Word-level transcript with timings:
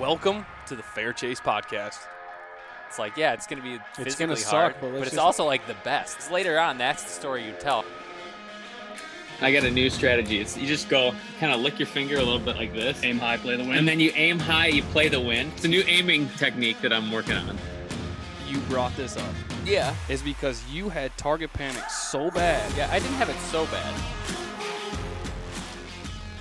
Welcome 0.00 0.46
to 0.66 0.76
the 0.76 0.82
Fair 0.82 1.12
Chase 1.12 1.40
podcast. 1.42 1.98
It's 2.88 2.98
like, 2.98 3.18
yeah, 3.18 3.34
it's 3.34 3.46
going 3.46 3.62
to 3.62 3.68
be 3.68 3.76
physically 3.94 4.06
It's 4.06 4.14
gonna 4.46 4.62
hard, 4.62 4.72
suck, 4.72 4.80
but 4.80 4.92
but, 4.98 5.06
it's 5.06 5.18
also 5.18 5.44
like 5.44 5.66
the 5.66 5.76
best. 5.84 6.16
It's 6.16 6.30
later 6.30 6.58
on, 6.58 6.78
that's 6.78 7.02
the 7.04 7.10
story 7.10 7.44
you 7.44 7.52
tell. 7.60 7.84
I 9.42 9.52
got 9.52 9.64
a 9.64 9.70
new 9.70 9.90
strategy. 9.90 10.40
It's 10.40 10.56
you 10.56 10.66
just 10.66 10.88
go 10.88 11.12
kind 11.38 11.52
of 11.52 11.60
lick 11.60 11.78
your 11.78 11.86
finger 11.86 12.16
a 12.16 12.22
little 12.22 12.38
bit 12.38 12.56
like 12.56 12.72
this, 12.72 13.02
Aim 13.04 13.18
high, 13.18 13.36
play 13.36 13.56
the 13.56 13.62
win. 13.62 13.76
and 13.76 13.86
then 13.86 14.00
you 14.00 14.10
aim 14.14 14.38
high, 14.38 14.68
you 14.68 14.82
play 14.84 15.08
the 15.08 15.20
wind. 15.20 15.52
It's 15.56 15.66
a 15.66 15.68
new 15.68 15.82
aiming 15.86 16.30
technique 16.38 16.80
that 16.80 16.94
I'm 16.94 17.12
working 17.12 17.36
on. 17.36 17.58
You 18.48 18.58
brought 18.60 18.96
this 18.96 19.18
up 19.18 19.34
Yeah. 19.66 19.94
is 20.08 20.22
because 20.22 20.66
you 20.70 20.88
had 20.88 21.14
target 21.18 21.52
panic 21.52 21.84
so 21.90 22.30
bad. 22.30 22.72
Yeah, 22.74 22.88
I 22.90 23.00
didn't 23.00 23.16
have 23.16 23.28
it 23.28 23.36
so 23.50 23.66
bad. 23.66 23.94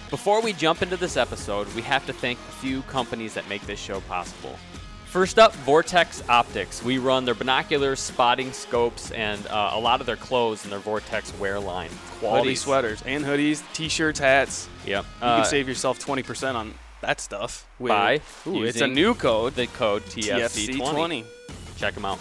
Before 0.10 0.42
we 0.42 0.54
jump 0.54 0.82
into 0.82 0.97
this 0.97 1.18
episode, 1.18 1.68
we 1.75 1.82
have 1.84 2.06
to 2.07 2.14
thank 2.14 2.39
a 2.39 2.52
few 2.54 2.82
companies 2.84 3.34
that 3.36 3.47
make 3.47 3.61
this 3.68 3.79
show 3.79 4.00
possible. 4.02 4.57
First 5.06 5.39
up, 5.39 5.54
Vortex 5.54 6.24
Optics. 6.29 6.84
We 6.84 6.97
run 7.00 7.25
their 7.25 7.34
binoculars, 7.36 8.00
spotting 8.00 8.51
scopes, 8.51 9.11
and 9.11 9.46
uh, 9.48 9.71
a 9.74 9.79
lot 9.79 10.01
of 10.01 10.06
their 10.07 10.15
clothes 10.15 10.64
in 10.65 10.70
their 10.71 10.79
Vortex 10.79 11.34
wear 11.39 11.60
line. 11.60 11.89
Quality 12.20 12.51
Hoodies. 12.54 12.57
sweaters 12.57 13.01
and 13.06 13.24
hoodies, 13.25 13.64
t-shirts, 13.74 14.20
hats. 14.20 14.70
Yep. 14.86 15.06
You 15.21 15.28
Uh, 15.28 15.36
can 15.37 15.46
save 15.46 15.68
yourself 15.68 16.00
20% 16.00 16.54
on 16.56 16.73
that 17.01 17.20
stuff. 17.21 17.68
With, 17.79 17.89
by 17.89 18.21
Ooh, 18.46 18.64
it's 18.64 18.78
a 18.78 18.86
using 18.86 18.93
new 18.93 19.14
code. 19.15 19.56
the 19.56 19.65
code 19.68 20.04
TFC20. 20.06 20.78
TFC20. 20.79 21.26
Check 21.78 21.93
them 21.96 22.06
out. 22.06 22.20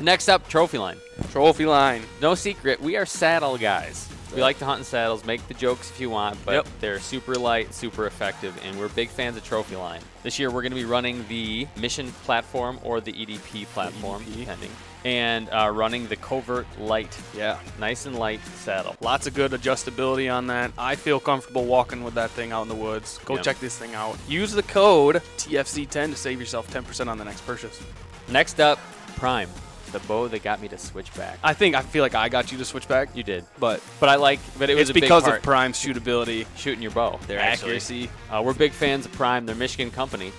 Next 0.00 0.28
up, 0.28 0.48
Trophy 0.48 0.78
Line. 0.78 0.98
Trophy 1.32 1.66
line. 1.66 2.02
No 2.22 2.34
secret, 2.36 2.80
we 2.80 2.96
are 2.96 3.04
saddle 3.04 3.58
guys. 3.58 4.08
We 4.34 4.40
like 4.42 4.58
to 4.58 4.64
hunt 4.64 4.80
in 4.80 4.84
saddles, 4.84 5.24
make 5.24 5.46
the 5.48 5.54
jokes 5.54 5.90
if 5.90 5.98
you 6.00 6.10
want, 6.10 6.38
but 6.44 6.52
Yep. 6.52 6.66
they're 6.80 7.00
super 7.00 7.34
light, 7.34 7.74
super 7.74 8.06
effective, 8.06 8.54
and 8.64 8.78
we're 8.78 8.88
big 8.88 9.08
fans 9.08 9.36
of 9.36 9.44
Trophy 9.44 9.74
Line. 9.74 10.00
This 10.22 10.38
year 10.38 10.50
we're 10.50 10.60
going 10.62 10.72
to 10.72 10.76
be 10.78 10.84
running 10.84 11.24
the 11.28 11.66
Mission 11.76 12.12
platform 12.24 12.78
or 12.84 13.00
the 13.00 13.12
EDP 13.12 13.64
platform, 13.72 14.22
EDP. 14.24 14.38
depending, 14.40 14.70
and 15.04 15.48
uh, 15.50 15.70
running 15.72 16.06
the 16.08 16.16
Covert 16.16 16.66
Light. 16.78 17.16
Yeah. 17.34 17.58
Nice 17.80 18.04
and 18.06 18.16
light 18.16 18.40
saddle. 18.58 18.94
Lots 19.00 19.26
of 19.26 19.34
good 19.34 19.52
adjustability 19.52 20.32
on 20.32 20.46
that. 20.48 20.72
I 20.78 20.94
feel 20.94 21.18
comfortable 21.18 21.64
walking 21.64 22.04
with 22.04 22.14
that 22.14 22.30
thing 22.30 22.52
out 22.52 22.62
in 22.62 22.68
the 22.68 22.74
woods. 22.74 23.18
Go 23.24 23.36
Yeah. 23.36 23.42
check 23.42 23.58
this 23.60 23.76
thing 23.78 23.94
out. 23.94 24.16
Use 24.28 24.52
the 24.52 24.62
code 24.62 25.22
TFC10 25.38 26.10
to 26.10 26.16
save 26.16 26.38
yourself 26.38 26.70
10% 26.70 27.08
on 27.08 27.16
the 27.18 27.24
next 27.24 27.44
purchase. 27.46 27.80
Next 28.28 28.60
up, 28.60 28.78
Prime, 29.16 29.48
the 29.92 30.00
bow 30.00 30.28
that 30.28 30.42
got 30.42 30.60
me 30.60 30.68
to 30.68 30.78
switch 30.78 31.12
back. 31.14 31.38
I 31.42 31.54
think 31.54 31.74
I 31.74 31.82
feel 31.82 32.02
like 32.02 32.14
I 32.14 32.28
got 32.28 32.52
you 32.52 32.58
to 32.58 32.64
switch 32.64 32.88
back, 32.88 33.14
You 33.14 33.22
did, 33.22 33.44
but 33.58 33.82
but 34.00 34.08
I 34.08 34.16
like, 34.16 34.40
but 34.58 34.70
it 34.70 34.74
was 34.74 34.82
it's 34.82 34.90
a 34.90 34.94
big 34.94 35.02
because 35.04 35.26
of 35.26 35.42
Prime's 35.42 35.78
shootability, 35.78 36.46
shooting 36.56 36.82
your 36.82 36.92
bow. 36.92 37.18
their 37.26 37.40
accuracy. 37.40 38.10
Uh, 38.30 38.42
we're 38.44 38.54
big 38.54 38.72
fans 38.72 39.06
of 39.06 39.12
Prime. 39.12 39.46
They're 39.46 39.54
Michigan 39.54 39.90
company. 39.90 40.32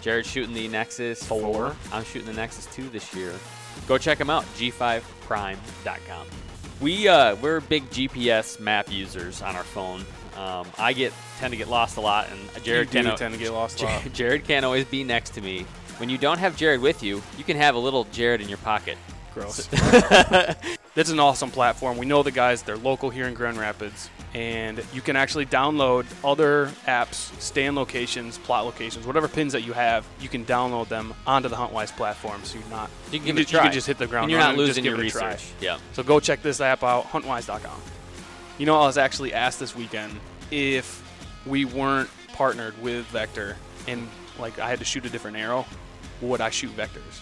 Jared's 0.00 0.28
shooting 0.28 0.54
the 0.54 0.68
Nexus 0.68 1.22
4. 1.24 1.74
I'm 1.92 2.04
shooting 2.04 2.28
the 2.28 2.34
Nexus 2.34 2.66
2 2.66 2.90
this 2.90 3.12
year. 3.12 3.32
Go 3.88 3.98
check 3.98 4.18
them 4.18 4.30
out, 4.30 4.44
g5prime.com. 4.56 6.26
We, 6.80 7.08
uh, 7.08 7.36
we're 7.36 7.60
big 7.60 7.88
GPS 7.90 8.60
map 8.60 8.92
users 8.92 9.42
on 9.42 9.56
our 9.56 9.64
phone. 9.64 10.04
Um, 10.36 10.66
I 10.78 10.92
get 10.92 11.12
tend 11.38 11.52
to 11.52 11.56
get 11.56 11.68
lost 11.68 11.96
a 11.96 12.00
lot, 12.00 12.28
and 12.30 12.64
Jared 12.64 12.90
can't, 12.90 13.16
tend 13.16 13.32
to 13.32 13.40
get 13.40 13.52
lost 13.52 13.80
a 13.80 13.86
lot. 13.86 14.00
Jared, 14.00 14.14
Jared 14.14 14.44
can't 14.44 14.64
always 14.64 14.84
be 14.84 15.02
next 15.02 15.30
to 15.30 15.40
me. 15.40 15.64
When 15.98 16.08
you 16.08 16.18
don't 16.18 16.38
have 16.38 16.56
Jared 16.56 16.80
with 16.80 17.02
you, 17.02 17.22
you 17.38 17.44
can 17.44 17.56
have 17.56 17.74
a 17.74 17.78
little 17.78 18.04
Jared 18.12 18.40
in 18.40 18.48
your 18.48 18.58
pocket. 18.58 18.98
Gross. 19.34 19.66
That's 20.94 21.10
an 21.10 21.20
awesome 21.20 21.50
platform. 21.50 21.98
We 21.98 22.06
know 22.06 22.22
the 22.22 22.30
guys, 22.30 22.62
they're 22.62 22.76
local 22.78 23.10
here 23.10 23.26
in 23.26 23.34
Grand 23.34 23.58
Rapids, 23.58 24.08
and 24.32 24.82
you 24.94 25.02
can 25.02 25.14
actually 25.14 25.44
download 25.44 26.06
other 26.24 26.68
apps, 26.86 27.38
stand 27.40 27.76
locations, 27.76 28.38
plot 28.38 28.64
locations, 28.64 29.06
whatever 29.06 29.28
pins 29.28 29.52
that 29.52 29.60
you 29.62 29.74
have, 29.74 30.06
you 30.20 30.28
can 30.30 30.44
download 30.46 30.88
them 30.88 31.12
onto 31.26 31.48
the 31.50 31.56
HuntWise 31.56 31.94
platform 31.94 32.42
so 32.44 32.58
you're 32.58 32.68
not 32.68 32.88
You 33.12 33.18
can 33.18 33.28
you 33.28 33.34
just- 33.42 33.52
you 33.52 33.58
can 33.58 33.72
just 33.72 33.86
hit 33.86 33.98
the 33.98 34.06
ground 34.06 34.24
and 34.24 34.30
you're 34.32 34.40
not 34.40 34.46
running 34.56 34.60
and 34.60 34.66
just 34.68 34.78
losing 34.78 34.84
your 34.86 35.00
it 35.04 35.06
a 35.08 35.10
try. 35.10 35.32
research. 35.32 35.52
Yeah. 35.60 35.78
So 35.92 36.02
go 36.02 36.18
check 36.18 36.40
this 36.42 36.60
app 36.62 36.82
out, 36.82 37.04
huntwise.com. 37.10 37.80
You 38.58 38.64
know, 38.64 38.80
I 38.80 38.86
was 38.86 38.96
actually 38.96 39.34
asked 39.34 39.60
this 39.60 39.76
weekend 39.76 40.18
if 40.50 41.02
we 41.44 41.66
weren't 41.66 42.08
partnered 42.32 42.80
with 42.82 43.04
Vector 43.08 43.56
and 43.86 44.08
like 44.38 44.58
I 44.58 44.68
had 44.70 44.78
to 44.78 44.84
shoot 44.86 45.04
a 45.04 45.10
different 45.10 45.36
arrow, 45.36 45.66
would 46.20 46.40
I 46.40 46.50
shoot 46.50 46.76
vectors? 46.76 47.20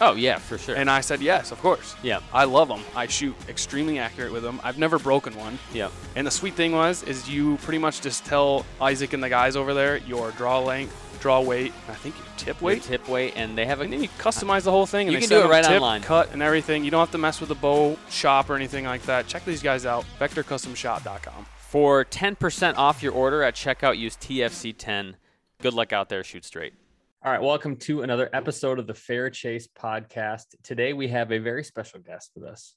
Oh 0.00 0.14
yeah, 0.14 0.38
for 0.38 0.58
sure. 0.58 0.74
And 0.74 0.90
I 0.90 1.00
said 1.00 1.20
yes, 1.20 1.52
of 1.52 1.60
course. 1.60 1.94
yeah, 2.02 2.20
I 2.32 2.44
love 2.44 2.66
them. 2.68 2.80
I 2.96 3.06
shoot 3.06 3.36
extremely 3.48 3.98
accurate 3.98 4.32
with 4.32 4.42
them. 4.42 4.60
I've 4.64 4.78
never 4.78 4.98
broken 4.98 5.36
one. 5.36 5.58
yeah. 5.72 5.90
And 6.16 6.26
the 6.26 6.30
sweet 6.30 6.54
thing 6.54 6.72
was, 6.72 7.02
is 7.04 7.28
you 7.30 7.56
pretty 7.58 7.78
much 7.78 8.00
just 8.00 8.24
tell 8.24 8.66
Isaac 8.80 9.12
and 9.12 9.22
the 9.22 9.28
guys 9.28 9.54
over 9.54 9.74
there 9.74 9.98
your 9.98 10.32
draw 10.32 10.58
length, 10.60 11.18
draw 11.20 11.40
weight, 11.40 11.72
I 11.88 11.94
think 11.94 12.16
your 12.18 12.26
tip 12.36 12.60
Your 12.60 12.66
weight. 12.68 12.82
tip 12.82 13.08
weight, 13.08 13.34
and 13.36 13.56
they 13.56 13.64
have 13.66 13.80
a 13.80 13.84
And 13.84 13.92
then 13.92 14.02
you 14.02 14.08
customize 14.18 14.62
the 14.62 14.72
whole 14.72 14.86
thing, 14.86 15.06
and 15.06 15.12
You 15.14 15.20
they 15.20 15.26
can 15.26 15.38
do 15.40 15.46
it 15.46 15.50
right 15.50 15.62
tip, 15.62 15.74
online. 15.80 16.00
cut, 16.02 16.32
and 16.32 16.42
everything. 16.42 16.84
You 16.84 16.90
don't 16.90 17.00
have 17.00 17.12
to 17.12 17.18
mess 17.18 17.38
with 17.38 17.50
the 17.50 17.54
bow 17.54 17.96
shop 18.10 18.50
or 18.50 18.56
anything 18.56 18.84
like 18.86 19.02
that. 19.02 19.28
Check 19.28 19.44
these 19.44 19.62
guys 19.62 19.86
out. 19.86 20.04
VectorCustomShop.com. 20.18 21.46
For 21.58 22.04
10% 22.04 22.76
off 22.76 23.02
your 23.04 23.12
order 23.12 23.42
at 23.44 23.54
checkout, 23.54 23.98
use 23.98 24.16
TFC10. 24.16 25.14
Good 25.60 25.74
luck 25.74 25.92
out 25.92 26.08
there. 26.08 26.24
Shoot 26.24 26.44
straight. 26.44 26.74
All 27.24 27.30
right. 27.30 27.40
Welcome 27.40 27.76
to 27.76 28.02
another 28.02 28.28
episode 28.32 28.80
of 28.80 28.88
the 28.88 28.94
Fair 28.94 29.30
Chase 29.30 29.68
podcast. 29.68 30.46
Today, 30.64 30.92
we 30.92 31.06
have 31.06 31.30
a 31.30 31.38
very 31.38 31.62
special 31.62 32.00
guest 32.00 32.32
with 32.34 32.44
us 32.44 32.74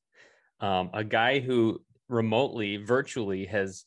um, 0.59 0.91
a 0.93 1.03
guy 1.03 1.39
who 1.39 1.81
remotely, 2.09 2.77
virtually 2.77 3.45
has 3.45 3.85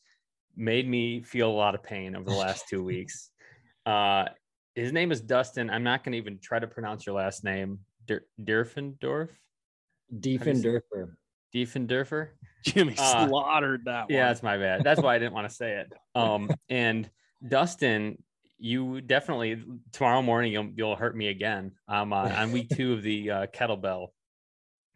made 0.57 0.85
me 0.87 1.21
feel 1.21 1.49
a 1.49 1.53
lot 1.53 1.75
of 1.75 1.83
pain 1.83 2.13
over 2.15 2.29
the 2.29 2.35
last 2.35 2.65
two 2.69 2.83
weeks. 2.93 3.31
Uh, 3.85 4.25
his 4.75 4.91
name 4.91 5.13
is 5.13 5.21
Dustin. 5.21 5.69
I'm 5.69 5.83
not 5.83 6.03
going 6.03 6.11
to 6.11 6.17
even 6.17 6.39
try 6.39 6.59
to 6.59 6.67
pronounce 6.67 7.05
your 7.05 7.15
last 7.15 7.43
name. 7.45 7.79
Der- 8.05 8.25
Dirfendorf? 8.41 9.29
Diefenderfer. 10.13 11.13
Diefendorfer? 11.55 12.29
Jimmy 12.65 12.95
Uh, 12.97 13.27
slaughtered 13.27 13.85
that 13.85 14.01
one. 14.01 14.07
Yeah, 14.09 14.27
that's 14.27 14.43
my 14.43 14.57
bad. 14.57 14.83
That's 14.83 15.01
why 15.01 15.15
I 15.15 15.19
didn't 15.19 15.33
want 15.33 15.47
to 15.49 15.55
say 15.55 15.77
it. 15.77 15.93
Um, 16.15 16.51
and 16.69 17.09
Dustin, 17.47 18.21
you 18.59 19.01
definitely 19.01 19.63
tomorrow 19.91 20.21
morning 20.21 20.51
you'll 20.51 20.69
you'll 20.75 20.95
hurt 20.95 21.15
me 21.15 21.27
again. 21.29 21.71
I'm 21.87 22.13
uh, 22.13 22.29
on 22.29 22.51
week 22.51 22.69
two 22.69 22.93
of 22.93 23.01
the 23.01 23.31
uh, 23.31 23.47
kettlebell 23.47 24.07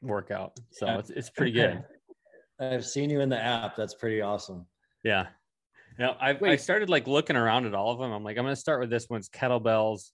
workout, 0.01 0.57
so 0.71 0.87
it's 0.99 1.09
it's 1.09 1.29
pretty 1.29 1.53
good. 1.53 1.83
I've 2.59 2.85
seen 2.85 3.09
you 3.09 3.21
in 3.21 3.29
the 3.29 3.41
app. 3.41 3.75
That's 3.75 3.95
pretty 3.95 4.21
awesome. 4.21 4.67
Yeah. 5.03 5.27
Now 5.97 6.17
I 6.19 6.37
I 6.43 6.55
started 6.57 6.89
like 6.89 7.07
looking 7.07 7.35
around 7.35 7.65
at 7.65 7.73
all 7.73 7.91
of 7.91 7.99
them. 7.99 8.11
I'm 8.11 8.23
like, 8.23 8.37
I'm 8.37 8.43
gonna 8.43 8.55
start 8.55 8.81
with 8.81 8.89
this 8.89 9.09
one's 9.09 9.29
kettlebells. 9.29 10.11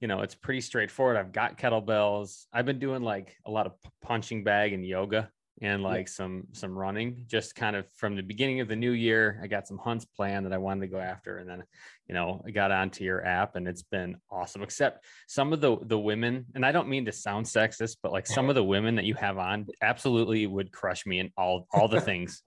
You 0.00 0.08
know, 0.08 0.20
it's 0.20 0.34
pretty 0.34 0.60
straightforward. 0.62 1.16
I've 1.16 1.32
got 1.32 1.58
kettlebells. 1.58 2.46
I've 2.52 2.66
been 2.66 2.78
doing 2.78 3.02
like 3.02 3.36
a 3.46 3.50
lot 3.50 3.66
of 3.66 3.72
punching 4.02 4.44
bag 4.44 4.72
and 4.72 4.86
yoga 4.86 5.30
and 5.62 5.82
like 5.82 6.08
some 6.08 6.46
some 6.52 6.76
running 6.76 7.24
just 7.26 7.54
kind 7.54 7.76
of 7.76 7.86
from 7.94 8.16
the 8.16 8.22
beginning 8.22 8.60
of 8.60 8.68
the 8.68 8.76
new 8.76 8.92
year 8.92 9.38
i 9.42 9.46
got 9.46 9.68
some 9.68 9.78
hunts 9.78 10.04
planned 10.04 10.46
that 10.46 10.52
i 10.52 10.58
wanted 10.58 10.80
to 10.80 10.86
go 10.86 10.98
after 10.98 11.38
and 11.38 11.48
then 11.48 11.62
you 12.08 12.14
know 12.14 12.42
i 12.46 12.50
got 12.50 12.70
onto 12.70 13.04
your 13.04 13.24
app 13.26 13.56
and 13.56 13.68
it's 13.68 13.82
been 13.82 14.16
awesome 14.30 14.62
except 14.62 15.04
some 15.28 15.52
of 15.52 15.60
the 15.60 15.76
the 15.82 15.98
women 15.98 16.46
and 16.54 16.64
i 16.64 16.72
don't 16.72 16.88
mean 16.88 17.04
to 17.04 17.12
sound 17.12 17.44
sexist 17.44 17.96
but 18.02 18.12
like 18.12 18.26
some 18.26 18.48
of 18.48 18.54
the 18.54 18.64
women 18.64 18.94
that 18.94 19.04
you 19.04 19.14
have 19.14 19.38
on 19.38 19.66
absolutely 19.82 20.46
would 20.46 20.72
crush 20.72 21.04
me 21.06 21.18
in 21.18 21.30
all 21.36 21.66
all 21.72 21.88
the 21.88 22.00
things 22.00 22.42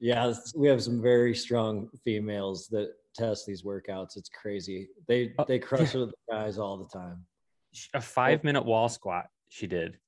Yeah, 0.00 0.32
we 0.54 0.68
have 0.68 0.82
some 0.82 1.02
very 1.02 1.34
strong 1.34 1.88
females 2.04 2.68
that 2.68 2.92
test 3.16 3.46
these 3.46 3.62
workouts. 3.64 4.16
It's 4.16 4.28
crazy. 4.28 4.88
They 5.08 5.34
Oh, 5.38 5.44
they 5.44 5.58
crush 5.58 5.94
with 5.94 6.12
guys 6.30 6.58
all 6.58 6.76
the 6.76 6.88
time. 6.88 7.26
a 7.94 8.00
five 8.00 8.44
minute 8.44 8.64
wall 8.64 8.88
squat 8.88 9.26
she 9.48 9.66
did 9.66 9.98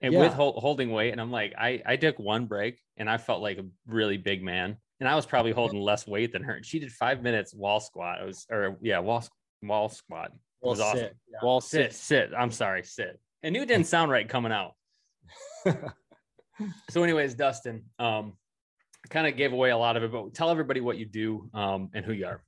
and 0.00 0.12
Yeah. 0.12 0.20
with 0.20 0.32
hol- 0.32 0.60
holding 0.60 0.90
weight 0.90 1.10
and 1.12 1.20
i'm 1.20 1.30
like 1.30 1.54
i 1.58 1.82
i 1.86 1.96
took 1.96 2.18
one 2.18 2.46
break 2.46 2.80
and 2.96 3.08
i 3.10 3.16
felt 3.18 3.42
like 3.42 3.58
a 3.58 3.64
really 3.86 4.16
big 4.16 4.42
man 4.42 4.76
and 5.00 5.08
i 5.08 5.14
was 5.14 5.26
probably 5.26 5.52
holding 5.52 5.80
less 5.80 6.06
weight 6.06 6.32
than 6.32 6.42
her 6.42 6.54
and 6.54 6.64
she 6.64 6.78
did 6.78 6.92
five 6.92 7.22
minutes 7.22 7.54
wall 7.54 7.80
squat. 7.80 8.20
It 8.22 8.26
was 8.26 8.46
or 8.50 8.76
yeah 8.80 8.98
wall 9.00 9.24
wall 9.62 9.88
squat. 9.88 10.26
It 10.32 10.38
Well, 10.62 10.70
was 10.70 10.80
awesome. 10.80 11.08
Yeah. 11.30 11.38
Wall 11.42 11.60
sit. 11.60 11.92
sit. 11.92 12.30
I'm 12.36 12.50
sorry 12.50 12.82
sit. 12.84 13.18
And 13.42 13.52
knew 13.52 13.62
it 13.62 13.66
didn't 13.68 13.86
sound 13.86 14.10
right 14.10 14.28
coming 14.28 14.52
out. 14.52 14.72
So 16.90 17.04
anyways 17.04 17.34
dustin 17.34 17.84
um 18.00 18.32
kind 19.10 19.26
of 19.28 19.36
gave 19.36 19.52
away 19.52 19.70
a 19.70 19.76
lot 19.78 19.96
of 19.96 20.02
it 20.02 20.10
but 20.10 20.34
tell 20.34 20.50
everybody 20.50 20.80
what 20.80 20.98
you 20.98 21.06
do 21.06 21.48
um 21.54 21.90
and 21.94 22.04
who 22.04 22.12
you 22.12 22.26
are. 22.26 22.42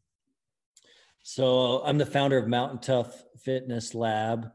So 1.22 1.82
I'm 1.84 1.98
the 1.98 2.06
founder 2.06 2.38
of 2.38 2.48
Mountain 2.48 2.80
Tough 2.80 3.22
Fitness 3.44 3.94
Lab. 3.94 4.50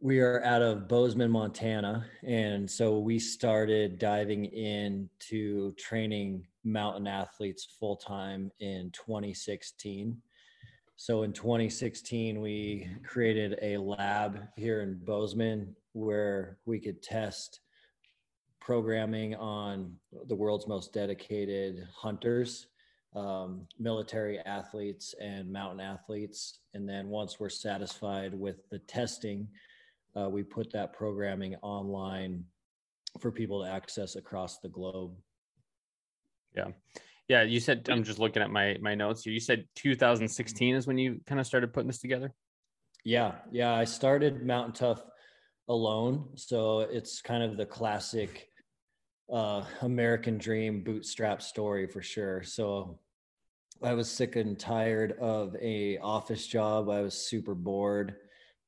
We 0.00 0.20
are 0.20 0.42
out 0.44 0.62
of 0.62 0.88
Bozeman, 0.88 1.30
Montana. 1.30 2.06
And 2.22 2.70
so 2.70 2.98
we 2.98 3.18
started 3.18 3.98
diving 3.98 4.44
into 4.46 5.72
training 5.72 6.46
mountain 6.64 7.06
athletes 7.06 7.66
full 7.78 7.96
time 7.96 8.50
in 8.60 8.90
2016. 8.92 10.20
So 10.96 11.22
in 11.22 11.32
2016, 11.32 12.40
we 12.40 12.88
created 13.04 13.58
a 13.62 13.78
lab 13.78 14.48
here 14.56 14.80
in 14.80 14.98
Bozeman 15.04 15.74
where 15.92 16.58
we 16.66 16.78
could 16.78 17.02
test 17.02 17.60
programming 18.60 19.34
on 19.36 19.94
the 20.26 20.34
world's 20.34 20.66
most 20.66 20.92
dedicated 20.92 21.86
hunters 21.94 22.66
um, 23.16 23.66
military 23.78 24.38
athletes 24.40 25.14
and 25.20 25.50
mountain 25.50 25.80
athletes. 25.80 26.58
And 26.74 26.86
then 26.88 27.08
once 27.08 27.40
we're 27.40 27.48
satisfied 27.48 28.34
with 28.34 28.68
the 28.68 28.78
testing, 28.80 29.48
uh, 30.16 30.28
we 30.28 30.42
put 30.42 30.72
that 30.72 30.92
programming 30.92 31.56
online 31.62 32.44
for 33.20 33.30
people 33.30 33.64
to 33.64 33.70
access 33.70 34.16
across 34.16 34.58
the 34.58 34.68
globe. 34.68 35.12
Yeah. 36.54 36.68
Yeah. 37.28 37.42
You 37.42 37.60
said, 37.60 37.88
I'm 37.90 38.04
just 38.04 38.18
looking 38.18 38.42
at 38.42 38.50
my, 38.50 38.76
my 38.80 38.94
notes 38.94 39.24
here. 39.24 39.32
You 39.32 39.40
said 39.40 39.66
2016 39.76 40.74
is 40.74 40.86
when 40.86 40.98
you 40.98 41.20
kind 41.26 41.40
of 41.40 41.46
started 41.46 41.72
putting 41.72 41.88
this 41.88 42.00
together. 42.00 42.32
Yeah. 43.04 43.32
Yeah. 43.50 43.74
I 43.74 43.84
started 43.84 44.44
Mountain 44.44 44.74
Tough 44.74 45.02
alone. 45.68 46.28
So 46.34 46.80
it's 46.80 47.20
kind 47.20 47.42
of 47.42 47.56
the 47.56 47.66
classic 47.66 48.48
uh, 49.32 49.64
American 49.82 50.38
dream 50.38 50.82
bootstrap 50.82 51.42
story 51.42 51.86
for 51.86 52.00
sure. 52.00 52.42
So 52.42 53.00
I 53.82 53.92
was 53.94 54.10
sick 54.10 54.36
and 54.36 54.58
tired 54.58 55.12
of 55.20 55.54
a 55.60 55.98
office 55.98 56.46
job. 56.46 56.88
I 56.88 57.00
was 57.00 57.14
super 57.14 57.54
bored. 57.54 58.16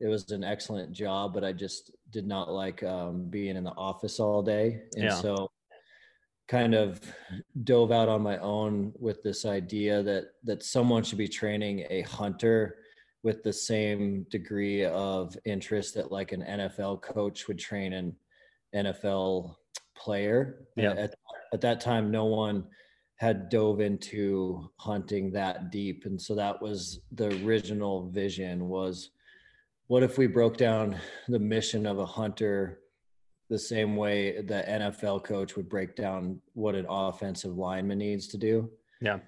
It 0.00 0.06
was 0.06 0.30
an 0.30 0.44
excellent 0.44 0.92
job, 0.92 1.34
but 1.34 1.44
I 1.44 1.52
just 1.52 1.90
did 2.10 2.26
not 2.26 2.50
like 2.50 2.82
um, 2.82 3.24
being 3.28 3.56
in 3.56 3.64
the 3.64 3.72
office 3.72 4.20
all 4.20 4.42
day. 4.42 4.82
And 4.94 5.04
Yeah. 5.04 5.14
so 5.14 5.50
kind 6.48 6.74
of 6.74 7.00
dove 7.64 7.92
out 7.92 8.08
on 8.08 8.22
my 8.22 8.38
own 8.38 8.92
with 8.98 9.22
this 9.22 9.44
idea 9.44 10.02
that 10.02 10.28
that 10.44 10.62
someone 10.62 11.02
should 11.02 11.18
be 11.18 11.28
training 11.28 11.84
a 11.90 12.00
hunter 12.02 12.76
with 13.22 13.42
the 13.42 13.52
same 13.52 14.24
degree 14.30 14.84
of 14.84 15.36
interest 15.44 15.94
that 15.94 16.10
like 16.10 16.32
an 16.32 16.42
NFL 16.42 17.02
coach 17.02 17.48
would 17.48 17.58
train 17.58 17.92
an 17.92 18.16
NFL 18.74 19.56
player. 19.96 20.66
Yeah. 20.76 20.92
At, 20.92 21.14
at 21.52 21.60
that 21.60 21.80
time, 21.80 22.10
no 22.10 22.26
one 22.26 22.64
had 23.16 23.48
dove 23.48 23.80
into 23.80 24.70
hunting 24.78 25.32
that 25.32 25.70
deep. 25.70 26.06
And 26.06 26.20
so 26.20 26.34
that 26.36 26.62
was 26.62 27.00
the 27.12 27.28
original 27.44 28.08
vision 28.10 28.68
was 28.68 29.10
what 29.88 30.02
if 30.02 30.18
we 30.18 30.26
broke 30.26 30.56
down 30.56 30.96
the 31.28 31.38
mission 31.38 31.86
of 31.86 31.98
a 31.98 32.06
hunter 32.06 32.80
the 33.50 33.58
same 33.58 33.96
way 33.96 34.40
the 34.42 34.62
NFL 34.68 35.24
coach 35.24 35.56
would 35.56 35.68
break 35.68 35.96
down 35.96 36.40
what 36.52 36.74
an 36.74 36.86
offensive 36.88 37.56
lineman 37.56 37.98
needs 37.98 38.28
to 38.28 38.36
do? 38.36 38.70
Yeah. 39.00 39.18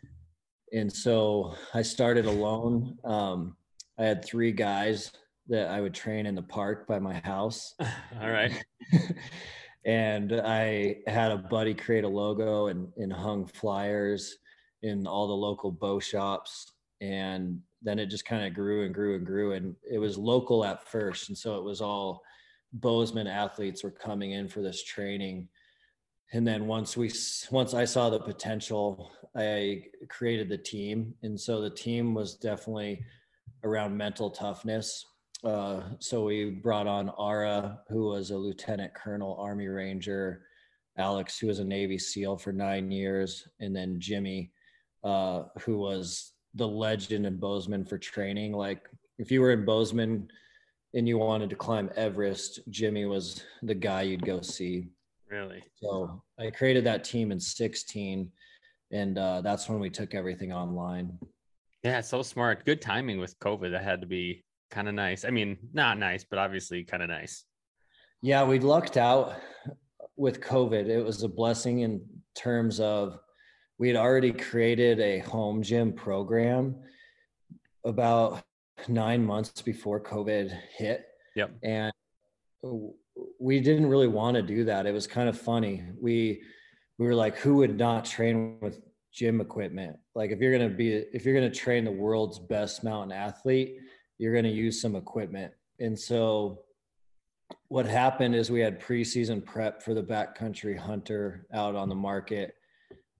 And 0.72 0.92
so 0.92 1.54
I 1.74 1.80
started 1.80 2.26
alone. 2.26 2.98
Um, 3.04 3.56
I 3.98 4.04
had 4.04 4.24
three 4.24 4.52
guys 4.52 5.10
that 5.48 5.68
I 5.68 5.80
would 5.80 5.94
train 5.94 6.26
in 6.26 6.34
the 6.34 6.42
park 6.42 6.86
by 6.86 6.98
my 6.98 7.14
house. 7.24 7.74
All 8.20 8.30
right. 8.30 8.52
and 9.86 10.40
I 10.44 10.98
had 11.06 11.32
a 11.32 11.38
buddy 11.38 11.72
create 11.72 12.04
a 12.04 12.08
logo 12.08 12.66
and, 12.66 12.88
and 12.98 13.12
hung 13.12 13.46
flyers 13.46 14.36
in 14.82 15.06
all 15.06 15.26
the 15.26 15.34
local 15.34 15.72
bow 15.72 15.98
shops. 15.98 16.72
And 17.00 17.60
then 17.82 17.98
it 17.98 18.06
just 18.06 18.24
kind 18.24 18.46
of 18.46 18.54
grew 18.54 18.84
and 18.84 18.94
grew 18.94 19.16
and 19.16 19.26
grew. 19.26 19.52
And 19.52 19.74
it 19.90 19.98
was 19.98 20.18
local 20.18 20.64
at 20.64 20.88
first. 20.88 21.28
And 21.28 21.36
so 21.36 21.56
it 21.56 21.64
was 21.64 21.80
all 21.80 22.22
Bozeman 22.72 23.26
athletes 23.26 23.82
were 23.82 23.90
coming 23.90 24.32
in 24.32 24.48
for 24.48 24.60
this 24.60 24.84
training. 24.84 25.48
And 26.32 26.46
then 26.46 26.66
once 26.66 26.96
we, 26.96 27.10
once 27.50 27.74
I 27.74 27.84
saw 27.84 28.10
the 28.10 28.20
potential, 28.20 29.12
I 29.34 29.84
created 30.08 30.48
the 30.48 30.58
team. 30.58 31.14
And 31.22 31.38
so 31.38 31.60
the 31.60 31.70
team 31.70 32.14
was 32.14 32.36
definitely 32.36 33.04
around 33.64 33.96
mental 33.96 34.30
toughness. 34.30 35.04
Uh, 35.42 35.82
so 35.98 36.24
we 36.24 36.50
brought 36.50 36.86
on 36.86 37.10
Ara, 37.18 37.80
who 37.88 38.08
was 38.08 38.30
a 38.30 38.36
lieutenant 38.36 38.94
colonel, 38.94 39.36
Army 39.40 39.68
Ranger, 39.68 40.42
Alex, 40.98 41.38
who 41.38 41.46
was 41.46 41.60
a 41.60 41.64
Navy 41.64 41.98
SEAL 41.98 42.36
for 42.36 42.52
nine 42.52 42.90
years, 42.90 43.48
and 43.58 43.74
then 43.74 43.98
Jimmy, 43.98 44.52
uh, 45.02 45.44
who 45.60 45.78
was 45.78 46.32
the 46.54 46.66
legend 46.66 47.26
in 47.26 47.36
Bozeman 47.36 47.84
for 47.84 47.98
training. 47.98 48.52
Like 48.52 48.88
if 49.18 49.30
you 49.30 49.40
were 49.40 49.52
in 49.52 49.64
Bozeman 49.64 50.28
and 50.94 51.08
you 51.08 51.18
wanted 51.18 51.50
to 51.50 51.56
climb 51.56 51.90
Everest, 51.96 52.60
Jimmy 52.70 53.06
was 53.06 53.44
the 53.62 53.74
guy 53.74 54.02
you'd 54.02 54.24
go 54.24 54.40
see. 54.40 54.88
Really? 55.28 55.62
So 55.74 56.22
I 56.38 56.50
created 56.50 56.84
that 56.84 57.04
team 57.04 57.30
in 57.30 57.38
16, 57.38 58.30
and 58.90 59.18
uh, 59.18 59.40
that's 59.42 59.68
when 59.68 59.78
we 59.78 59.90
took 59.90 60.14
everything 60.14 60.52
online. 60.52 61.16
Yeah. 61.84 62.00
So 62.00 62.22
smart. 62.22 62.66
Good 62.66 62.82
timing 62.82 63.20
with 63.20 63.38
COVID. 63.38 63.70
That 63.70 63.84
had 63.84 64.00
to 64.00 64.06
be 64.06 64.44
kind 64.70 64.88
of 64.88 64.94
nice. 64.94 65.24
I 65.24 65.30
mean, 65.30 65.56
not 65.72 65.98
nice, 65.98 66.24
but 66.24 66.38
obviously 66.38 66.84
kind 66.84 67.02
of 67.02 67.08
nice. 67.08 67.44
Yeah, 68.22 68.44
we 68.44 68.58
lucked 68.58 68.96
out 68.96 69.36
with 70.16 70.40
COVID. 70.40 70.88
It 70.88 71.02
was 71.02 71.22
a 71.22 71.28
blessing 71.28 71.80
in 71.80 72.02
terms 72.34 72.80
of 72.80 73.18
we 73.80 73.88
had 73.88 73.96
already 73.96 74.30
created 74.30 75.00
a 75.00 75.20
home 75.20 75.62
gym 75.62 75.90
program 75.90 76.76
about 77.86 78.42
nine 78.88 79.24
months 79.24 79.62
before 79.62 79.98
COVID 79.98 80.54
hit. 80.76 81.06
Yep. 81.34 81.52
And 81.62 81.90
we 83.38 83.58
didn't 83.58 83.86
really 83.86 84.06
want 84.06 84.34
to 84.34 84.42
do 84.42 84.64
that. 84.64 84.84
It 84.84 84.92
was 84.92 85.06
kind 85.06 85.30
of 85.30 85.40
funny. 85.40 85.82
We 85.98 86.42
we 86.98 87.06
were 87.06 87.14
like, 87.14 87.38
who 87.38 87.54
would 87.56 87.78
not 87.78 88.04
train 88.04 88.58
with 88.60 88.82
gym 89.14 89.40
equipment? 89.40 89.96
Like 90.14 90.30
if 90.30 90.40
you're 90.40 90.52
gonna 90.52 90.68
be 90.68 90.92
if 91.14 91.24
you're 91.24 91.34
gonna 91.34 91.50
train 91.50 91.86
the 91.86 91.90
world's 91.90 92.38
best 92.38 92.84
mountain 92.84 93.16
athlete, 93.16 93.78
you're 94.18 94.34
gonna 94.34 94.48
use 94.48 94.78
some 94.78 94.94
equipment. 94.94 95.54
And 95.78 95.98
so 95.98 96.64
what 97.68 97.86
happened 97.86 98.34
is 98.34 98.50
we 98.50 98.60
had 98.60 98.78
preseason 98.78 99.42
prep 99.42 99.82
for 99.82 99.94
the 99.94 100.02
backcountry 100.02 100.76
hunter 100.76 101.46
out 101.54 101.74
on 101.74 101.88
the 101.88 101.94
market. 101.94 102.56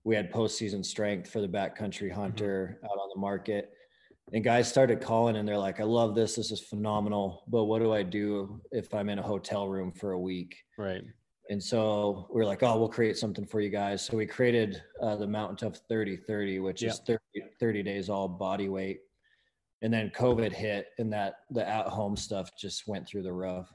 We 0.03 0.15
had 0.15 0.31
postseason 0.31 0.83
strength 0.83 1.29
for 1.29 1.41
the 1.41 1.47
backcountry 1.47 2.11
hunter 2.11 2.79
out 2.83 2.97
on 2.97 3.09
the 3.13 3.19
market. 3.19 3.71
And 4.33 4.43
guys 4.43 4.67
started 4.67 5.01
calling 5.01 5.35
and 5.35 5.47
they're 5.47 5.57
like, 5.57 5.79
I 5.79 5.83
love 5.83 6.15
this. 6.15 6.35
This 6.35 6.51
is 6.51 6.61
phenomenal. 6.61 7.43
But 7.47 7.65
what 7.65 7.79
do 7.79 7.93
I 7.93 8.01
do 8.01 8.61
if 8.71 8.93
I'm 8.93 9.09
in 9.09 9.19
a 9.19 9.23
hotel 9.23 9.67
room 9.67 9.91
for 9.91 10.11
a 10.11 10.19
week? 10.19 10.55
Right. 10.77 11.03
And 11.49 11.61
so 11.61 12.27
we 12.33 12.41
are 12.41 12.45
like, 12.45 12.63
oh, 12.63 12.79
we'll 12.79 12.87
create 12.87 13.17
something 13.17 13.45
for 13.45 13.59
you 13.59 13.69
guys. 13.69 14.05
So 14.05 14.15
we 14.15 14.25
created 14.25 14.81
uh, 15.01 15.17
the 15.17 15.27
Mountain 15.27 15.57
Tough 15.57 15.81
30 15.89 16.15
30, 16.15 16.59
which 16.59 16.81
is 16.81 17.01
30, 17.05 17.19
30 17.59 17.83
days 17.83 18.09
all 18.09 18.29
body 18.29 18.69
weight. 18.69 19.01
And 19.81 19.93
then 19.93 20.11
COVID 20.11 20.53
hit 20.53 20.87
and 20.97 21.11
that 21.11 21.35
the 21.49 21.67
at 21.67 21.87
home 21.87 22.15
stuff 22.15 22.51
just 22.57 22.87
went 22.87 23.05
through 23.05 23.23
the 23.23 23.33
roof. 23.33 23.67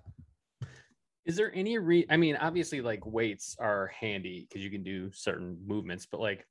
Is 1.27 1.37
there 1.37 1.53
any 1.55 1.77
re 1.79 2.07
I 2.09 2.17
mean, 2.17 2.37
obviously 2.37 2.81
like 2.81 3.05
weights 3.05 3.57
are 3.59 3.89
handy 3.89 4.47
because 4.49 4.65
you 4.65 4.71
can 4.71 4.85
do 4.85 5.11
certain 5.13 5.59
movements, 5.67 6.07
but 6.11 6.21
like 6.21 6.47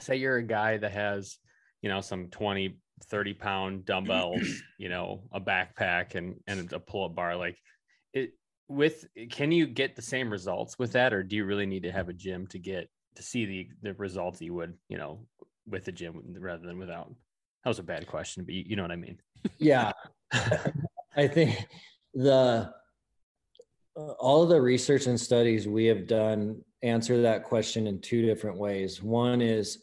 say 0.00 0.16
you're 0.16 0.36
a 0.36 0.42
guy 0.42 0.76
that 0.76 0.92
has, 0.92 1.38
you 1.82 1.88
know, 1.88 2.00
some 2.00 2.28
20, 2.28 2.78
30 3.04 3.34
pound 3.34 3.84
dumbbells, 3.84 4.42
you 4.78 4.88
know, 4.88 5.24
a 5.32 5.40
backpack 5.40 6.14
and 6.14 6.36
and 6.46 6.72
a 6.72 6.78
pull-up 6.78 7.16
bar, 7.16 7.36
like 7.36 7.58
it 8.12 8.32
with 8.68 9.06
can 9.30 9.50
you 9.50 9.66
get 9.66 9.96
the 9.96 10.02
same 10.02 10.30
results 10.30 10.78
with 10.78 10.92
that 10.92 11.12
or 11.12 11.22
do 11.22 11.36
you 11.36 11.44
really 11.44 11.66
need 11.66 11.82
to 11.82 11.92
have 11.92 12.08
a 12.08 12.12
gym 12.12 12.46
to 12.48 12.58
get 12.58 12.88
to 13.16 13.22
see 13.22 13.44
the 13.44 13.68
the 13.82 13.94
results 13.94 14.40
you 14.40 14.54
would, 14.54 14.74
you 14.88 14.98
know, 14.98 15.26
with 15.68 15.84
the 15.84 15.92
gym 15.92 16.22
rather 16.38 16.64
than 16.64 16.78
without? 16.78 17.12
That 17.64 17.70
was 17.70 17.80
a 17.80 17.82
bad 17.82 18.06
question, 18.06 18.44
but 18.44 18.54
you, 18.54 18.64
you 18.68 18.76
know 18.76 18.82
what 18.82 18.92
I 18.92 18.96
mean. 18.96 19.18
yeah 19.58 19.92
i 21.16 21.26
think 21.26 21.66
the 22.14 22.72
all 23.96 24.42
of 24.42 24.48
the 24.48 24.60
research 24.60 25.06
and 25.06 25.18
studies 25.18 25.66
we 25.66 25.86
have 25.86 26.06
done 26.06 26.62
answer 26.82 27.22
that 27.22 27.44
question 27.44 27.86
in 27.86 28.00
two 28.00 28.22
different 28.22 28.58
ways. 28.58 29.02
One 29.02 29.40
is 29.40 29.78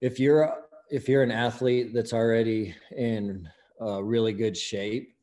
if 0.00 0.20
you're 0.20 0.54
if 0.90 1.08
you're 1.08 1.24
an 1.24 1.32
athlete 1.32 1.92
that's 1.92 2.12
already 2.12 2.74
in 2.96 3.48
uh, 3.80 4.02
really 4.02 4.32
good 4.32 4.56
shape 4.56 5.16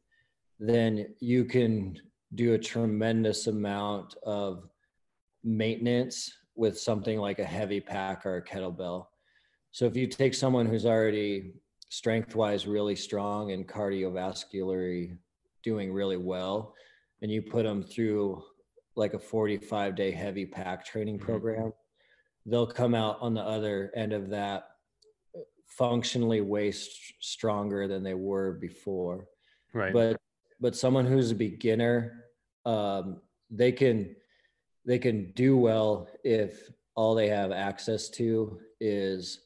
then 0.60 1.07
you 1.19 1.45
can 1.45 1.98
do 2.36 2.53
a 2.53 2.57
tremendous 2.57 3.48
amount 3.48 4.15
of 4.24 4.69
maintenance 5.43 6.33
with 6.55 6.79
something 6.79 7.19
like 7.19 7.39
a 7.39 7.45
heavy 7.45 7.81
pack 7.81 8.25
or 8.25 8.38
a 8.38 8.43
kettlebell. 8.43 9.07
So 9.72 9.86
if 9.86 9.95
you 9.95 10.07
take 10.07 10.33
someone 10.33 10.65
who's 10.65 10.86
already 10.86 11.53
strength 11.89 12.36
wise 12.36 12.67
really 12.67 12.95
strong 12.95 13.51
and 13.51 13.67
cardiovascularly 13.67 15.17
doing 15.63 15.91
really 15.91 16.17
well 16.17 16.74
and 17.24 17.32
you 17.32 17.42
put 17.42 17.63
them 17.63 17.82
through 17.82 18.44
like 18.96 19.15
a 19.15 19.20
45 19.20 19.96
day 19.96 20.12
heavy 20.12 20.46
pack 20.46 20.86
training 20.86 21.18
Mhm. 21.18 21.22
program 21.24 21.74
they'll 22.46 22.68
come 22.68 22.94
out 22.94 23.18
on 23.22 23.34
the 23.34 23.42
other 23.42 23.89
end 23.96 24.12
of 24.13 24.30
that 24.30 24.65
functionally 25.65 26.42
way 26.42 26.72
st- 26.72 27.15
stronger 27.20 27.88
than 27.88 28.03
they 28.03 28.13
were 28.13 28.51
before 28.53 29.27
Right. 29.74 29.94
but 29.94 30.20
but 30.60 30.75
someone 30.75 31.06
who's 31.06 31.32
a 31.32 31.36
beginner 31.36 32.25
um, 32.65 33.22
they 33.50 33.72
can 33.72 34.15
they 34.86 35.00
can 35.00 35.32
do 35.32 35.58
well 35.58 36.08
if 36.24 36.70
all 36.96 37.15
they 37.15 37.30
have 37.30 37.51
access 37.51 38.10
to 38.10 38.60
is 38.80 39.39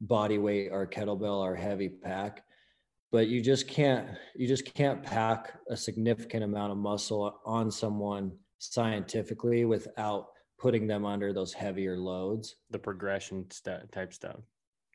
body 0.00 0.38
weight 0.38 0.68
or 0.70 0.86
kettlebell 0.86 1.40
or 1.40 1.54
heavy 1.54 1.88
pack 1.88 2.44
but 3.12 3.28
you 3.28 3.40
just 3.40 3.66
can't 3.68 4.08
you 4.36 4.46
just 4.46 4.64
can't 4.74 5.02
pack 5.02 5.54
a 5.68 5.76
significant 5.76 6.44
amount 6.44 6.72
of 6.72 6.78
muscle 6.78 7.40
on 7.44 7.70
someone 7.70 8.32
scientifically 8.58 9.64
without 9.64 10.28
putting 10.58 10.86
them 10.86 11.04
under 11.04 11.32
those 11.32 11.52
heavier 11.52 11.96
loads 11.96 12.56
the 12.70 12.78
progression 12.78 13.46
st- 13.50 13.90
type 13.92 14.12
stuff. 14.12 14.40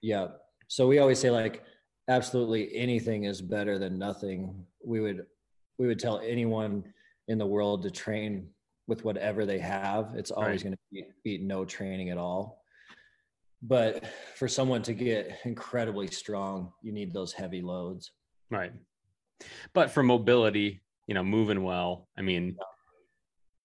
Yeah. 0.02 0.28
So 0.68 0.88
we 0.88 1.00
always 1.00 1.20
say 1.20 1.32
like 1.32 1.64
absolutely 2.08 2.76
anything 2.76 3.24
is 3.24 3.42
better 3.42 3.80
than 3.80 3.98
nothing. 3.98 4.66
We 4.84 5.00
would 5.02 5.26
we 5.78 5.88
would 5.88 6.00
tell 6.00 6.20
anyone 6.20 6.84
in 7.28 7.38
the 7.38 7.46
world 7.46 7.84
to 7.84 7.92
train 7.92 8.50
with 8.88 9.04
whatever 9.04 9.46
they 9.46 9.60
have. 9.60 10.14
It's 10.16 10.32
always 10.32 10.64
Right. 10.64 10.64
going 10.64 10.74
to 10.74 10.80
beat, 10.92 11.06
beat 11.24 11.42
no 11.42 11.66
training 11.66 12.12
at 12.12 12.20
all. 12.20 12.62
But 13.68 14.06
for 14.36 14.48
someone 14.48 14.82
to 14.84 14.94
get 14.94 15.40
incredibly 15.44 16.08
strong, 16.08 16.72
you 16.82 16.92
need 16.92 17.14
those 17.14 17.34
heavy 17.34 17.62
loads. 17.62 18.12
Right. 18.52 18.72
But 19.74 19.92
for 19.92 20.04
mobility, 20.04 20.84
you 21.08 21.16
know, 21.16 21.24
moving 21.24 21.64
well, 21.64 22.08
I 22.18 22.22
mean, 22.22 22.58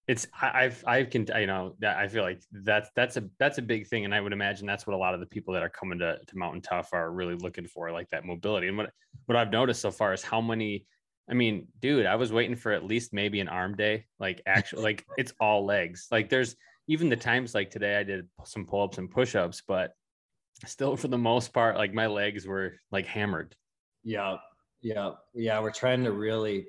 it's 0.08 0.26
I've 0.40 0.82
I've 0.86 1.10
can 1.10 1.26
you 1.38 1.46
know 1.46 1.76
that 1.78 1.96
I 1.96 2.08
feel 2.08 2.24
like 2.24 2.42
that's 2.50 2.90
that's 2.96 3.16
a 3.16 3.24
that's 3.38 3.58
a 3.58 3.62
big 3.62 3.86
thing, 3.86 4.04
and 4.04 4.14
I 4.14 4.20
would 4.20 4.32
imagine 4.32 4.66
that's 4.66 4.86
what 4.86 4.94
a 4.94 4.98
lot 4.98 5.14
of 5.14 5.20
the 5.20 5.26
people 5.26 5.54
that 5.54 5.62
are 5.62 5.68
coming 5.68 6.00
to, 6.00 6.18
to 6.26 6.36
Mountain 6.36 6.62
Tough 6.62 6.92
are 6.92 7.12
really 7.12 7.36
looking 7.36 7.66
for, 7.66 7.92
like 7.92 8.08
that 8.10 8.24
mobility. 8.24 8.68
And 8.68 8.76
what 8.76 8.90
what 9.26 9.36
I've 9.36 9.52
noticed 9.52 9.80
so 9.80 9.90
far 9.90 10.12
is 10.12 10.22
how 10.22 10.40
many. 10.40 10.86
I 11.30 11.34
mean, 11.34 11.68
dude, 11.78 12.06
I 12.06 12.16
was 12.16 12.32
waiting 12.32 12.56
for 12.56 12.72
at 12.72 12.84
least 12.84 13.12
maybe 13.12 13.38
an 13.38 13.46
arm 13.46 13.76
day, 13.76 14.06
like 14.18 14.42
actual, 14.46 14.82
like 14.82 15.06
it's 15.16 15.32
all 15.38 15.64
legs. 15.64 16.08
Like 16.10 16.28
there's 16.28 16.56
even 16.90 17.08
the 17.08 17.16
times 17.16 17.54
like 17.54 17.70
today 17.70 17.96
I 17.98 18.02
did 18.02 18.26
some 18.44 18.66
pull 18.66 18.82
ups 18.82 18.98
and 18.98 19.08
push 19.08 19.36
ups, 19.36 19.62
but 19.66 19.92
still 20.66 20.96
for 20.96 21.06
the 21.06 21.16
most 21.16 21.52
part, 21.52 21.76
like 21.76 21.94
my 21.94 22.08
legs 22.08 22.48
were 22.48 22.72
like 22.90 23.06
hammered. 23.06 23.54
Yeah. 24.02 24.38
Yeah. 24.82 25.12
Yeah. 25.32 25.60
We're 25.60 25.70
trying 25.70 26.02
to 26.02 26.10
really, 26.10 26.66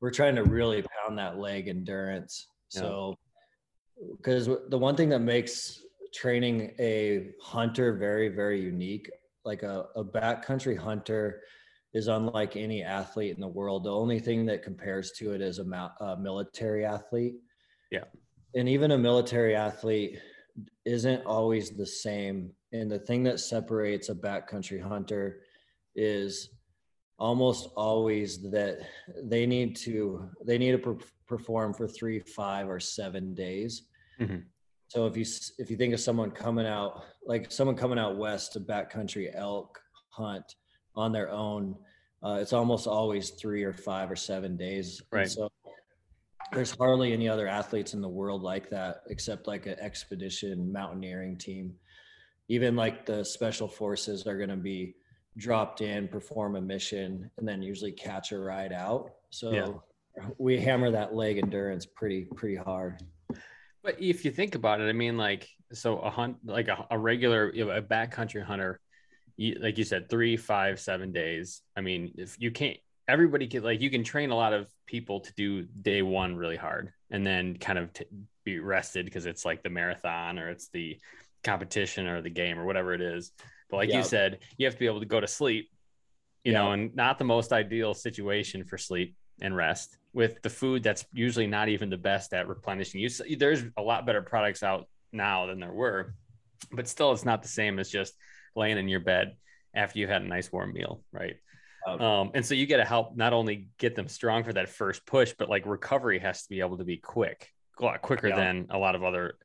we're 0.00 0.12
trying 0.12 0.36
to 0.36 0.44
really 0.44 0.82
pound 0.82 1.18
that 1.18 1.38
leg 1.38 1.66
endurance. 1.66 2.46
Yeah. 2.72 2.82
So, 2.82 3.18
because 4.16 4.48
the 4.68 4.78
one 4.78 4.94
thing 4.94 5.08
that 5.08 5.22
makes 5.22 5.82
training 6.14 6.72
a 6.78 7.30
hunter 7.42 7.94
very, 7.94 8.28
very 8.28 8.60
unique, 8.62 9.10
like 9.44 9.64
a, 9.64 9.86
a 9.96 10.04
backcountry 10.04 10.78
hunter 10.78 11.42
is 11.94 12.06
unlike 12.06 12.54
any 12.54 12.84
athlete 12.84 13.34
in 13.34 13.40
the 13.40 13.48
world. 13.48 13.82
The 13.82 13.92
only 13.92 14.20
thing 14.20 14.46
that 14.46 14.62
compares 14.62 15.10
to 15.18 15.32
it 15.32 15.40
is 15.40 15.58
a, 15.58 15.64
ma- 15.64 15.90
a 16.00 16.16
military 16.16 16.84
athlete. 16.84 17.34
Yeah. 17.90 18.04
And 18.54 18.68
even 18.68 18.90
a 18.92 18.98
military 18.98 19.54
athlete 19.54 20.18
isn't 20.84 21.24
always 21.26 21.70
the 21.70 21.86
same. 21.86 22.50
And 22.72 22.90
the 22.90 22.98
thing 22.98 23.22
that 23.24 23.40
separates 23.40 24.08
a 24.08 24.14
backcountry 24.14 24.80
hunter 24.82 25.40
is 25.94 26.50
almost 27.18 27.70
always 27.76 28.48
that 28.50 28.78
they 29.24 29.44
need 29.44 29.74
to 29.74 30.28
they 30.44 30.56
need 30.56 30.70
to 30.70 30.78
per- 30.78 30.98
perform 31.26 31.74
for 31.74 31.88
three 31.88 32.20
five 32.20 32.68
or 32.68 32.78
seven 32.78 33.34
days 33.34 33.88
Mhm. 34.20 34.44
so 34.86 35.04
if 35.06 35.16
you 35.16 35.24
if 35.58 35.68
you 35.68 35.76
think 35.76 35.92
of 35.92 35.98
someone 35.98 36.30
coming 36.30 36.64
out 36.64 37.02
like 37.26 37.50
someone 37.50 37.74
coming 37.76 37.98
out 37.98 38.16
west 38.16 38.52
to 38.52 38.60
backcountry 38.60 39.34
elk 39.34 39.80
hunt 40.10 40.54
on 40.94 41.10
their 41.10 41.28
own 41.32 41.74
uh, 42.22 42.38
it's 42.40 42.52
almost 42.52 42.86
always 42.86 43.30
three 43.30 43.64
or 43.64 43.72
five 43.72 44.12
or 44.12 44.16
seven 44.16 44.56
days 44.56 45.00
And 45.10 45.18
Right. 45.18 45.28
so 45.28 45.50
there's 46.52 46.74
hardly 46.76 47.12
any 47.12 47.28
other 47.28 47.46
athletes 47.46 47.94
in 47.94 48.00
the 48.00 48.08
world 48.08 48.42
like 48.42 48.70
that 48.70 49.02
except 49.08 49.46
like 49.46 49.66
an 49.66 49.78
expedition 49.80 50.72
mountaineering 50.72 51.36
team 51.36 51.74
even 52.48 52.74
like 52.76 53.04
the 53.04 53.22
special 53.24 53.68
forces 53.68 54.26
are 54.26 54.36
going 54.36 54.48
to 54.48 54.56
be 54.56 54.94
dropped 55.36 55.80
in 55.82 56.08
perform 56.08 56.56
a 56.56 56.60
mission 56.60 57.30
and 57.38 57.46
then 57.46 57.62
usually 57.62 57.92
catch 57.92 58.32
a 58.32 58.38
ride 58.38 58.72
out 58.72 59.10
so 59.30 59.52
Yeah. 59.52 60.24
we 60.38 60.58
hammer 60.58 60.90
that 60.90 61.14
leg 61.14 61.38
endurance 61.38 61.86
pretty 61.86 62.24
pretty 62.34 62.56
hard 62.56 63.00
But 63.82 64.00
if 64.02 64.24
you 64.24 64.32
think 64.32 64.54
about 64.56 64.80
it, 64.80 64.88
I 64.88 64.92
mean, 64.92 65.16
like, 65.16 65.48
so 65.72 65.98
a 66.00 66.10
hunt, 66.10 66.36
like 66.44 66.66
a, 66.66 66.84
a 66.90 66.98
regular, 66.98 67.54
you 67.54 67.64
know, 67.64 67.70
a 67.70 67.80
backcountry 67.80 68.42
hunter, 68.42 68.80
you, 69.36 69.56
like 69.62 69.78
you 69.78 69.84
said, 69.84 70.10
three, 70.10 70.36
five, 70.36 70.80
seven 70.80 71.12
days. 71.12 71.62
I 71.76 71.80
mean, 71.80 72.12
if 72.18 72.36
you 72.40 72.50
can't, 72.50 72.76
everybody 73.08 73.46
can, 73.46 73.62
like, 73.64 73.80
you 73.80 73.90
can 73.90 74.04
train 74.04 74.30
a 74.30 74.36
lot 74.36 74.52
of 74.52 74.68
people 74.86 75.20
to 75.20 75.32
do 75.34 75.62
day 75.62 76.02
one 76.02 76.36
really 76.36 76.56
hard 76.56 76.92
and 77.10 77.26
then 77.26 77.56
kind 77.56 77.78
of 77.78 77.92
t- 77.92 78.04
be 78.44 78.58
rested 78.58 79.06
because 79.06 79.26
it's 79.26 79.44
like 79.44 79.62
the 79.62 79.70
marathon 79.70 80.38
or 80.38 80.50
it's 80.50 80.68
the 80.68 80.98
competition 81.42 82.06
or 82.06 82.20
the 82.20 82.30
game 82.30 82.58
or 82.58 82.66
whatever 82.66 82.92
it 82.92 83.00
is. 83.00 83.32
But 83.70 83.78
like 83.78 83.88
Yeah. 83.88 83.98
you 83.98 84.02
said, 84.04 84.38
you 84.58 84.66
have 84.66 84.74
to 84.74 84.78
be 84.80 84.86
able 84.86 85.00
to 85.00 85.06
go 85.06 85.20
to 85.20 85.26
sleep, 85.26 85.70
you 86.44 86.52
know, 86.52 86.72
and 86.72 86.94
not 86.94 87.18
the 87.18 87.24
most 87.24 87.52
ideal 87.52 87.94
situation 87.94 88.64
for 88.64 88.76
sleep 88.78 89.16
and 89.40 89.56
rest 89.56 89.96
with 90.12 90.42
the 90.42 90.50
food 90.50 90.82
that's 90.82 91.04
usually 91.12 91.46
not 91.46 91.68
even 91.68 91.90
the 91.90 91.96
best 91.96 92.32
at 92.34 92.48
replenishing. 92.48 93.00
You 93.00 93.06
s- 93.06 93.22
there's 93.38 93.62
a 93.76 93.82
lot 93.82 94.04
better 94.04 94.22
products 94.22 94.62
out 94.62 94.88
now 95.12 95.46
than 95.46 95.60
there 95.60 95.72
were, 95.72 96.14
but 96.72 96.88
still 96.88 97.12
it's 97.12 97.24
not 97.24 97.42
the 97.42 97.48
same 97.48 97.78
as 97.78 97.88
just 97.88 98.14
laying 98.56 98.78
in 98.78 98.88
your 98.88 99.00
bed 99.00 99.36
after 99.74 99.98
you've 99.98 100.10
had 100.10 100.22
a 100.22 100.26
nice 100.26 100.50
warm 100.50 100.72
meal, 100.72 101.04
right? 101.12 101.36
Um, 101.96 102.30
and 102.34 102.44
so 102.44 102.54
you 102.54 102.66
got 102.66 102.78
to 102.78 102.84
help 102.84 103.16
not 103.16 103.32
only 103.32 103.68
get 103.78 103.94
them 103.94 104.08
strong 104.08 104.44
for 104.44 104.52
that 104.52 104.68
first 104.68 105.06
push, 105.06 105.34
but 105.38 105.48
like 105.48 105.66
recovery 105.66 106.18
has 106.18 106.42
to 106.42 106.48
be 106.48 106.60
able 106.60 106.78
to 106.78 106.84
be 106.84 106.96
quick, 106.96 107.52
a 107.80 107.84
lot 107.84 108.02
quicker 108.02 108.28
Yeah. 108.28 108.36
than 108.36 108.66
a 108.70 108.78
lot 108.78 108.94
of 108.94 109.02
other 109.04 109.38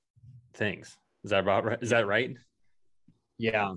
things. 0.54 0.98
Is 1.24 1.32
that 1.32 1.40
about 1.40 1.66
right? 1.66 1.80
Is 1.82 1.90
that 1.92 2.06
right? 2.08 2.36
Yeah. 3.38 3.74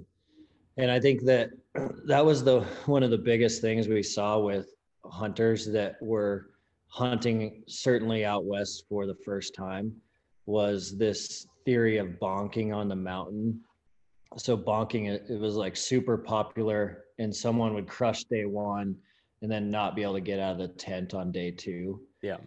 And 0.76 0.90
I 0.90 1.00
think 1.00 1.22
that 1.24 1.50
that 2.06 2.24
was 2.24 2.44
the 2.44 2.60
one 2.86 3.02
of 3.02 3.10
the 3.10 3.18
biggest 3.18 3.60
things 3.60 3.88
we 3.88 4.02
saw 4.02 4.38
with 4.38 4.66
hunters 5.04 5.66
that 5.72 5.94
were 6.02 6.50
hunting 6.88 7.62
certainly 7.68 8.24
out 8.24 8.44
west 8.44 8.84
for 8.88 9.06
the 9.06 9.14
first 9.24 9.54
time 9.54 9.92
was 10.46 10.96
this 10.96 11.46
theory 11.64 11.98
of 11.98 12.08
bonking 12.20 12.74
on 12.74 12.88
the 12.88 12.96
mountain. 12.96 13.60
So 14.36 14.56
bonking 14.56 15.08
it, 15.08 15.24
it 15.28 15.40
was 15.40 15.54
like 15.56 15.76
super 15.76 16.18
popular 16.18 17.04
and 17.18 17.34
someone 17.34 17.74
would 17.74 17.88
crush 17.88 18.24
day 18.24 18.44
1 18.44 18.94
and 19.42 19.50
then 19.50 19.70
not 19.70 19.94
be 19.96 20.02
able 20.02 20.14
to 20.14 20.20
get 20.20 20.40
out 20.40 20.52
of 20.52 20.58
the 20.58 20.68
tent 20.68 21.14
on 21.14 21.32
day 21.32 21.50
2 21.50 22.00
Yeah. 22.22 22.38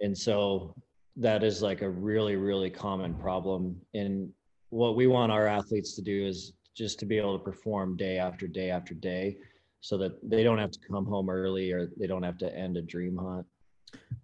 and 0.00 0.16
so 0.16 0.74
that 1.16 1.42
is 1.42 1.62
like 1.62 1.82
a 1.82 1.90
really 1.90 2.36
really 2.36 2.70
common 2.70 3.14
problem. 3.14 3.80
And 3.94 4.32
what 4.70 4.96
we 4.96 5.06
want 5.06 5.32
our 5.32 5.46
athletes 5.46 5.94
to 5.96 6.02
do 6.02 6.26
is 6.26 6.52
just 6.74 6.98
to 7.00 7.06
be 7.06 7.18
able 7.18 7.38
to 7.38 7.44
perform 7.44 7.96
day 7.96 8.18
after 8.18 8.46
day 8.46 8.70
after 8.70 8.94
day 8.94 9.36
so 9.80 9.98
that 9.98 10.12
they 10.22 10.42
don't 10.42 10.58
have 10.58 10.70
to 10.70 10.78
come 10.88 11.04
home 11.04 11.28
early 11.28 11.70
or 11.72 11.90
they 11.98 12.06
don't 12.06 12.22
have 12.22 12.38
to 12.38 12.56
end 12.56 12.76
a 12.76 12.82
dream 12.82 13.16
hunt. 13.16 13.46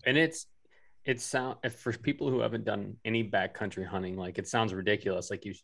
And 0.07 0.17
it's 0.17 0.47
it 1.05 1.21
sound 1.21 1.57
if 1.65 1.75
for 1.75 1.93
people 1.93 2.31
who 2.31 2.41
haven't 2.41 2.65
done 2.65 2.97
any 3.05 3.29
backcountry 3.29 3.87
hunting 3.87 4.17
like 4.17 4.39
it 4.39 4.47
sounds 4.47 4.73
ridiculous. 4.73 5.31
Like 5.31 5.45
you 5.45 5.55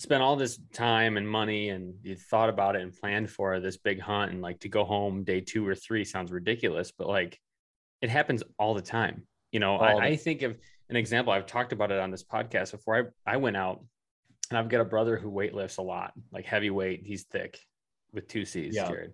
spent 0.00 0.22
all 0.22 0.34
this 0.34 0.58
time 0.72 1.18
and 1.18 1.28
money 1.28 1.68
and 1.68 1.92
you 2.02 2.16
thought 2.16 2.48
about 2.48 2.74
it 2.74 2.80
and 2.80 2.90
planned 2.96 3.28
for 3.30 3.60
this 3.60 3.76
big 3.76 4.00
hunt 4.00 4.32
and 4.32 4.40
like 4.40 4.58
to 4.58 4.66
go 4.66 4.82
home 4.82 5.24
day 5.24 5.42
two 5.42 5.66
or 5.68 5.74
three 5.74 6.06
sounds 6.06 6.32
ridiculous 6.32 6.90
but 6.90 7.06
like 7.06 7.38
it 8.00 8.08
happens 8.08 8.42
all 8.58 8.72
the 8.72 8.80
time. 8.80 9.26
You 9.52 9.60
know 9.60 9.76
I, 9.78 9.92
the- 9.94 10.00
I 10.00 10.16
think 10.16 10.40
of 10.40 10.56
an 10.88 10.96
example 10.96 11.34
i've 11.34 11.44
talked 11.44 11.72
about 11.74 11.92
it 11.92 12.00
on 12.00 12.10
this 12.10 12.24
podcast 12.24 12.70
before. 12.72 13.12
I, 13.26 13.34
I 13.34 13.36
went 13.36 13.58
out 13.58 13.84
and 14.48 14.58
i've 14.58 14.70
got 14.70 14.80
a 14.80 14.86
brother 14.86 15.18
who 15.18 15.30
weightlifts 15.30 15.76
a 15.76 15.82
lot 15.82 16.14
like 16.32 16.46
heavy 16.46 16.70
weight 16.70 17.02
he's 17.04 17.24
thick 17.24 17.58
with 18.14 18.26
two 18.26 18.46
c's 18.46 18.74
Yeah. 18.74 18.88
jared. 18.88 19.12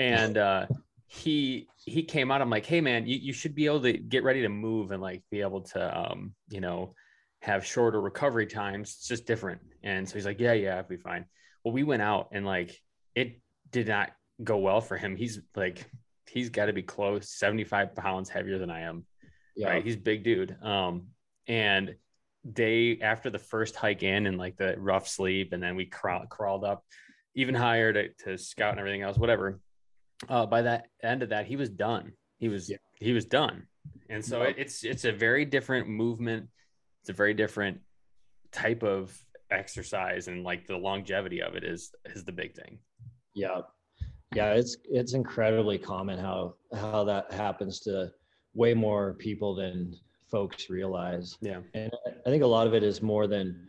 And 0.00 0.36
uh 0.36 0.66
he 1.06 1.68
he 1.84 2.02
came 2.02 2.30
out 2.32 2.40
i'm 2.42 2.50
like 2.50 2.66
hey 2.66 2.80
man 2.80 3.06
you, 3.06 3.16
you 3.16 3.32
should 3.32 3.54
be 3.54 3.66
able 3.66 3.82
to 3.82 3.92
get 3.92 4.24
ready 4.24 4.42
to 4.42 4.48
move 4.48 4.90
and 4.90 5.00
like 5.00 5.22
be 5.30 5.40
able 5.40 5.60
to 5.60 5.98
um 6.00 6.34
you 6.50 6.60
know 6.60 6.94
have 7.42 7.64
shorter 7.64 8.00
recovery 8.00 8.46
times 8.46 8.96
it's 8.98 9.08
just 9.08 9.26
different. 9.26 9.60
And 9.82 10.08
so 10.08 10.14
he's 10.14 10.26
like 10.26 10.40
yeah 10.40 10.52
yeah 10.52 10.76
i'll 10.76 10.82
be 10.82 10.96
fine. 10.96 11.24
Well 11.64 11.72
we 11.72 11.82
went 11.82 12.02
out 12.02 12.28
and 12.32 12.44
like 12.46 12.78
it 13.14 13.40
did 13.70 13.88
not 13.88 14.10
go 14.42 14.58
well 14.58 14.80
for 14.80 14.96
him. 14.96 15.16
He's 15.16 15.40
like 15.56 15.90
he's 16.28 16.50
got 16.50 16.66
to 16.66 16.72
be 16.72 16.82
close 16.82 17.28
75 17.30 17.96
pounds 17.96 18.28
heavier 18.28 18.56
than 18.58 18.70
i 18.70 18.82
am 18.82 19.04
yeah. 19.56 19.68
right? 19.70 19.84
He's 19.84 19.96
a 19.96 19.98
big 19.98 20.22
dude. 20.22 20.56
Um 20.62 21.08
and 21.48 21.96
they 22.44 22.98
after 23.02 23.28
the 23.30 23.38
first 23.38 23.76
hike 23.76 24.02
in 24.02 24.26
and 24.26 24.38
like 24.38 24.56
the 24.56 24.74
rough 24.78 25.08
sleep 25.08 25.52
and 25.52 25.62
then 25.62 25.76
we 25.76 25.86
crawl, 25.86 26.24
crawled 26.26 26.64
up 26.64 26.84
even 27.34 27.54
higher 27.54 27.92
to, 27.92 28.08
to 28.24 28.38
scout 28.38 28.70
and 28.70 28.80
everything 28.80 29.02
else 29.02 29.18
whatever 29.18 29.60
uh 30.28 30.46
by 30.46 30.62
that 30.62 30.86
end 31.02 31.22
of 31.22 31.30
that 31.30 31.46
he 31.46 31.56
was 31.56 31.68
done. 31.70 32.12
He 32.38 32.48
was 32.48 32.70
Yeah. 32.70 32.76
he 32.98 33.12
was 33.12 33.24
done. 33.24 33.66
And 34.08 34.24
so 34.24 34.42
Yeah. 34.42 34.48
it, 34.50 34.54
it's 34.58 34.84
it's 34.84 35.04
a 35.04 35.12
very 35.12 35.44
different 35.44 35.88
movement 35.88 36.48
it's 37.00 37.10
a 37.10 37.12
very 37.12 37.34
different 37.34 37.78
type 38.52 38.82
of 38.82 39.16
exercise 39.50 40.28
and 40.28 40.44
like 40.44 40.66
the 40.66 40.76
longevity 40.76 41.40
of 41.42 41.54
it 41.54 41.64
is 41.64 41.92
is 42.14 42.24
the 42.24 42.32
big 42.32 42.54
thing. 42.54 42.78
Yeah 43.34 43.60
yeah 44.34 44.52
it's 44.52 44.76
it's 44.84 45.14
incredibly 45.14 45.76
common 45.78 46.16
how 46.18 46.54
how 46.74 47.02
that 47.04 47.32
happens 47.32 47.80
to 47.80 48.12
way 48.54 48.74
more 48.74 49.14
people 49.14 49.54
than 49.54 49.94
folks 50.30 50.70
realize. 50.70 51.36
Yeah. 51.40 51.60
And 51.74 51.90
I- 52.06 52.10
I 52.26 52.30
think 52.30 52.42
a 52.44 52.46
lot 52.46 52.66
of 52.66 52.74
it 52.74 52.82
is 52.84 53.02
more 53.02 53.26
than 53.26 53.66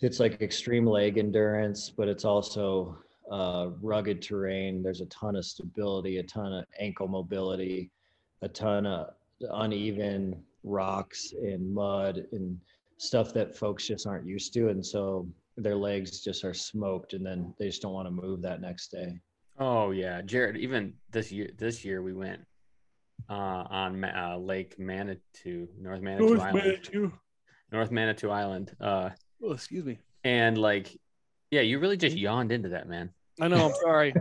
it's 0.00 0.18
like 0.18 0.40
extreme 0.40 0.86
leg 0.86 1.18
endurance, 1.18 1.90
but 1.90 2.08
it's 2.08 2.24
also 2.24 2.98
uh, 3.30 3.70
rugged 3.80 4.22
terrain. 4.22 4.82
There's 4.82 5.02
a 5.02 5.06
ton 5.06 5.36
of 5.36 5.44
stability, 5.44 6.18
a 6.18 6.22
ton 6.22 6.52
of 6.52 6.64
ankle 6.80 7.06
mobility, 7.06 7.90
a 8.42 8.48
ton 8.48 8.86
of 8.86 9.14
uneven 9.52 10.42
rocks 10.62 11.32
and 11.32 11.72
mud 11.72 12.26
and 12.32 12.58
stuff 12.98 13.32
that 13.34 13.56
folks 13.56 13.86
just 13.86 14.06
aren't 14.06 14.26
used 14.26 14.52
to. 14.54 14.68
And 14.68 14.84
so 14.84 15.28
their 15.56 15.76
legs 15.76 16.20
just 16.20 16.44
are 16.44 16.54
smoked 16.54 17.12
and 17.12 17.24
then 17.24 17.54
they 17.58 17.66
just 17.66 17.82
don't 17.82 17.92
want 17.92 18.06
to 18.06 18.12
move 18.12 18.42
that 18.42 18.60
next 18.60 18.88
day. 18.90 19.18
Oh 19.58 19.90
yeah, 19.90 20.22
Jared. 20.22 20.56
Even 20.56 20.94
this 21.10 21.30
year, 21.30 21.50
this 21.58 21.84
year 21.84 22.02
we 22.02 22.12
went 22.14 22.40
uh, 23.28 23.64
on 23.68 24.02
uh, 24.04 24.36
Lake 24.38 24.78
Manitou, 24.78 25.68
North 25.78 26.00
Manitou 26.00 26.40
Island, 26.40 27.12
North 27.70 27.90
Manitou 27.90 28.30
Island, 28.30 28.74
uh, 28.80 29.10
Oh, 29.42 29.52
excuse 29.52 29.84
me. 29.84 29.98
and 30.24 30.56
like, 30.58 30.98
yeah, 31.50 31.60
you 31.62 31.78
really 31.78 31.96
just 31.96 32.16
yawned 32.16 32.52
into 32.52 32.70
that, 32.70 32.88
man. 32.88 33.10
I 33.40 33.48
know. 33.48 33.66
I'm 33.68 33.74
sorry. 33.82 34.12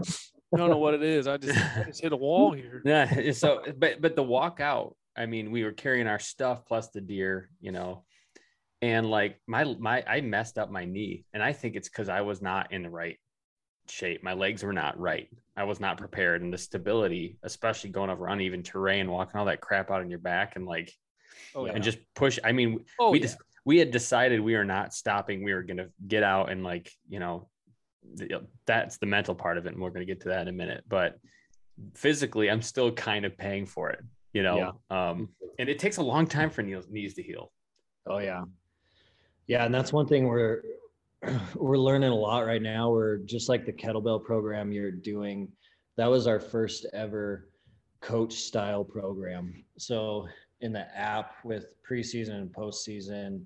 I 0.53 0.57
don't 0.57 0.69
know 0.69 0.77
what 0.77 0.93
it 0.93 1.03
is. 1.03 1.27
I 1.27 1.37
just, 1.37 1.57
I 1.77 1.83
just 1.83 2.01
hit 2.01 2.11
a 2.11 2.17
wall 2.17 2.53
here. 2.53 2.81
Yeah. 2.85 3.31
So, 3.33 3.61
but 3.77 4.01
but 4.01 4.15
the 4.15 4.23
walk 4.23 4.59
out, 4.59 4.95
I 5.19 5.25
mean, 5.25 5.51
we 5.51 5.63
were 5.63 5.71
carrying 5.71 6.07
our 6.07 6.19
stuff 6.19 6.65
plus 6.65 6.89
the 6.89 7.01
deer, 7.01 7.49
you 7.59 7.71
know, 7.71 8.05
and 8.81 9.09
like 9.09 9.39
my 9.45 9.65
my 9.77 10.03
I 10.07 10.21
messed 10.21 10.57
up 10.57 10.71
my 10.71 10.85
knee, 10.85 11.25
and 11.33 11.43
I 11.43 11.53
think 11.53 11.75
it's 11.75 11.89
because 11.89 12.09
I 12.09 12.21
was 12.21 12.41
not 12.41 12.71
in 12.71 12.83
the 12.83 12.89
right 12.89 13.17
shape. 13.89 14.23
My 14.23 14.33
legs 14.33 14.63
were 14.63 14.73
not 14.73 14.99
right. 14.99 15.27
I 15.57 15.65
was 15.65 15.79
not 15.79 15.97
prepared, 15.97 16.41
and 16.41 16.53
the 16.53 16.57
stability, 16.57 17.37
especially 17.43 17.89
going 17.89 18.09
over 18.09 18.27
uneven 18.27 18.63
terrain, 18.63 19.11
walking 19.11 19.39
all 19.39 19.45
that 19.45 19.61
crap 19.61 19.91
out 19.91 20.01
on 20.01 20.09
your 20.09 20.19
back, 20.19 20.55
and 20.55 20.65
like 20.65 20.93
Oh 21.55 21.65
yeah. 21.65 21.73
and 21.73 21.83
just 21.83 21.99
push. 22.15 22.39
I 22.43 22.51
mean, 22.51 22.85
oh 22.99 23.11
we 23.11 23.19
yeah. 23.19 23.25
just 23.25 23.37
we 23.65 23.77
had 23.77 23.91
decided 23.91 24.39
we 24.39 24.55
are 24.55 24.65
not 24.65 24.93
stopping. 24.93 25.43
We 25.43 25.53
were 25.53 25.63
gonna 25.63 25.89
get 26.07 26.23
out 26.23 26.51
and 26.51 26.63
like 26.63 26.91
you 27.07 27.19
know, 27.19 27.49
that's 28.65 28.97
the 28.97 29.05
mental 29.05 29.35
part 29.35 29.57
of 29.57 29.65
it, 29.65 29.73
and 29.73 29.81
we're 29.81 29.89
gonna 29.89 30.05
get 30.05 30.21
to 30.21 30.29
that 30.29 30.43
in 30.43 30.47
a 30.47 30.53
minute. 30.53 30.83
But 30.87 31.19
physically, 31.95 32.49
I'm 32.49 32.61
still 32.61 32.91
kind 32.91 33.25
of 33.25 33.37
paying 33.37 33.65
for 33.65 33.89
it, 33.89 34.03
you 34.33 34.43
know. 34.43 34.79
Um, 34.89 35.29
and 35.57 35.69
it 35.69 35.79
takes 35.79 35.97
a 35.97 36.03
long 36.03 36.27
time 36.27 36.49
for 36.49 36.61
knees 36.61 36.87
knees 36.89 37.13
to 37.15 37.23
heal. 37.23 37.51
Oh 38.07 38.19
yeah. 38.19 38.43
Yeah, 39.47 39.65
and 39.65 39.73
that's 39.73 39.91
one 39.91 40.07
thing 40.07 40.27
we're 40.27 40.61
we're 41.55 41.77
learning 41.77 42.11
a 42.11 42.15
lot 42.15 42.45
right 42.45 42.61
now. 42.61 42.91
We're 42.91 43.17
just 43.17 43.49
like 43.49 43.65
the 43.65 43.73
kettlebell 43.73 44.23
program 44.23 44.71
you're 44.71 44.91
doing. 44.91 45.49
That 45.97 46.07
was 46.07 46.27
our 46.27 46.39
first 46.39 46.85
ever 46.93 47.49
coach 48.01 48.33
style 48.33 48.83
program. 48.83 49.63
So 49.77 50.27
in 50.61 50.71
the 50.71 50.87
app 50.97 51.35
with 51.43 51.67
preseason 51.89 52.35
and 52.35 52.53
postseason, 52.53 53.43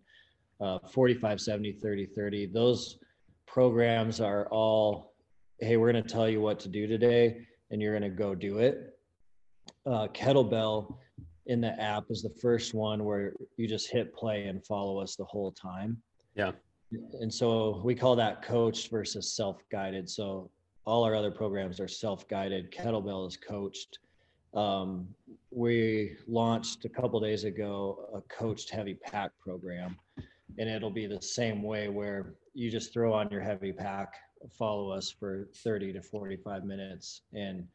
uh, 0.62 0.80
45, 0.80 1.42
70, 1.42 1.74
30, 1.74 2.06
30, 2.06 2.46
those 2.48 3.00
programs 3.48 4.22
are 4.22 4.48
all, 4.48 5.14
hey, 5.60 5.78
we're 5.78 5.92
going 5.92 6.04
to 6.04 6.10
tell 6.10 6.30
you 6.30 6.42
what 6.42 6.60
to 6.62 6.70
do 6.70 6.88
today 6.88 7.48
and 7.72 7.82
you're 7.82 7.98
going 7.98 8.10
to 8.10 8.16
go 8.16 8.36
do 8.36 8.60
it. 8.60 8.93
Uh, 9.86 10.08
kettlebell 10.14 10.98
in 11.48 11.60
the 11.60 11.80
app 11.82 12.06
is 12.10 12.22
the 12.22 12.34
first 12.42 12.74
one 12.74 13.04
where 13.04 13.34
you 13.58 13.68
just 13.68 13.92
hit 13.92 14.14
play 14.16 14.46
and 14.46 14.66
follow 14.66 15.00
us 15.00 15.16
the 15.16 15.26
whole 15.26 15.52
time. 15.52 15.98
Yeah. 16.36 16.52
And 17.20 17.34
so 17.34 17.82
we 17.84 17.96
call 17.96 18.16
that 18.16 18.42
coached 18.42 18.90
versus 18.90 19.36
self-guided. 19.36 20.10
So 20.10 20.50
all 20.86 21.04
our 21.04 21.16
other 21.16 21.32
programs 21.32 21.80
are 21.80 21.88
self-guided. 21.88 22.72
Kettlebell 22.72 23.28
is 23.28 23.38
coached. 23.38 24.00
Um, 24.54 25.08
we 25.52 26.16
launched 26.28 26.86
a 26.86 26.90
couple 26.90 27.20
days 27.20 27.44
ago 27.44 28.10
a 28.14 28.22
coached 28.22 28.70
heavy 28.70 28.94
pack 28.94 29.32
program, 29.40 29.98
and 30.60 30.70
it'll 30.70 30.92
be 30.92 31.08
the 31.08 31.22
same 31.22 31.64
way 31.64 31.90
where 31.90 32.36
you 32.54 32.70
just 32.70 32.94
throw 32.94 33.14
on 33.14 33.30
your 33.32 33.42
heavy 33.42 33.74
pack, 33.74 34.14
follow 34.52 34.92
us 34.92 35.10
for 35.10 35.50
30 35.56 35.94
to 35.94 36.02
45 36.02 36.66
minutes, 36.66 37.22
and 37.34 37.68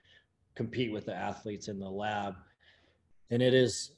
compete 0.58 0.90
with 0.90 1.06
the 1.06 1.14
athletes 1.14 1.68
in 1.68 1.78
the 1.78 1.88
lab. 1.88 2.34
And 3.30 3.40
it 3.40 3.54
is 3.54 3.92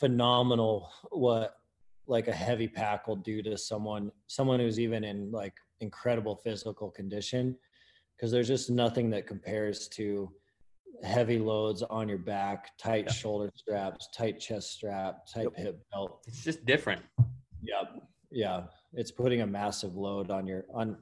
phenomenal 0.00 0.90
what 1.10 1.60
like 2.08 2.26
a 2.26 2.32
heavy 2.32 2.66
pack 2.66 3.06
will 3.06 3.16
do 3.32 3.42
to 3.42 3.56
someone 3.56 4.10
someone 4.26 4.58
who's 4.58 4.80
even 4.80 5.04
in 5.04 5.30
like 5.30 5.54
incredible 5.80 6.34
physical 6.34 6.90
condition 6.90 7.56
because 8.16 8.30
there's 8.32 8.48
just 8.48 8.70
nothing 8.70 9.08
that 9.10 9.26
compares 9.26 9.86
to 9.88 10.30
heavy 11.04 11.38
loads 11.38 11.82
on 11.82 12.08
your 12.08 12.18
back 12.18 12.76
tight 12.76 13.04
Yeah. 13.06 13.12
shoulder 13.12 13.50
straps 13.54 14.08
tight 14.12 14.40
chest 14.40 14.72
strap 14.72 15.26
tight 15.32 15.46
hip 15.56 15.76
belt 15.92 16.24
It's 16.26 16.42
just 16.42 16.64
different. 16.66 17.02
Yep. 17.62 17.86
Yeah. 18.32 18.64
It's 18.94 19.12
putting 19.12 19.42
a 19.42 19.46
massive 19.46 19.94
load 19.96 20.30
on 20.30 20.46
your 20.46 20.64
on 20.74 20.96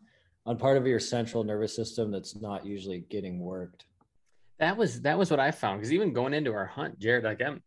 on 0.44 0.58
part 0.58 0.76
of 0.76 0.86
your 0.86 1.00
central 1.00 1.44
nervous 1.44 1.74
system 1.74 2.10
that's 2.10 2.34
not 2.36 2.66
usually 2.66 3.00
getting 3.08 3.38
worked. 3.40 3.86
That 4.58 4.76
was 4.76 5.02
that 5.02 5.18
was 5.18 5.30
what 5.30 5.40
I 5.40 5.50
found 5.50 5.78
because 5.80 5.92
even 5.92 6.12
going 6.12 6.34
into 6.34 6.52
our 6.52 6.66
hunt, 6.66 6.98
Jared, 6.98 7.24
like 7.24 7.42
I'm, 7.42 7.62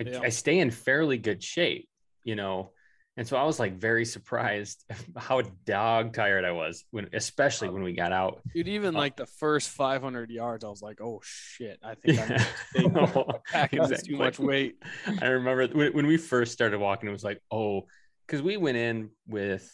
I, 0.00 0.04
Yeah. 0.04 0.20
I 0.22 0.28
stay 0.30 0.58
in 0.58 0.70
fairly 0.70 1.18
good 1.18 1.42
shape, 1.42 1.88
you 2.24 2.34
know, 2.36 2.72
and 3.16 3.26
so 3.26 3.36
I 3.36 3.44
was 3.44 3.58
like 3.60 3.74
very 3.74 4.04
surprised 4.04 4.84
how 5.16 5.42
dog 5.64 6.14
tired 6.14 6.44
I 6.44 6.52
was 6.52 6.84
when, 6.90 7.08
especially 7.12 7.68
when 7.68 7.82
we 7.82 7.92
got 7.92 8.12
out. 8.12 8.42
Dude, 8.54 8.68
even 8.68 8.96
Uh, 8.96 8.98
like 8.98 9.16
the 9.16 9.26
first 9.26 9.68
500 9.70 10.30
yards, 10.30 10.64
I 10.64 10.68
was 10.68 10.82
like, 10.82 11.00
oh 11.00 11.20
shit, 11.22 11.78
I 11.82 11.94
think 11.94 12.18
I'm 12.18 12.28
Yeah. 12.28 12.52
gonna 12.82 13.38
pack 13.50 13.72
has 13.74 13.90
Exactly. 13.90 14.08
too 14.14 14.18
much 14.18 14.38
weight. 14.38 14.76
I 15.20 15.26
remember 15.26 15.68
when, 15.68 15.92
when 15.92 16.06
we 16.06 16.16
first 16.16 16.52
started 16.52 16.80
walking, 16.80 17.08
it 17.08 17.12
was 17.12 17.24
like, 17.24 17.40
oh, 17.50 17.86
because 18.26 18.42
we 18.42 18.56
went 18.56 18.76
in 18.76 19.10
with 19.28 19.70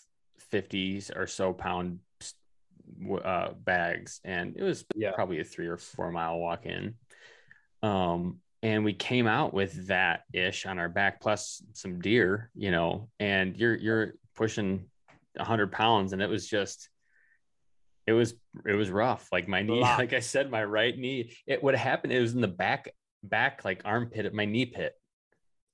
50s 0.53 1.11
or 1.15 1.27
so 1.27 1.53
pound 1.53 2.01
uh, 3.25 3.53
bags, 3.53 4.21
and 4.25 4.57
it 4.57 4.63
was 4.63 4.85
Yeah. 4.95 5.13
probably 5.13 5.41
a 5.41 5.45
three 5.45 5.67
or 5.67 5.77
four 5.77 6.11
mile 6.11 6.39
walk 6.39 6.67
in. 6.67 6.95
Um, 7.83 8.41
and 8.63 8.85
we 8.85 8.93
came 8.95 9.27
out 9.27 9.53
with 9.55 9.89
that 9.89 10.23
ish 10.33 10.67
on 10.67 10.79
our 10.79 10.89
back, 10.89 11.21
plus 11.21 11.63
some 11.73 12.01
deer, 12.01 12.51
you 12.55 12.71
know, 12.71 13.09
and 13.21 13.57
you're 13.57 13.75
you're 13.77 14.15
pushing 14.35 14.87
100 15.37 15.71
pounds, 15.73 16.13
and 16.13 16.23
it 16.23 16.29
was 16.29 16.47
just. 16.49 16.89
It 18.09 18.13
was 18.13 18.35
it 18.65 18.75
was 18.75 18.89
rough. 18.89 19.29
Like 19.33 19.49
my 19.49 19.63
knee, 19.63 19.81
like 19.99 20.13
I 20.13 20.21
said, 20.21 20.49
my 20.49 20.63
right 20.63 20.97
knee. 20.97 21.33
It 21.45 21.61
what 21.61 21.75
happened. 21.75 22.13
It 22.13 22.21
was 22.21 22.35
in 22.35 22.41
the 22.41 22.47
back 22.47 22.89
back 23.25 23.65
like 23.65 23.83
armpit, 23.85 24.27
at 24.27 24.33
my 24.33 24.45
knee 24.45 24.67
pit 24.67 24.95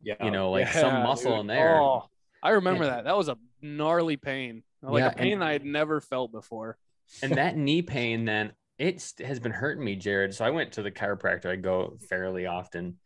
Yeah. 0.00 0.14
you 0.24 0.30
know, 0.30 0.50
like 0.50 0.68
some 0.72 1.02
muscle 1.02 1.32
dude. 1.32 1.40
in 1.42 1.46
there. 1.48 1.78
Oh, 1.78 2.08
I 2.42 2.50
remember 2.52 2.84
And- 2.84 2.92
that. 2.92 3.04
That 3.04 3.18
was 3.18 3.28
a 3.28 3.36
gnarly 3.60 4.16
pain. 4.16 4.62
Like 4.80 5.02
Yeah, 5.02 5.08
a 5.08 5.14
pain 5.14 5.32
and- 5.34 5.44
I 5.44 5.52
had 5.52 5.64
never 5.66 6.00
felt 6.00 6.32
before. 6.32 6.78
And 7.22 7.34
that 7.36 7.56
knee 7.56 7.82
pain, 7.82 8.24
then 8.24 8.52
it 8.78 9.12
has 9.24 9.38
been 9.40 9.52
hurting 9.52 9.84
me, 9.84 9.96
Jared. 9.96 10.34
So 10.34 10.44
I 10.44 10.50
went 10.50 10.72
to 10.72 10.82
the 10.82 10.90
chiropractor. 10.90 11.46
I 11.46 11.56
go 11.56 11.98
fairly 12.08 12.46
often. 12.46 12.98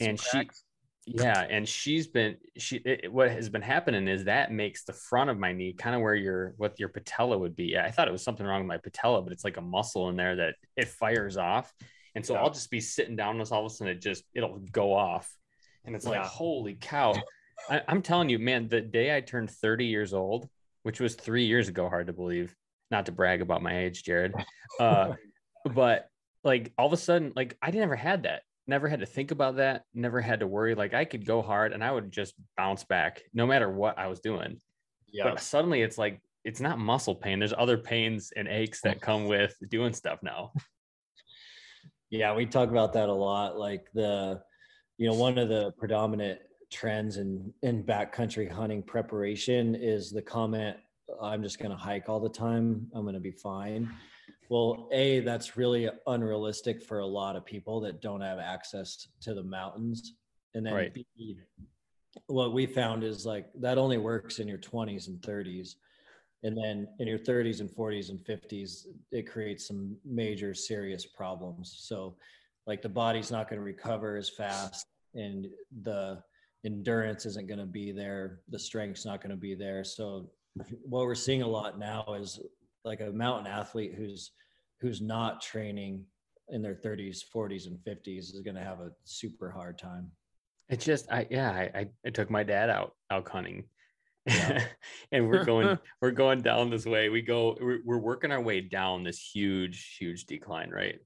And 0.00 0.18
she- 0.20 0.48
Yeah, 1.08 1.46
and 1.48 1.68
she's 1.68 2.08
been 2.08 2.36
she. 2.56 2.78
It, 2.78 3.12
what 3.12 3.30
has 3.30 3.48
been 3.48 3.62
happening 3.62 4.08
is 4.08 4.24
that 4.24 4.50
makes 4.50 4.82
the 4.82 4.92
front 4.92 5.30
of 5.30 5.38
my 5.38 5.52
knee 5.52 5.72
kind 5.72 5.94
of 5.94 6.02
where 6.02 6.16
your 6.16 6.54
what 6.56 6.80
your 6.80 6.88
patella 6.88 7.38
would 7.38 7.54
be. 7.54 7.78
I 7.78 7.92
thought 7.92 8.08
it 8.08 8.10
was 8.10 8.24
something 8.24 8.44
wrong 8.44 8.62
with 8.62 8.66
my 8.66 8.78
patella, 8.78 9.22
but 9.22 9.32
it's 9.32 9.44
like 9.44 9.56
a 9.56 9.60
muscle 9.60 10.08
in 10.08 10.16
there 10.16 10.34
that 10.34 10.56
it 10.76 10.88
fires 10.88 11.36
off, 11.36 11.72
and 12.16 12.26
so 12.26 12.34
Yeah. 12.34 12.40
I'll 12.40 12.50
just 12.50 12.72
be 12.72 12.80
sitting 12.80 13.14
down, 13.14 13.38
and 13.40 13.52
all 13.52 13.64
of 13.64 13.70
a 13.70 13.74
sudden 13.74 13.94
it 13.94 14.00
just 14.02 14.24
it'll 14.34 14.58
go 14.72 14.92
off, 14.92 15.32
and 15.84 15.94
it's 15.94 16.06
like 16.06 16.16
Yeah. 16.22 16.26
holy 16.26 16.74
cow! 16.74 17.14
I, 17.70 17.82
I'm 17.86 18.02
telling 18.02 18.28
you, 18.28 18.40
man, 18.40 18.66
the 18.66 18.80
day 18.80 19.16
I 19.16 19.20
turned 19.20 19.48
30 19.48 19.86
years 19.86 20.12
old, 20.12 20.48
which 20.82 20.98
was 20.98 21.14
three 21.14 21.46
years 21.46 21.68
ago, 21.68 21.88
hard 21.88 22.08
to 22.08 22.12
believe. 22.12 22.52
Not 22.90 23.06
to 23.06 23.12
brag 23.12 23.42
about 23.42 23.62
my 23.62 23.78
age, 23.78 24.02
Jared, 24.04 24.32
uh, 24.80 25.14
but 25.64 26.08
like 26.44 26.72
all 26.78 26.86
of 26.86 26.92
a 26.92 26.96
sudden, 26.96 27.32
like 27.34 27.56
I 27.60 27.70
never 27.70 27.96
had 27.96 28.24
that. 28.24 28.42
Never 28.68 28.88
had 28.88 29.00
to 29.00 29.06
think 29.06 29.30
about 29.30 29.56
that. 29.56 29.84
Never 29.94 30.20
had 30.20 30.40
to 30.40 30.46
worry. 30.46 30.74
Like 30.74 30.94
i 30.94 31.04
could 31.04 31.24
go 31.24 31.42
hard 31.42 31.72
and 31.72 31.82
i 31.84 31.90
would 31.90 32.10
just 32.10 32.34
bounce 32.56 32.84
back 32.84 33.22
no 33.32 33.46
matter 33.46 33.70
what 33.70 33.98
i 33.98 34.06
was 34.06 34.20
doing. 34.20 34.60
Yeah. 35.12 35.30
but 35.30 35.40
suddenly 35.40 35.82
it's 35.82 35.98
like 35.98 36.20
it's 36.46 36.60
not 36.60 36.78
muscle 36.78 37.14
pain. 37.14 37.40
There's 37.40 37.52
other 37.56 37.76
pains 37.76 38.32
and 38.36 38.46
aches 38.46 38.80
that 38.82 39.00
come 39.00 39.26
with 39.26 39.56
doing 39.68 39.92
stuff 39.92 40.20
now. 40.22 40.52
Yeah, 42.08 42.36
we 42.36 42.46
talk 42.46 42.70
about 42.70 42.92
that 42.92 43.08
a 43.08 43.12
lot. 43.12 43.58
Like 43.58 43.88
the, 43.92 44.40
you 44.96 45.08
know, 45.08 45.14
one 45.14 45.38
of 45.38 45.48
the 45.48 45.72
predominant 45.72 46.38
trends 46.70 47.16
in 47.16 47.52
in 47.62 47.82
backcountry 47.82 48.48
hunting 48.48 48.82
preparation 48.82 49.74
is 49.74 50.12
the 50.12 50.22
comment, 50.22 50.76
"I'm 51.20 51.42
just 51.42 51.58
going 51.58 51.70
to 51.70 51.76
hike 51.76 52.08
all 52.08 52.20
the 52.20 52.28
time. 52.28 52.90
I'm 52.94 53.02
going 53.02 53.14
to 53.14 53.20
be 53.20 53.32
fine." 53.32 53.90
Well, 54.48 54.88
a 54.92 55.20
that's 55.20 55.56
really 55.56 55.88
unrealistic 56.06 56.82
for 56.82 57.00
a 57.00 57.06
lot 57.06 57.36
of 57.36 57.44
people 57.44 57.80
that 57.80 58.00
don't 58.00 58.20
have 58.20 58.38
access 58.38 59.08
to 59.22 59.34
the 59.34 59.42
mountains, 59.42 60.14
and 60.54 60.64
then 60.64 60.74
Right. 60.74 60.94
B, 60.94 61.06
what 62.26 62.52
we 62.52 62.66
found 62.66 63.04
is 63.04 63.26
like 63.26 63.48
that 63.54 63.78
only 63.78 63.98
works 63.98 64.38
in 64.38 64.48
your 64.48 64.58
20s 64.58 65.08
and 65.08 65.20
30s 65.20 65.76
and 66.42 66.56
then 66.56 66.88
in 66.98 67.06
your 67.06 67.18
30s 67.18 67.60
and 67.60 67.70
40s 67.70 68.10
and 68.10 68.18
50s 68.20 68.86
it 69.12 69.30
creates 69.30 69.66
some 69.66 69.96
major 70.04 70.54
serious 70.54 71.04
problems 71.06 71.76
so 71.78 72.16
like 72.66 72.82
the 72.82 72.88
body's 72.88 73.30
not 73.30 73.48
going 73.48 73.58
to 73.58 73.64
recover 73.64 74.16
as 74.16 74.28
fast 74.28 74.86
and 75.14 75.46
the 75.82 76.18
endurance 76.64 77.26
isn't 77.26 77.46
going 77.46 77.60
to 77.60 77.66
be 77.66 77.92
there 77.92 78.40
the 78.48 78.58
strength's 78.58 79.04
not 79.04 79.20
going 79.20 79.30
to 79.30 79.36
be 79.36 79.54
there 79.54 79.84
so 79.84 80.30
what 80.82 81.04
we're 81.04 81.14
seeing 81.14 81.42
a 81.42 81.46
lot 81.46 81.78
now 81.78 82.04
is 82.18 82.40
like 82.84 83.00
a 83.00 83.10
mountain 83.10 83.46
athlete 83.50 83.94
who's 83.96 84.30
who's 84.80 85.00
not 85.00 85.40
training 85.40 86.04
in 86.48 86.62
their 86.62 86.74
30s 86.74 87.22
40s 87.34 87.66
and 87.66 87.78
50s 87.78 88.34
is 88.34 88.40
going 88.44 88.54
to 88.54 88.62
have 88.62 88.80
a 88.80 88.90
super 89.04 89.50
hard 89.50 89.78
time. 89.78 90.10
It's 90.68 90.84
just 90.84 91.10
i 91.12 91.26
yeah 91.30 91.50
i 91.50 91.80
i, 91.80 91.86
I 92.06 92.10
took 92.10 92.30
my 92.30 92.42
dad 92.42 92.70
out 92.70 92.94
elk 93.10 93.28
hunting. 93.28 93.64
And 95.12 95.28
we're 95.28 95.44
going 95.44 95.78
we're 96.02 96.10
going 96.10 96.42
down 96.42 96.70
this 96.70 96.84
way. 96.84 97.08
We 97.08 97.22
go 97.22 97.56
we're, 97.60 97.80
we're 97.84 97.98
working 97.98 98.32
our 98.32 98.40
way 98.40 98.60
down 98.60 99.04
this 99.04 99.20
huge 99.20 99.96
huge 99.98 100.24
decline 100.24 100.70
right? 100.70 100.98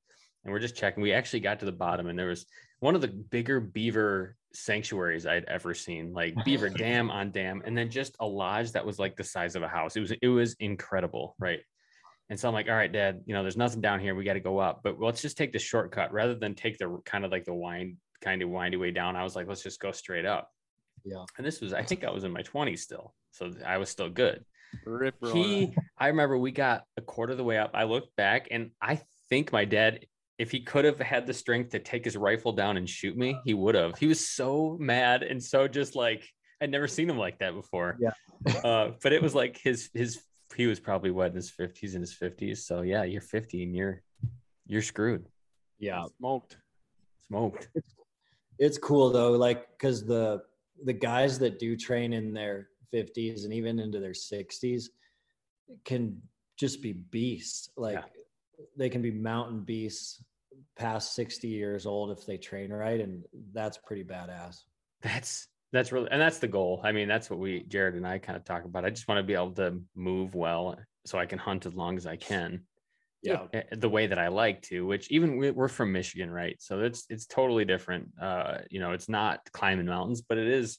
And 0.44 0.52
we're 0.52 0.58
just 0.58 0.76
checking. 0.76 1.02
We 1.02 1.12
actually 1.12 1.40
got 1.40 1.60
to 1.60 1.66
the 1.66 1.72
bottom 1.72 2.06
and 2.06 2.18
there 2.18 2.28
was 2.28 2.46
one 2.80 2.94
of 2.94 3.00
the 3.00 3.08
bigger 3.08 3.60
beaver 3.60 4.36
sanctuaries 4.52 5.26
i'd 5.26 5.44
ever 5.44 5.72
seen 5.74 6.12
like 6.12 6.34
beaver 6.44 6.68
dam 6.84 7.10
on 7.10 7.30
dam 7.30 7.62
and 7.64 7.76
then 7.76 7.88
just 7.88 8.16
a 8.20 8.26
lodge 8.26 8.72
that 8.72 8.84
was 8.84 8.98
like 8.98 9.16
the 9.16 9.24
size 9.24 9.54
of 9.54 9.62
a 9.62 9.68
house. 9.68 9.96
It 9.96 10.00
was 10.00 10.12
it 10.20 10.28
was 10.28 10.56
incredible 10.58 11.36
right? 11.38 11.60
And 12.28 12.38
so 12.38 12.48
i'm 12.48 12.54
like 12.54 12.68
all 12.68 12.74
right 12.74 12.92
dad 12.92 13.20
you 13.26 13.34
know 13.34 13.42
there's 13.42 13.56
nothing 13.56 13.80
down 13.80 14.00
here. 14.00 14.14
We 14.14 14.24
got 14.24 14.34
to 14.34 14.40
go 14.40 14.58
up. 14.58 14.80
But 14.82 15.00
let's 15.00 15.22
just 15.22 15.36
take 15.36 15.52
the 15.52 15.58
shortcut. 15.58 16.12
Rather 16.12 16.34
than 16.34 16.54
take 16.54 16.78
the 16.78 17.00
kind 17.04 17.24
of 17.24 17.30
like 17.30 17.44
the 17.44 17.54
wind 17.54 17.96
kind 18.22 18.42
of 18.42 18.50
windy 18.50 18.76
way 18.76 18.90
down 18.90 19.16
i 19.16 19.22
was 19.22 19.34
like 19.34 19.48
let's 19.48 19.62
just 19.62 19.80
go 19.80 19.92
straight 19.92 20.26
up. 20.26 20.50
Yeah. 21.04 21.24
and 21.38 21.46
this 21.46 21.60
was 21.60 21.72
i 21.72 21.82
think 21.82 22.04
i 22.04 22.10
was 22.10 22.24
in 22.24 22.32
my 22.32 22.42
20s 22.42 22.80
still 22.80 23.14
so 23.30 23.50
i 23.64 23.78
was 23.78 23.88
still 23.88 24.10
good. 24.10 24.44
Rip 24.84 25.14
he 25.32 25.74
i 25.98 26.08
remember 26.08 26.38
we 26.38 26.50
got 26.50 26.84
a 26.96 27.02
quarter 27.02 27.32
of 27.32 27.38
the 27.38 27.44
way 27.44 27.58
up. 27.58 27.70
I 27.74 27.84
looked 27.84 28.16
back 28.16 28.48
and 28.50 28.70
i 28.82 29.00
think 29.28 29.52
my 29.52 29.64
dad 29.64 30.00
if 30.40 30.50
he 30.50 30.61
could 30.61 30.87
have 30.87 30.98
had 30.98 31.26
the 31.26 31.35
strength 31.35 31.70
to 31.70 31.79
take 31.79 32.03
his 32.05 32.16
rifle 32.16 32.53
down 32.53 32.79
and 32.79 32.88
shoot 32.88 33.14
me 33.16 33.38
he 33.44 33.53
would 33.53 33.74
have 33.74 33.96
he 33.98 34.07
was 34.07 34.26
so 34.26 34.76
mad 34.81 35.22
and 35.22 35.42
so 35.42 35.68
just 35.68 35.94
like 35.94 36.26
i'd 36.62 36.70
never 36.70 36.88
seen 36.88 37.09
him 37.11 37.18
like 37.18 37.38
that 37.38 37.55
before 37.55 37.98
Yeah. 38.00 38.11
uh 38.64 38.92
but 39.03 39.12
it 39.12 39.22
was 39.22 39.35
like 39.35 39.59
his 39.59 39.90
his 39.92 40.22
he 40.57 40.66
was 40.66 40.81
probably 40.81 41.11
what 41.11 41.29
in 41.31 41.37
his 41.37 41.53
50s 41.53 41.94
in 41.94 42.00
his 42.00 42.14
50s 42.14 42.59
so 42.59 42.81
yeah 42.81 43.03
you're 43.05 43.20
50 43.20 43.62
and 43.64 43.76
you're 43.76 44.03
you're 44.66 44.83
screwed 44.83 45.26
Yeah. 45.79 46.05
smoked. 46.18 46.57
smoked 47.29 47.68
It's 48.59 48.79
cool 48.79 49.11
though, 49.11 49.33
like 49.33 49.68
because 49.76 50.07
the 50.07 50.42
the 50.85 50.92
guys 50.92 51.38
that 51.38 51.59
do 51.59 51.76
train 51.76 52.12
in 52.14 52.33
their 52.33 52.68
50s 52.94 53.44
and 53.44 53.53
even 53.53 53.79
into 53.79 54.00
their 54.00 54.12
60s 54.12 54.85
can 55.85 56.20
just 56.57 56.81
be 56.83 56.92
beasts. 56.94 57.70
Like 57.76 57.98
Yeah. 57.98 58.66
they 58.76 58.88
can 58.88 59.03
be 59.03 59.11
mountain 59.11 59.61
beasts 59.61 60.22
past 60.76 61.14
60 61.14 61.48
years 61.48 61.86
old 61.86 62.10
if 62.16 62.24
they 62.26 62.36
train 62.36 62.72
right, 62.72 63.00
and 63.00 63.24
that's 63.52 63.78
pretty 63.78 64.04
badass. 64.04 64.62
that's 65.02 65.48
that's 65.72 65.92
really 65.92 66.08
and 66.10 66.20
that's 66.20 66.38
the 66.40 66.48
goal 66.48 66.80
i 66.82 66.90
mean 66.90 67.06
that's 67.06 67.30
what 67.30 67.38
we 67.38 67.62
jared 67.68 67.94
and 67.94 68.04
i 68.06 68.18
kind 68.18 68.36
of 68.36 68.44
talk 68.44 68.64
about 68.64 68.84
i 68.84 68.90
just 68.90 69.06
want 69.06 69.18
to 69.18 69.22
be 69.22 69.34
able 69.34 69.52
to 69.52 69.80
move 69.94 70.34
well 70.34 70.76
so 71.06 71.16
i 71.16 71.24
can 71.24 71.38
hunt 71.38 71.64
as 71.64 71.74
long 71.74 71.96
as 71.96 72.06
i 72.06 72.16
can 72.16 72.60
Yeah. 73.22 73.46
eh, 73.52 73.62
the 73.76 73.88
way 73.88 74.06
that 74.08 74.18
I 74.18 74.28
like 74.28 74.62
to, 74.70 74.86
which 74.86 75.10
even 75.10 75.36
we- 75.36 75.50
we're 75.58 75.68
from 75.68 75.92
Michigan, 75.92 76.30
right? 76.30 76.56
So 76.58 76.80
it's 76.80 77.04
it's 77.10 77.26
totally 77.26 77.66
different. 77.66 78.04
Uh, 78.20 78.58
you 78.70 78.80
know, 78.80 78.92
it's 78.96 79.08
not 79.10 79.40
climbing 79.52 79.84
mountains, 79.86 80.22
but 80.28 80.38
it 80.38 80.48
is 80.48 80.78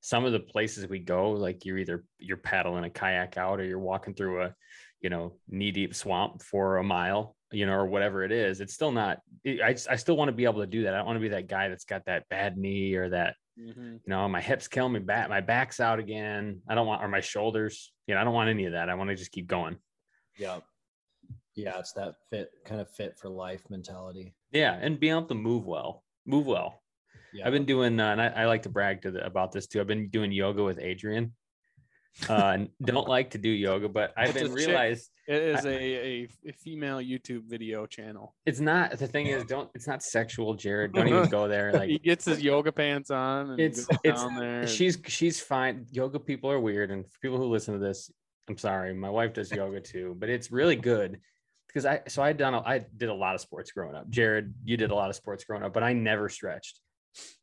some 0.00 0.24
of 0.24 0.32
the 0.32 0.40
places 0.40 0.88
we 0.88 0.98
go. 0.98 1.32
Like 1.32 1.64
you're 1.66 1.76
either 1.78 1.98
you're 2.18 2.38
paddling 2.50 2.84
a 2.84 2.90
kayak 2.90 3.36
out, 3.36 3.60
or 3.60 3.64
you're 3.64 3.88
walking 3.92 4.14
through 4.14 4.36
a, 4.44 4.54
you 5.02 5.10
know, 5.10 5.36
knee 5.46 5.72
deep 5.72 5.94
swamp 5.94 6.40
for 6.42 6.78
a 6.78 6.82
mile, 6.96 7.36
you 7.54 7.66
know, 7.66 7.72
or 7.74 7.86
whatever 7.86 8.22
it 8.24 8.32
is. 8.32 8.60
It's 8.60 8.74
still 8.74 8.92
not. 8.92 9.20
it- 9.44 9.60
I 9.62 9.70
I 9.92 9.96
still 9.96 10.16
want 10.16 10.28
to 10.28 10.32
be 10.32 10.44
able 10.44 10.60
to 10.60 10.66
do 10.66 10.82
that. 10.84 10.94
I 10.94 10.98
don't 10.98 11.06
want 11.06 11.16
to 11.16 11.20
be 11.20 11.28
that 11.30 11.48
guy 11.48 11.68
that's 11.68 11.84
got 11.84 12.04
that 12.06 12.28
bad 12.28 12.56
knee 12.58 12.94
or 12.94 13.08
that 13.10 13.36
Mhm. 13.58 13.92
you 14.04 14.08
know 14.08 14.28
my 14.28 14.40
hips 14.40 14.66
kill 14.68 14.88
me 14.88 14.98
back, 15.00 15.28
my 15.28 15.40
back's 15.40 15.78
out 15.80 15.98
again. 15.98 16.60
I 16.68 16.74
don't 16.74 16.86
want 16.86 17.02
or 17.02 17.08
my 17.08 17.20
shoulders. 17.20 17.92
You 18.06 18.14
know, 18.14 18.20
I 18.20 18.24
don't 18.24 18.34
want 18.34 18.50
any 18.50 18.64
of 18.66 18.72
that. 18.72 18.88
I 18.90 18.94
want 18.94 19.10
to 19.10 19.16
just 19.16 19.32
keep 19.32 19.46
going. 19.46 19.76
Yeah. 20.38 20.60
Yeah, 21.54 21.78
it's 21.78 21.92
that 21.92 22.16
fit 22.30 22.50
kind 22.64 22.80
of 22.80 22.90
fit 22.90 23.16
for 23.16 23.28
life 23.28 23.62
mentality. 23.70 24.34
Yeah, 24.50 24.72
and 24.80 24.98
be 24.98 25.08
able 25.10 25.26
to 25.26 25.34
move 25.34 25.66
well, 25.66 26.02
move 26.26 26.46
well. 26.46 26.82
Yeah. 27.32 27.46
I've 27.46 27.52
been 27.52 27.64
doing, 27.64 27.98
uh, 28.00 28.10
and 28.10 28.20
I, 28.20 28.26
I 28.28 28.44
like 28.46 28.62
to 28.62 28.68
brag 28.68 29.02
to 29.02 29.12
the, 29.12 29.24
about 29.24 29.52
this 29.52 29.66
too. 29.68 29.80
I've 29.80 29.86
been 29.86 30.08
doing 30.08 30.32
yoga 30.32 30.64
with 30.64 30.78
Adrian. 30.80 31.34
Uh, 32.28 32.58
don't 32.82 33.08
like 33.08 33.30
to 33.30 33.38
do 33.38 33.48
yoga, 33.48 33.88
but 33.88 34.12
I've 34.16 34.30
It's 34.36 34.38
been 34.48 34.56
chick. 34.56 34.66
realized 34.68 35.10
It 35.26 35.42
is 35.42 35.64
a, 35.64 35.68
a, 35.76 36.28
a 36.46 36.52
female 36.52 36.98
YouTube 36.98 37.42
video 37.48 37.86
channel. 37.86 38.34
it's 38.46 38.60
not. 38.60 38.92
The 38.98 39.08
thing 39.08 39.26
is, 39.26 39.44
don't. 39.44 39.68
It's 39.74 39.86
not 39.88 40.02
sexual, 40.02 40.54
Jared. 40.54 40.92
Don't 40.92 41.08
even 41.08 41.28
go 41.38 41.48
there. 41.48 41.72
Like 41.72 41.88
he 41.88 41.98
gets 41.98 42.24
his 42.24 42.40
yoga 42.40 42.70
pants 42.70 43.10
on 43.10 43.50
and 43.50 43.60
It's- 43.60 43.86
it's- 44.04 44.22
down 44.22 44.36
there. 44.38 44.66
she's 44.66 44.96
she's 45.08 45.40
fine. 45.40 45.86
Yoga 45.90 46.20
people 46.20 46.50
are 46.50 46.60
weird, 46.60 46.90
and 46.92 47.04
for 47.10 47.18
people 47.20 47.36
who 47.38 47.46
listen 47.46 47.74
to 47.74 47.80
this, 47.80 48.10
I'm 48.48 48.58
sorry. 48.58 48.94
My 48.94 49.10
wife 49.10 49.32
does 49.32 49.50
yoga 49.50 49.80
too, 49.80 50.14
but 50.18 50.28
it's 50.28 50.52
really 50.52 50.76
good 50.76 51.18
because 51.66 51.84
I 51.84 52.02
so 52.06 52.22
I 52.22 52.32
done 52.32 52.54
a, 52.54 52.60
I 52.60 52.84
did 52.96 53.08
a 53.08 53.14
lot 53.14 53.34
of 53.34 53.40
sports 53.40 53.72
growing 53.72 53.96
up. 53.96 54.08
Jared, 54.08 54.54
you 54.64 54.76
did 54.76 54.92
a 54.92 54.94
lot 54.94 55.10
of 55.10 55.16
sports 55.16 55.42
growing 55.44 55.64
up, 55.64 55.72
but 55.72 55.82
I 55.82 55.92
never 55.94 56.28
stretched. 56.28 56.78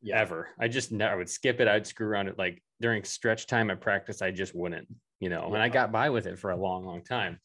Yeah. 0.00 0.20
ever. 0.20 0.48
I 0.58 0.68
just 0.68 0.92
never 0.92 1.14
I 1.14 1.16
would 1.16 1.30
skip 1.30 1.60
it. 1.60 1.68
I'd 1.68 1.86
screw 1.86 2.06
around 2.06 2.28
it. 2.28 2.38
Like 2.38 2.62
during 2.80 3.04
stretch 3.04 3.46
time 3.46 3.70
at 3.70 3.80
practice, 3.80 4.22
I 4.22 4.30
just 4.30 4.54
wouldn't, 4.54 4.88
you 5.20 5.28
know, 5.28 5.52
and 5.54 5.62
I 5.62 5.68
got 5.68 5.92
by 5.92 6.10
with 6.10 6.26
it 6.26 6.38
for 6.38 6.50
a 6.50 6.56
long, 6.56 6.84
long 6.84 7.02
time. 7.02 7.38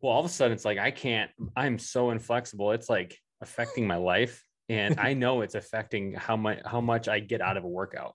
Well, 0.00 0.12
all 0.12 0.20
of 0.20 0.26
a 0.26 0.28
sudden 0.28 0.54
it's 0.54 0.64
like 0.64 0.78
I 0.78 0.90
can't, 0.90 1.30
I'm 1.56 1.78
so 1.78 2.10
inflexible. 2.10 2.72
It's 2.72 2.90
like 2.90 3.18
affecting 3.40 3.86
my 3.86 3.96
life. 3.96 4.44
And 4.68 4.98
I 4.98 5.14
know 5.22 5.40
it's 5.40 5.54
affecting 5.54 6.14
how 6.14 6.36
much 6.36 6.58
how 6.64 6.80
much 6.80 7.08
I 7.08 7.20
get 7.20 7.40
out 7.40 7.56
of 7.56 7.64
a 7.64 7.68
workout. 7.68 8.14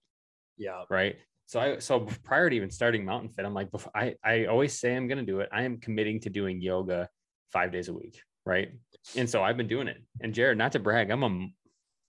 Yeah. 0.57 0.83
Right. 0.89 1.17
So 1.45 1.59
I 1.59 1.79
so 1.79 2.01
prior 2.23 2.49
to 2.49 2.55
even 2.55 2.69
starting 2.69 3.05
Mountain 3.05 3.29
Fit, 3.29 3.45
I'm 3.45 3.53
like, 3.53 3.71
before, 3.71 3.91
I, 3.95 4.15
I 4.23 4.45
always 4.45 4.79
say 4.79 4.95
I'm 4.95 5.07
gonna 5.07 5.23
do 5.23 5.39
it. 5.39 5.49
I 5.51 5.63
am 5.63 5.77
committing 5.77 6.19
to 6.21 6.29
doing 6.29 6.61
yoga 6.61 7.09
five 7.51 7.71
days 7.71 7.87
a 7.87 7.93
week. 7.93 8.21
Right. 8.45 8.71
And 9.15 9.29
so 9.29 9.43
I've 9.43 9.57
been 9.57 9.67
doing 9.67 9.87
it. 9.87 9.97
And 10.21 10.33
Jared, 10.33 10.57
not 10.57 10.71
to 10.73 10.79
brag, 10.79 11.09
I'm 11.09 11.23
a 11.23 11.47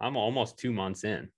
I'm 0.00 0.16
almost 0.16 0.58
two 0.58 0.72
months 0.72 1.04
in. 1.04 1.28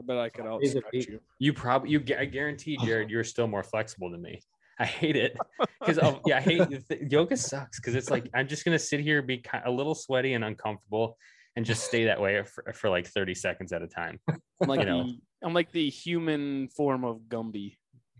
I 0.00 0.04
bet 0.04 0.18
I 0.18 0.28
could 0.28 0.44
Days 0.60 0.74
a 0.74 0.78
outstretch 0.78 1.08
you. 1.08 1.20
You 1.38 1.52
probably 1.52 1.90
you 1.90 2.02
I 2.18 2.24
guarantee 2.24 2.76
Jared, 2.84 3.10
you're 3.10 3.24
still 3.24 3.46
more 3.46 3.62
flexible 3.62 4.10
than 4.10 4.22
me. 4.22 4.40
I 4.78 4.84
hate 4.84 5.16
it 5.16 5.36
because 5.80 5.98
yeah, 6.26 6.38
I 6.38 6.40
hate 6.40 6.88
th- 6.88 7.10
yoga 7.10 7.36
sucks 7.36 7.80
because 7.80 7.94
it's 7.94 8.10
like 8.10 8.28
I'm 8.34 8.46
just 8.46 8.64
gonna 8.64 8.78
sit 8.78 9.00
here 9.00 9.22
be 9.22 9.38
ki- 9.38 9.58
a 9.64 9.70
little 9.70 9.94
sweaty 9.94 10.34
and 10.34 10.44
uncomfortable 10.44 11.16
and 11.56 11.64
just 11.64 11.84
stay 11.84 12.04
that 12.04 12.20
way 12.20 12.42
for, 12.42 12.72
for 12.74 12.90
like 12.90 13.06
30 13.06 13.34
seconds 13.34 13.72
at 13.72 13.82
a 13.82 13.86
time. 13.86 14.20
I'm 14.28 14.68
like 14.68 14.80
You 14.80 14.86
know. 14.86 15.04
the 15.04 15.18
I'm 15.42 15.54
like 15.54 15.72
the 15.72 15.88
human 15.88 16.68
form 16.68 17.04
of 17.04 17.20
Gumby. 17.28 17.76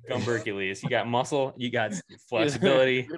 Gumbercules, 0.08 0.82
you 0.82 0.88
got 0.88 1.08
muscle, 1.08 1.52
you 1.56 1.68
got 1.70 1.92
flexibility, 2.28 3.08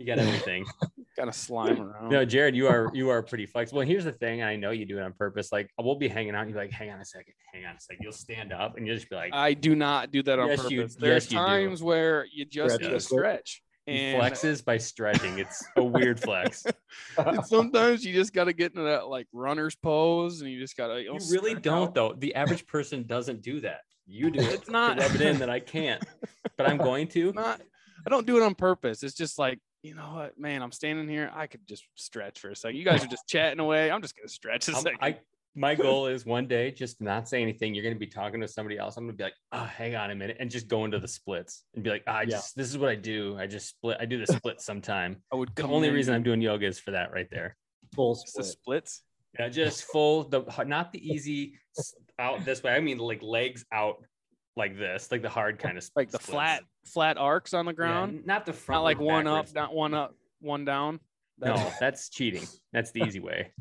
you 0.00 0.06
got 0.06 0.18
everything. 0.18 0.64
Kind 1.16 1.28
of 1.28 1.34
slime 1.34 1.80
around. 1.82 2.08
No, 2.08 2.24
Jared, 2.24 2.56
you 2.56 2.66
are 2.68 2.90
you 2.94 3.10
are 3.10 3.22
pretty 3.22 3.44
flexible. 3.44 3.80
And 3.82 3.90
here's 3.90 4.04
the 4.04 4.12
thing, 4.12 4.42
I 4.42 4.56
know 4.56 4.70
you 4.70 4.86
do 4.86 4.96
it 4.98 5.02
on 5.02 5.12
purpose. 5.12 5.52
Like 5.52 5.68
we'll 5.78 5.96
be 5.96 6.08
hanging 6.08 6.34
out, 6.34 6.42
and 6.42 6.50
you're 6.50 6.58
like, 6.58 6.70
hang 6.70 6.90
on 6.90 7.00
a 7.00 7.04
second, 7.04 7.34
hang 7.52 7.66
on 7.66 7.76
a 7.76 7.80
second. 7.80 8.02
You'll 8.02 8.12
stand 8.12 8.52
up 8.52 8.76
and 8.78 8.86
you'll 8.86 8.96
just 8.96 9.10
be 9.10 9.16
like, 9.16 9.34
I 9.34 9.52
do 9.52 9.74
not 9.74 10.10
do 10.12 10.22
that 10.22 10.38
on 10.38 10.48
Yes, 10.48 10.70
you- 10.70 10.80
purpose. 10.82 10.96
There's 10.96 11.24
yes, 11.26 11.32
you 11.32 11.38
times 11.38 11.82
where 11.82 12.26
you 12.32 12.44
just 12.46 12.74
Stretch 12.76 12.80
need 12.80 12.86
to 12.88 12.94
this 12.94 13.10
way. 13.10 13.18
stretch. 13.18 13.62
he 13.86 13.98
And, 13.98 14.22
flexes 14.22 14.64
by 14.64 14.78
stretching. 14.78 15.38
It's 15.38 15.62
a 15.76 15.84
weird 15.84 16.18
flex. 16.20 16.64
and 17.18 17.44
sometimes 17.44 18.02
you 18.04 18.14
just 18.14 18.32
got 18.32 18.44
to 18.44 18.52
get 18.54 18.72
into 18.72 18.84
that 18.84 19.08
like 19.08 19.26
runner's 19.32 19.74
pose 19.76 20.40
and 20.40 20.50
you 20.50 20.58
just 20.60 20.76
got 20.76 20.86
to. 20.88 21.02
You 21.02 21.18
really 21.30 21.54
don't, 21.54 21.92
though. 21.94 22.14
The 22.16 22.34
average 22.34 22.66
person 22.66 23.02
doesn't 23.06 23.42
do 23.42 23.60
that. 23.60 23.80
You 24.06 24.30
do 24.30 24.40
it. 24.40 24.46
It's 24.54 24.70
not- 24.70 24.96
to 24.96 25.02
rub 25.04 25.14
it 25.16 25.20
in 25.20 25.38
that 25.40 25.50
I 25.50 25.60
can't, 25.60 26.02
but 26.56 26.66
I'm 26.70 26.78
going 26.78 27.08
to. 27.08 27.32
Not, 27.32 27.60
I 28.06 28.10
don't 28.10 28.26
do 28.26 28.36
it 28.38 28.42
on 28.42 28.54
purpose. 28.54 29.02
It's 29.02 29.14
just 29.14 29.38
like, 29.38 29.58
you 29.82 29.94
know 29.94 30.12
what, 30.14 30.38
man, 30.38 30.62
I'm 30.62 30.72
standing 30.72 31.08
here. 31.08 31.30
I 31.34 31.46
could 31.46 31.66
just 31.66 31.84
stretch 31.94 32.40
for 32.40 32.50
a 32.50 32.56
second. 32.56 32.76
You 32.76 32.84
guys 32.84 33.02
are 33.04 33.08
just 33.08 33.26
chatting 33.26 33.60
away. 33.60 33.90
I'm 33.90 34.02
just 34.02 34.16
going 34.16 34.26
to 34.28 34.32
stretch 34.32 34.68
a 34.68 34.72
I'm- 34.72 34.82
second. 34.82 34.98
I 35.02 35.18
my 35.56 35.74
goal 35.74 36.06
is 36.06 36.24
one 36.24 36.46
day 36.46 36.70
just 36.70 37.00
not 37.00 37.28
say 37.28 37.42
anything. 37.42 37.74
You're 37.74 37.82
going 37.82 37.94
to 37.94 37.98
be 37.98 38.06
talking 38.06 38.40
to 38.40 38.46
somebody 38.46 38.78
else. 38.78 38.96
I'm 38.96 39.02
going 39.04 39.14
to 39.14 39.18
be 39.18 39.24
like, 39.24 39.34
oh, 39.50 39.64
hang 39.64 39.96
on 39.96 40.12
a 40.12 40.14
minute, 40.14 40.36
and 40.38 40.48
just 40.48 40.68
go 40.68 40.84
into 40.84 41.00
the 41.00 41.08
splits 41.08 41.64
and 41.74 41.82
be 41.82 41.90
like, 41.90 42.04
ah, 42.06 42.18
I 42.18 42.22
Yeah. 42.22 42.28
just 42.36 42.54
this 42.54 42.68
is 42.68 42.78
what 42.78 42.88
I 42.88 42.94
do. 42.94 43.36
I 43.36 43.48
just 43.48 43.68
split. 43.68 43.96
I 43.98 44.04
do 44.04 44.24
the 44.24 44.32
split 44.32 44.60
sometime. 44.70 45.16
I 45.32 45.36
would 45.36 45.48
The 45.56 45.62
come 45.62 45.72
only 45.72 45.88
in 45.88 45.94
reason 45.94 46.14
I'm 46.14 46.22
doing 46.22 46.40
yoga 46.40 46.66
is 46.66 46.78
for 46.78 46.92
that 46.92 47.12
right 47.12 47.26
there. 47.32 47.56
Full 47.96 48.12
It's 48.12 48.32
the 48.32 48.44
splits. 48.44 49.02
Yeah, 49.40 49.48
just 49.48 49.84
full 49.84 50.22
the 50.22 50.42
not 50.68 50.92
the 50.92 51.04
easy 51.04 51.54
out 52.20 52.44
this 52.44 52.62
way. 52.62 52.72
I 52.72 52.78
mean 52.78 52.98
like 52.98 53.20
legs 53.20 53.64
out 53.72 54.04
like 54.56 54.76
this, 54.76 55.10
like 55.10 55.22
the 55.22 55.28
hard 55.28 55.58
kind 55.58 55.78
of 55.78 55.88
Like 55.96 56.10
the 56.10 56.18
splits. 56.18 56.30
flat, 56.30 56.62
flat 56.84 57.16
arcs 57.18 57.54
on 57.54 57.66
the 57.66 57.72
Yeah, 57.72 57.76
ground. 57.76 58.22
not 58.26 58.46
the 58.46 58.52
front. 58.52 58.78
not 58.78 58.84
like 58.84 58.98
one 59.00 59.26
up, 59.26 59.46
not 59.54 59.74
one 59.74 59.94
up, 59.94 60.14
one 60.40 60.64
down. 60.64 61.00
No, 61.38 61.56
that's 61.80 62.08
cheating. 62.10 62.46
That's 62.72 62.90
the 62.90 63.00
easy 63.06 63.20
way. 63.20 63.52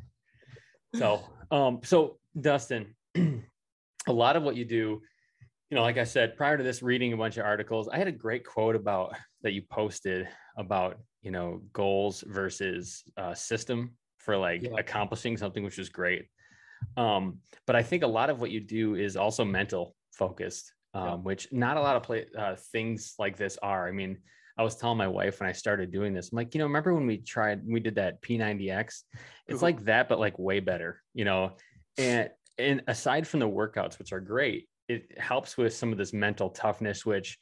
So, 0.95 1.21
um, 1.51 1.79
so 1.83 2.17
Dustin, 2.39 2.95
a 3.15 4.13
lot 4.13 4.35
of 4.35 4.43
what 4.43 4.55
you 4.55 4.65
do, 4.65 5.01
you 5.69 5.75
know, 5.75 5.83
like 5.83 5.97
I 5.97 6.03
said, 6.03 6.35
prior 6.35 6.57
to 6.57 6.63
this, 6.63 6.81
reading 6.81 7.13
a 7.13 7.17
bunch 7.17 7.37
of 7.37 7.45
articles, 7.45 7.87
I 7.87 7.97
had 7.97 8.07
a 8.07 8.11
great 8.11 8.43
quote 8.45 8.75
about 8.75 9.15
that 9.43 9.53
you 9.53 9.61
posted 9.69 10.27
about, 10.57 10.97
you 11.21 11.29
know, 11.31 11.61
goals 11.73 12.23
versus 12.27 13.03
uh, 13.17 13.35
system 13.35 13.95
for 14.17 14.35
like 14.35 14.63
Yeah. 14.63 14.71
accomplishing 14.79 15.37
something, 15.37 15.63
which 15.63 15.77
was 15.77 15.89
great. 15.89 16.25
Um, 16.97 17.39
but 17.67 17.75
I 17.75 17.83
think 17.83 18.01
a 18.03 18.07
lot 18.07 18.29
of 18.31 18.41
what 18.41 18.49
you 18.51 18.59
do 18.61 18.95
is 18.95 19.15
also 19.15 19.45
mental 19.45 19.95
focused, 20.13 20.73
um, 20.93 21.03
Yeah. 21.05 21.15
which 21.15 21.51
not 21.51 21.77
a 21.77 21.81
lot 21.81 21.95
of 21.95 22.03
play, 22.03 22.25
uh, 22.37 22.55
things 22.71 23.13
like 23.19 23.37
this 23.37 23.57
are. 23.61 23.87
I 23.87 23.91
mean, 23.91 24.17
I 24.57 24.63
was 24.63 24.75
telling 24.75 24.97
my 24.97 25.07
wife 25.07 25.39
when 25.39 25.47
I 25.49 25.53
started 25.53 25.91
doing 25.91 26.13
this, 26.13 26.31
I'm 26.31 26.35
like, 26.35 26.53
you 26.53 26.59
know, 26.59 26.65
remember 26.65 26.93
when 26.93 27.07
we 27.07 27.17
tried, 27.17 27.61
we 27.65 27.79
did 27.79 27.95
that 27.95 28.21
P90X? 28.21 29.03
It's 29.47 29.59
Mhm. 29.59 29.61
like 29.61 29.85
that, 29.85 30.09
but 30.09 30.19
like 30.19 30.37
way 30.37 30.59
better, 30.59 31.01
you 31.13 31.23
know? 31.25 31.55
And, 31.97 32.29
and 32.57 32.81
aside 32.87 33.25
from 33.27 33.39
the 33.39 33.47
workouts, 33.49 33.97
which 33.99 34.11
are 34.11 34.19
great, 34.19 34.67
it 34.89 35.17
helps 35.17 35.55
with 35.55 35.73
some 35.73 35.91
of 35.91 35.97
this 35.97 36.11
mental 36.11 36.49
toughness, 36.49 37.05
which 37.05 37.37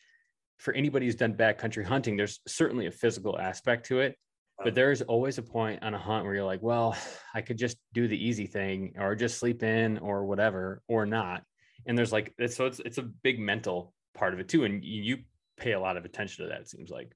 for 0.59 0.73
anybody 0.73 1.05
who's 1.05 1.15
done 1.15 1.33
backcountry 1.33 1.83
hunting, 1.83 2.17
there's 2.17 2.39
certainly 2.47 2.85
a 2.87 2.91
physical 2.91 3.39
aspect 3.39 3.85
to 3.87 3.99
it, 4.01 4.15
but 4.63 4.75
there's 4.75 5.01
always 5.03 5.37
a 5.37 5.43
point 5.43 5.81
on 5.83 5.93
a 5.93 5.99
hunt 5.99 6.25
where 6.25 6.35
you're 6.35 6.43
like, 6.43 6.61
well, 6.61 6.95
I 7.33 7.41
could 7.41 7.57
just 7.57 7.77
do 7.93 8.07
the 8.07 8.27
easy 8.27 8.45
thing 8.47 8.93
or 8.99 9.15
just 9.15 9.39
sleep 9.39 9.63
in 9.63 9.97
or 9.99 10.25
whatever 10.25 10.81
or 10.87 11.05
not. 11.07 11.43
And 11.85 11.97
there's 11.97 12.11
like 12.11 12.33
it's 12.37 12.55
so 12.55 12.65
it's 12.65 12.79
it's 12.79 12.97
a 12.97 13.03
big 13.03 13.39
mental 13.39 13.93
part 14.13 14.33
of 14.33 14.39
it 14.39 14.49
too. 14.49 14.65
And 14.65 14.83
you 14.83 15.19
pay 15.57 15.73
a 15.73 15.79
lot 15.79 15.97
of 15.97 16.05
attention 16.05 16.45
to 16.45 16.49
that, 16.49 16.61
it 16.61 16.69
seems 16.69 16.89
like. 16.89 17.11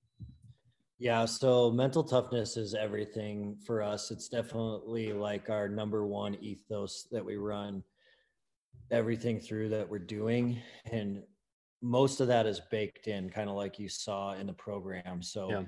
Yeah, 0.99 1.25
so 1.25 1.71
mental 1.71 2.03
toughness 2.03 2.57
is 2.57 2.75
everything 2.75 3.57
for 3.65 3.81
us. 3.81 4.11
It's 4.11 4.27
definitely 4.29 5.13
like 5.13 5.49
our 5.49 5.67
number 5.67 6.05
one 6.05 6.35
ethos 6.41 7.07
that 7.11 7.25
we 7.25 7.37
run 7.37 7.83
everything 8.91 9.39
through 9.39 9.69
that 9.69 9.89
we're 9.89 9.97
doing. 9.97 10.61
And 10.91 11.23
most 11.81 12.21
of 12.21 12.27
that 12.27 12.45
is 12.45 12.61
baked 12.69 13.07
in, 13.07 13.31
kind 13.31 13.49
of 13.49 13.55
like 13.55 13.79
you 13.79 13.89
saw 13.89 14.33
in 14.33 14.45
the 14.45 14.53
program. 14.53 15.23
So 15.23 15.49
Yeah. 15.49 15.63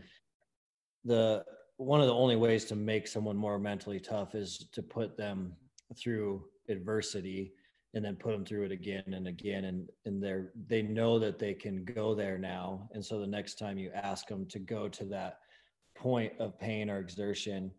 the 1.05 1.45
one 1.77 1.99
of 1.99 2.05
the 2.05 2.13
only 2.13 2.35
ways 2.35 2.65
to 2.65 2.75
make 2.75 3.07
someone 3.07 3.35
more 3.35 3.57
mentally 3.57 3.99
tough 3.99 4.35
is 4.35 4.69
to 4.73 4.83
put 4.83 5.17
them 5.17 5.55
through 5.97 6.45
adversity 6.69 7.53
and 7.93 8.03
then 8.03 8.15
put 8.15 8.31
them 8.31 8.45
through 8.45 8.63
it 8.63 8.71
again 8.71 9.03
and 9.13 9.27
again 9.27 9.65
and 9.65 9.89
and 10.05 10.21
they're 10.21 10.51
they 10.67 10.81
know 10.81 11.19
that 11.19 11.39
they 11.39 11.53
can 11.53 11.83
go 11.83 12.15
there 12.15 12.37
now. 12.37 12.89
And 12.93 13.05
so 13.05 13.19
the 13.19 13.27
next 13.27 13.59
time 13.59 13.77
you 13.77 13.91
ask 13.93 14.27
them 14.27 14.45
to 14.47 14.59
go 14.59 14.89
to 14.89 15.05
that 15.05 15.39
point 15.95 16.33
of 16.39 16.59
pain 16.59 16.89
or 16.89 16.99
exertion 16.99 17.71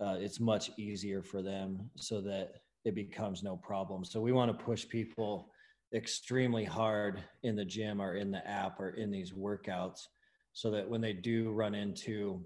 uh, 0.00 0.16
it's 0.18 0.40
much 0.40 0.70
easier 0.78 1.22
for 1.22 1.42
them 1.42 1.88
so 1.96 2.20
that 2.20 2.54
it 2.84 2.94
becomes 2.94 3.44
no 3.44 3.56
problem. 3.56 4.04
So 4.04 4.20
we 4.20 4.32
want 4.32 4.50
to 4.50 4.64
push 4.64 4.88
people 4.88 5.52
extremely 5.94 6.64
hard 6.64 7.22
in 7.44 7.54
the 7.54 7.64
gym 7.64 8.02
or 8.02 8.16
in 8.16 8.32
the 8.32 8.44
app 8.48 8.80
or 8.80 8.90
in 8.90 9.12
these 9.12 9.32
workouts 9.32 10.08
so 10.54 10.70
that 10.72 10.88
when 10.88 11.00
they 11.00 11.12
do 11.12 11.52
run 11.52 11.74
into 11.74 12.44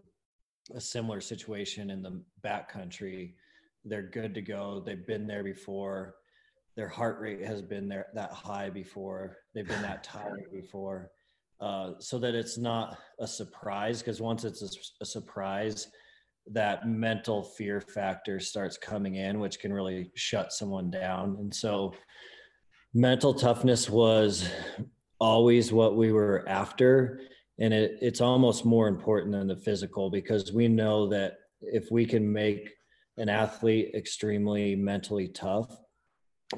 a 0.74 0.81
similar 0.81 1.20
situation 1.20 1.88
in 1.90 2.02
the 2.02 2.20
backcountry 2.44 3.33
they're 3.87 4.02
good 4.02 4.35
to 4.35 4.42
go. 4.42 4.83
They've 4.85 5.07
been 5.07 5.26
there 5.26 5.44
before 5.44 6.16
their 6.76 6.88
heart 6.88 7.18
rate 7.20 7.42
has 7.42 7.62
been 7.62 7.88
there 7.88 8.06
that 8.14 8.30
high 8.30 8.68
before. 8.68 9.38
They've 9.54 9.66
been 9.66 9.82
that 9.82 10.04
tired 10.04 10.46
before. 10.52 11.10
Uh, 11.58 11.92
so 11.98 12.18
that 12.18 12.34
it's 12.34 12.58
not 12.58 12.98
a 13.18 13.26
surprise 13.26 14.00
because 14.00 14.20
once 14.20 14.44
it's 14.44 14.62
a, 14.62 14.68
a 15.00 15.06
surprise 15.06 15.88
that 16.46 16.86
mental 16.86 17.42
fear 17.42 17.80
factor 17.80 18.38
starts 18.38 18.76
coming 18.76 19.16
in 19.16 19.40
which 19.40 19.58
can 19.58 19.72
really 19.72 20.10
shut 20.14 20.52
someone 20.52 20.90
down. 20.90 21.36
And 21.40 21.52
so 21.52 21.94
mental 22.92 23.32
toughness 23.32 23.88
was 23.88 24.48
always 25.18 25.72
what 25.72 25.96
we 25.96 26.12
were 26.12 26.46
after. 26.46 27.20
And 27.58 27.72
it, 27.72 27.96
it's 28.02 28.20
almost 28.20 28.66
more 28.66 28.86
important 28.86 29.32
than 29.32 29.46
the 29.46 29.56
physical 29.56 30.10
because 30.10 30.52
we 30.52 30.68
know 30.68 31.08
that 31.08 31.38
if 31.62 31.90
we 31.90 32.04
can 32.04 32.30
make 32.30 32.68
an 33.16 33.30
athlete 33.30 33.92
extremely 33.94 34.76
mentally 34.76 35.28
tough 35.28 35.74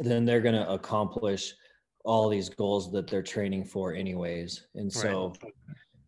then 0.01 0.25
they're 0.25 0.41
going 0.41 0.55
to 0.55 0.71
accomplish 0.71 1.55
all 2.05 2.29
these 2.29 2.49
goals 2.49 2.91
that 2.93 3.07
they're 3.07 3.23
training 3.23 3.65
for 3.65 3.95
anyways. 3.95 4.67
And 4.75 4.93
so 4.93 5.33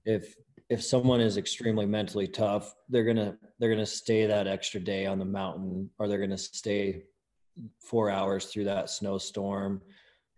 if 0.05 0.35
if 0.71 0.83
someone 0.83 1.21
is 1.21 1.37
extremely 1.37 1.85
mentally 1.85 2.29
tough 2.29 2.75
they're 2.89 3.05
going 3.05 3.17
to 3.17 3.37
they're 3.59 3.69
going 3.69 3.79
to 3.79 3.87
stay 3.87 4.25
that 4.25 4.47
extra 4.47 4.81
day 4.81 5.05
on 5.05 5.19
the 5.19 5.25
mountain 5.25 5.91
or 5.99 6.09
they're 6.09 6.19
going 6.19 6.31
to 6.31 6.39
stay 6.39 7.03
4 7.83 8.09
hours 8.09 8.47
through 8.47 8.65
that 8.65 8.89
snowstorm 8.89 9.83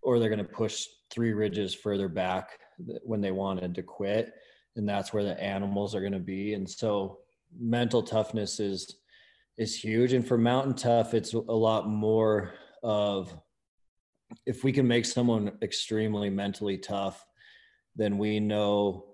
or 0.00 0.18
they're 0.18 0.30
going 0.30 0.38
to 0.38 0.44
push 0.44 0.86
three 1.10 1.32
ridges 1.32 1.74
further 1.74 2.08
back 2.08 2.58
when 3.04 3.20
they 3.20 3.30
wanted 3.30 3.74
to 3.74 3.82
quit 3.82 4.32
and 4.74 4.88
that's 4.88 5.12
where 5.12 5.22
the 5.22 5.40
animals 5.40 5.94
are 5.94 6.00
going 6.00 6.14
to 6.14 6.18
be. 6.18 6.54
And 6.54 6.68
so 6.68 7.18
mental 7.56 8.02
toughness 8.02 8.58
is 8.58 8.96
is 9.58 9.76
huge. 9.78 10.14
And 10.14 10.26
for 10.26 10.38
mountain 10.38 10.74
tough 10.74 11.12
it's 11.14 11.34
a 11.34 11.38
lot 11.38 11.88
more 11.88 12.54
of 12.82 13.32
if 14.46 14.64
we 14.64 14.72
can 14.72 14.86
make 14.86 15.04
someone 15.04 15.52
extremely 15.62 16.30
mentally 16.30 16.78
tough 16.78 17.24
then 17.96 18.18
we 18.18 18.40
know 18.40 19.04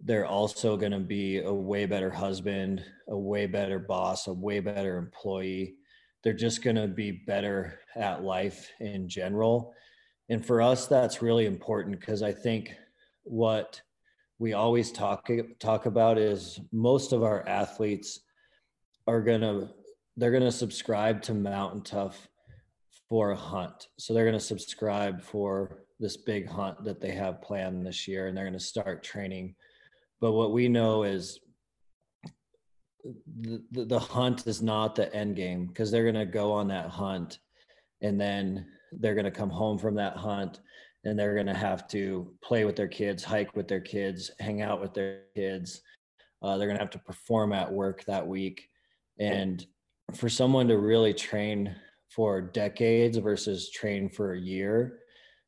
they're 0.00 0.26
also 0.26 0.76
going 0.76 0.92
to 0.92 1.00
be 1.00 1.38
a 1.40 1.52
way 1.52 1.86
better 1.86 2.10
husband 2.10 2.84
a 3.08 3.16
way 3.16 3.46
better 3.46 3.78
boss 3.78 4.26
a 4.26 4.32
way 4.32 4.60
better 4.60 4.98
employee. 4.98 5.74
They're 6.22 6.32
just 6.32 6.62
going 6.62 6.76
to 6.76 6.88
be 6.88 7.12
better 7.12 7.78
at 7.94 8.22
life 8.22 8.70
in 8.80 9.08
general. 9.08 9.72
And 10.28 10.44
for 10.44 10.60
us 10.60 10.86
that's 10.86 11.22
really 11.22 11.46
important 11.46 11.98
because 11.98 12.22
i 12.22 12.32
think 12.32 12.72
what 13.22 13.80
we 14.38 14.52
always 14.52 14.92
talk 14.92 15.28
talk 15.58 15.86
about 15.86 16.18
is 16.18 16.60
most 16.72 17.12
of 17.12 17.22
our 17.22 17.46
athletes 17.48 18.20
are 19.06 19.20
going 19.20 19.40
to 19.40 19.68
they're 20.16 20.30
going 20.30 20.42
to 20.42 20.52
subscribe 20.52 21.22
to 21.22 21.34
mountain 21.34 21.82
tough 21.82 22.28
for 23.08 23.30
a 23.30 23.36
hunt. 23.36 23.88
So 23.98 24.12
they're 24.12 24.24
going 24.24 24.38
to 24.38 24.40
subscribe 24.40 25.22
for 25.22 25.84
this 26.00 26.16
big 26.16 26.48
hunt 26.48 26.84
that 26.84 27.00
they 27.00 27.12
have 27.12 27.42
planned 27.42 27.86
this 27.86 28.06
year 28.06 28.26
and 28.26 28.36
they're 28.36 28.44
going 28.44 28.58
to 28.58 28.60
start 28.60 29.02
training. 29.02 29.54
But 30.20 30.32
what 30.32 30.52
we 30.52 30.68
know 30.68 31.04
is 31.04 31.40
the, 33.40 33.84
the, 33.84 33.98
hunt 33.98 34.46
is 34.46 34.62
not 34.62 34.94
the 34.94 35.14
end 35.14 35.36
game 35.36 35.66
because 35.66 35.90
they're 35.90 36.10
going 36.10 36.26
to 36.26 36.30
go 36.30 36.52
on 36.52 36.68
that 36.68 36.88
hunt 36.88 37.38
and 38.02 38.20
then 38.20 38.66
they're 38.92 39.14
going 39.14 39.24
to 39.24 39.30
come 39.30 39.50
home 39.50 39.78
from 39.78 39.94
that 39.94 40.16
hunt 40.16 40.60
and 41.04 41.18
they're 41.18 41.34
going 41.34 41.46
to 41.46 41.54
have 41.54 41.86
to 41.88 42.32
play 42.42 42.64
with 42.64 42.74
their 42.74 42.88
kids 42.88 43.22
hike 43.22 43.54
with 43.54 43.68
their 43.68 43.80
kids 43.80 44.30
hang 44.40 44.62
out 44.62 44.80
with 44.80 44.92
their 44.92 45.20
kids. 45.34 45.82
Uh, 46.42 46.56
they're 46.56 46.66
going 46.66 46.78
to 46.78 46.82
have 46.82 46.90
to 46.90 46.98
perform 46.98 47.52
at 47.52 47.72
work 47.72 48.04
that 48.04 48.26
week. 48.26 48.68
And 49.18 49.64
for 50.14 50.28
someone 50.28 50.68
to 50.68 50.78
really 50.78 51.14
train 51.14 51.74
for 52.08 52.40
decades 52.40 53.16
versus 53.18 53.70
train 53.70 54.08
for 54.08 54.32
a 54.32 54.40
year 54.40 55.00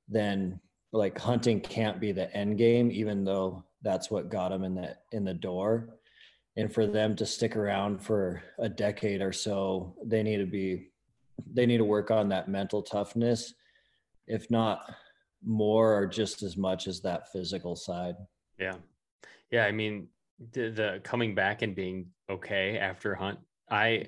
then 0.08 0.58
like 0.92 1.18
hunting 1.18 1.60
can't 1.60 2.00
be 2.00 2.12
the 2.12 2.34
end 2.36 2.58
game 2.58 2.90
even 2.90 3.24
though 3.24 3.62
that's 3.82 4.10
what 4.10 4.30
got 4.30 4.50
them 4.50 4.64
in 4.64 4.74
the 4.74 4.96
in 5.12 5.24
the 5.24 5.34
door 5.34 5.88
and 6.56 6.72
for 6.72 6.86
them 6.86 7.14
to 7.14 7.24
stick 7.24 7.56
around 7.56 8.02
for 8.02 8.42
a 8.58 8.68
decade 8.68 9.22
or 9.22 9.32
so 9.32 9.94
they 10.04 10.22
need 10.22 10.38
to 10.38 10.46
be 10.46 10.90
they 11.54 11.66
need 11.66 11.78
to 11.78 11.84
work 11.84 12.10
on 12.10 12.28
that 12.28 12.48
mental 12.48 12.82
toughness 12.82 13.54
if 14.26 14.50
not 14.50 14.94
more 15.44 15.96
or 15.96 16.06
just 16.06 16.42
as 16.42 16.56
much 16.56 16.88
as 16.88 17.00
that 17.00 17.30
physical 17.32 17.76
side 17.76 18.16
Yeah. 18.58 18.76
Yeah. 19.50 19.64
I 19.64 19.72
mean, 19.72 20.08
the, 20.52 20.70
the 20.70 21.00
coming 21.02 21.34
back 21.34 21.62
and 21.62 21.74
being 21.74 22.06
okay 22.28 22.78
after 22.78 23.14
hunt, 23.14 23.38
I 23.70 24.06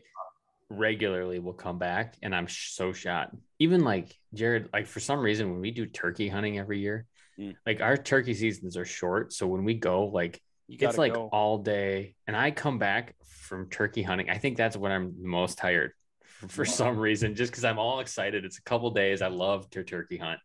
regularly 0.70 1.38
will 1.38 1.52
come 1.52 1.78
back 1.78 2.16
and 2.22 2.34
I'm 2.34 2.48
so 2.48 2.92
shot. 2.92 3.36
Even 3.58 3.84
like 3.84 4.16
Jared, 4.32 4.70
like 4.72 4.86
for 4.86 5.00
some 5.00 5.20
reason, 5.20 5.50
when 5.50 5.60
we 5.60 5.70
do 5.72 5.84
turkey 5.86 6.28
hunting 6.28 6.58
every 6.58 6.80
year, 6.80 7.06
Mm. 7.38 7.54
like 7.64 7.80
our 7.80 7.96
turkey 7.96 8.34
seasons 8.34 8.76
are 8.76 8.84
short. 8.84 9.32
So 9.32 9.46
when 9.46 9.64
we 9.64 9.72
go, 9.74 10.06
like, 10.08 10.42
You 10.68 10.76
it's 10.80 10.98
like 10.98 11.14
go. 11.14 11.28
all 11.32 11.56
day 11.58 12.14
and 12.26 12.36
I 12.36 12.50
come 12.50 12.78
back 12.78 13.14
from 13.24 13.70
turkey 13.70 14.02
hunting. 14.02 14.28
I 14.28 14.36
think 14.36 14.58
that's 14.58 14.76
when 14.76 14.92
I'm 14.92 15.14
most 15.22 15.56
tired 15.56 15.92
for, 16.20 16.48
for 16.48 16.64
some 16.66 16.98
reason, 16.98 17.34
just 17.34 17.50
because 17.50 17.64
I'm 17.64 17.78
all 17.78 18.00
excited. 18.00 18.44
It's 18.44 18.58
a 18.58 18.62
couple 18.62 18.90
days. 18.90 19.22
I 19.22 19.28
love 19.28 19.70
to 19.70 19.82
turkey 19.84 20.18
hunt 20.18 20.40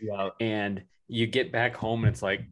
yeah 0.00 0.28
and 0.40 0.84
you 1.08 1.26
get 1.26 1.50
back 1.50 1.74
home 1.76 2.04
and 2.04 2.12
it's 2.12 2.22
like 2.22 2.42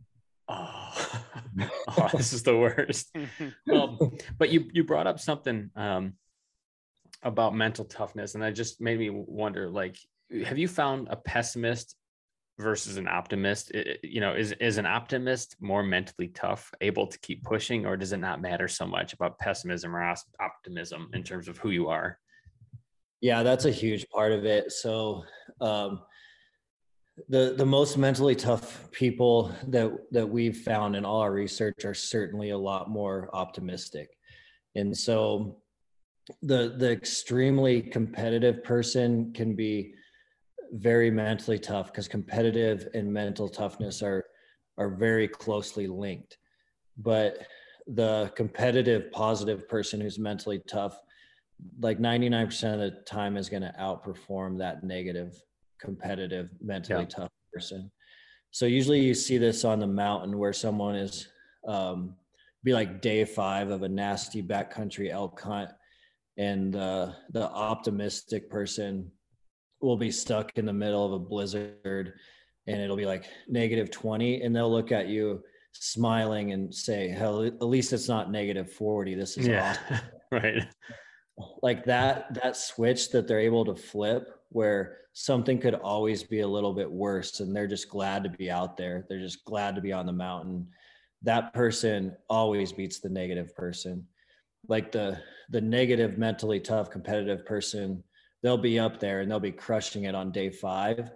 oh, 0.48 1.22
oh 1.96 2.08
this 2.12 2.32
is 2.32 2.42
the 2.42 2.56
worst 2.56 3.14
um, 3.72 3.98
but 4.36 4.50
you 4.50 4.68
you 4.72 4.82
brought 4.84 5.06
up 5.06 5.20
something 5.20 5.70
um, 5.76 6.14
about 7.26 7.54
mental 7.54 7.84
toughness 7.84 8.34
and 8.34 8.42
that 8.42 8.54
just 8.54 8.80
made 8.80 8.98
me 8.98 9.10
wonder 9.10 9.68
like 9.68 9.96
have 10.44 10.58
you 10.58 10.68
found 10.68 11.08
a 11.10 11.16
pessimist 11.16 11.96
versus 12.58 12.96
an 12.96 13.06
optimist 13.06 13.70
you 14.02 14.20
know 14.20 14.34
is 14.34 14.52
is 14.52 14.78
an 14.78 14.86
optimist 14.86 15.56
more 15.60 15.82
mentally 15.82 16.28
tough 16.28 16.72
able 16.80 17.06
to 17.06 17.18
keep 17.18 17.42
pushing 17.42 17.84
or 17.84 17.96
does 17.96 18.12
it 18.12 18.18
not 18.18 18.40
matter 18.40 18.68
so 18.68 18.86
much 18.86 19.12
about 19.12 19.38
pessimism 19.38 19.94
or 19.94 20.14
optimism 20.40 21.10
in 21.12 21.22
terms 21.22 21.48
of 21.48 21.58
who 21.58 21.70
you 21.70 21.88
are 21.88 22.18
Yeah, 23.20 23.42
that's 23.42 23.64
a 23.64 23.70
huge 23.70 24.08
part 24.08 24.32
of 24.32 24.44
it. 24.44 24.72
So 24.72 25.24
um, 25.60 26.02
the 27.28 27.54
the 27.56 27.66
most 27.66 27.96
mentally 27.96 28.34
tough 28.36 28.90
people 28.92 29.52
that 29.68 29.90
that 30.12 30.28
we've 30.28 30.58
found 30.58 30.94
in 30.96 31.04
all 31.04 31.20
our 31.20 31.32
research 31.32 31.84
are 31.84 31.94
certainly 31.94 32.50
a 32.50 32.58
lot 32.58 32.90
more 32.90 33.30
optimistic. 33.32 34.10
And 34.74 34.96
so 34.96 35.62
the 36.42 36.74
the 36.78 36.90
extremely 36.90 37.82
competitive 37.82 38.64
person 38.64 39.32
can 39.32 39.54
be 39.54 39.94
very 40.72 41.10
mentally 41.10 41.58
tough 41.58 41.92
because 41.92 42.08
competitive 42.08 42.88
and 42.94 43.12
mental 43.12 43.48
toughness 43.48 44.02
are 44.02 44.24
are 44.78 44.90
very 44.90 45.28
closely 45.28 45.86
linked. 45.86 46.38
But 46.98 47.46
the 47.86 48.32
competitive 48.36 49.12
positive 49.12 49.68
person 49.68 50.00
who's 50.00 50.18
mentally 50.18 50.60
tough 50.66 51.00
like 51.80 51.98
99% 51.98 52.74
of 52.74 52.80
the 52.80 52.90
time 53.06 53.36
is 53.36 53.48
going 53.48 53.62
to 53.62 53.74
outperform 53.80 54.58
that 54.58 54.84
negative 54.84 55.40
competitive 55.80 56.50
mentally 56.60 57.02
Yeah. 57.02 57.06
tough 57.06 57.30
person 57.52 57.90
So 58.50 58.66
usually 58.66 59.00
you 59.00 59.14
see 59.14 59.38
this 59.38 59.64
on 59.64 59.80
the 59.80 59.86
mountain 59.86 60.38
where 60.38 60.52
someone 60.52 60.96
is 60.96 61.28
um, 61.66 62.16
be 62.64 62.72
like 62.72 63.00
day 63.02 63.24
five 63.24 63.70
of 63.70 63.82
a 63.82 63.88
nasty 63.88 64.42
backcountry 64.42 65.10
elk 65.10 65.40
hunt, 65.40 65.70
and 66.36 66.76
uh, 66.76 67.12
the 67.30 67.48
optimistic 67.50 68.50
person 68.50 69.10
will 69.80 69.96
be 69.96 70.10
stuck 70.10 70.52
in 70.56 70.66
the 70.66 70.72
middle 70.72 71.04
of 71.04 71.12
a 71.12 71.18
blizzard, 71.18 72.12
and 72.66 72.80
it'll 72.80 72.96
be 72.96 73.06
like 73.06 73.26
negative 73.48 73.90
twenty, 73.90 74.42
and 74.42 74.54
they'll 74.54 74.70
look 74.70 74.92
at 74.92 75.08
you 75.08 75.42
smiling 75.72 76.52
and 76.52 76.74
say, 76.74 77.08
"Hell, 77.08 77.42
at 77.44 77.62
least 77.62 77.92
it's 77.92 78.08
not 78.08 78.30
negative 78.30 78.72
forty. 78.72 79.14
This 79.14 79.36
is 79.36 79.46
Yeah. 79.46 79.76
awesome." 79.90 80.06
right. 80.32 80.66
like 81.62 81.84
that 81.84 82.32
that 82.34 82.56
switch 82.56 83.10
that 83.10 83.28
they're 83.28 83.40
able 83.40 83.64
to 83.64 83.74
flip 83.76 84.28
where 84.50 84.98
something 85.12 85.58
could 85.58 85.74
always 85.74 86.22
be 86.22 86.40
a 86.40 86.48
little 86.48 86.72
bit 86.72 86.90
worse 86.90 87.40
and 87.40 87.54
they're 87.54 87.66
just 87.66 87.88
glad 87.90 88.24
to 88.24 88.30
be 88.30 88.50
out 88.50 88.76
there 88.76 89.04
they're 89.08 89.20
just 89.20 89.44
glad 89.44 89.74
to 89.74 89.80
be 89.82 89.92
on 89.92 90.06
the 90.06 90.12
mountain 90.12 90.66
that 91.22 91.52
person 91.52 92.16
always 92.30 92.72
beats 92.72 93.00
the 93.00 93.08
negative 93.08 93.54
person 93.54 94.06
like 94.68 94.92
the 94.92 95.18
the 95.50 95.60
negative 95.60 96.18
mentally 96.18 96.60
tough 96.60 96.90
competitive 96.90 97.44
person 97.46 98.02
they'll 98.42 98.58
be 98.58 98.78
up 98.78 98.98
there 99.00 99.20
and 99.20 99.30
they'll 99.30 99.40
be 99.40 99.52
crushing 99.52 100.04
it 100.04 100.14
on 100.14 100.32
day 100.32 100.50
5 100.50 101.10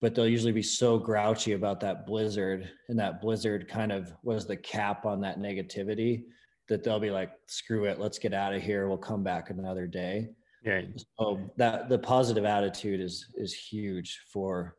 but 0.00 0.14
they'll 0.14 0.28
usually 0.28 0.52
be 0.52 0.62
so 0.62 0.98
grouchy 0.98 1.52
about 1.52 1.80
that 1.80 2.06
blizzard 2.06 2.70
and 2.88 2.98
that 2.98 3.20
blizzard 3.20 3.68
kind 3.68 3.90
of 3.90 4.12
was 4.22 4.46
the 4.46 4.56
cap 4.56 5.06
on 5.06 5.20
that 5.20 5.38
negativity 5.38 6.24
that 6.68 6.82
they'll 6.82 7.00
be 7.00 7.10
like, 7.10 7.32
screw 7.46 7.84
it, 7.84 8.00
let's 8.00 8.18
get 8.18 8.32
out 8.32 8.54
of 8.54 8.62
here. 8.62 8.88
We'll 8.88 8.98
come 8.98 9.22
back 9.22 9.50
another 9.50 9.86
day. 9.86 10.30
Yeah. 10.64 10.82
So 11.18 11.40
that 11.56 11.88
the 11.88 11.98
positive 11.98 12.44
attitude 12.44 13.00
is 13.00 13.26
is 13.36 13.52
huge 13.52 14.20
for 14.32 14.76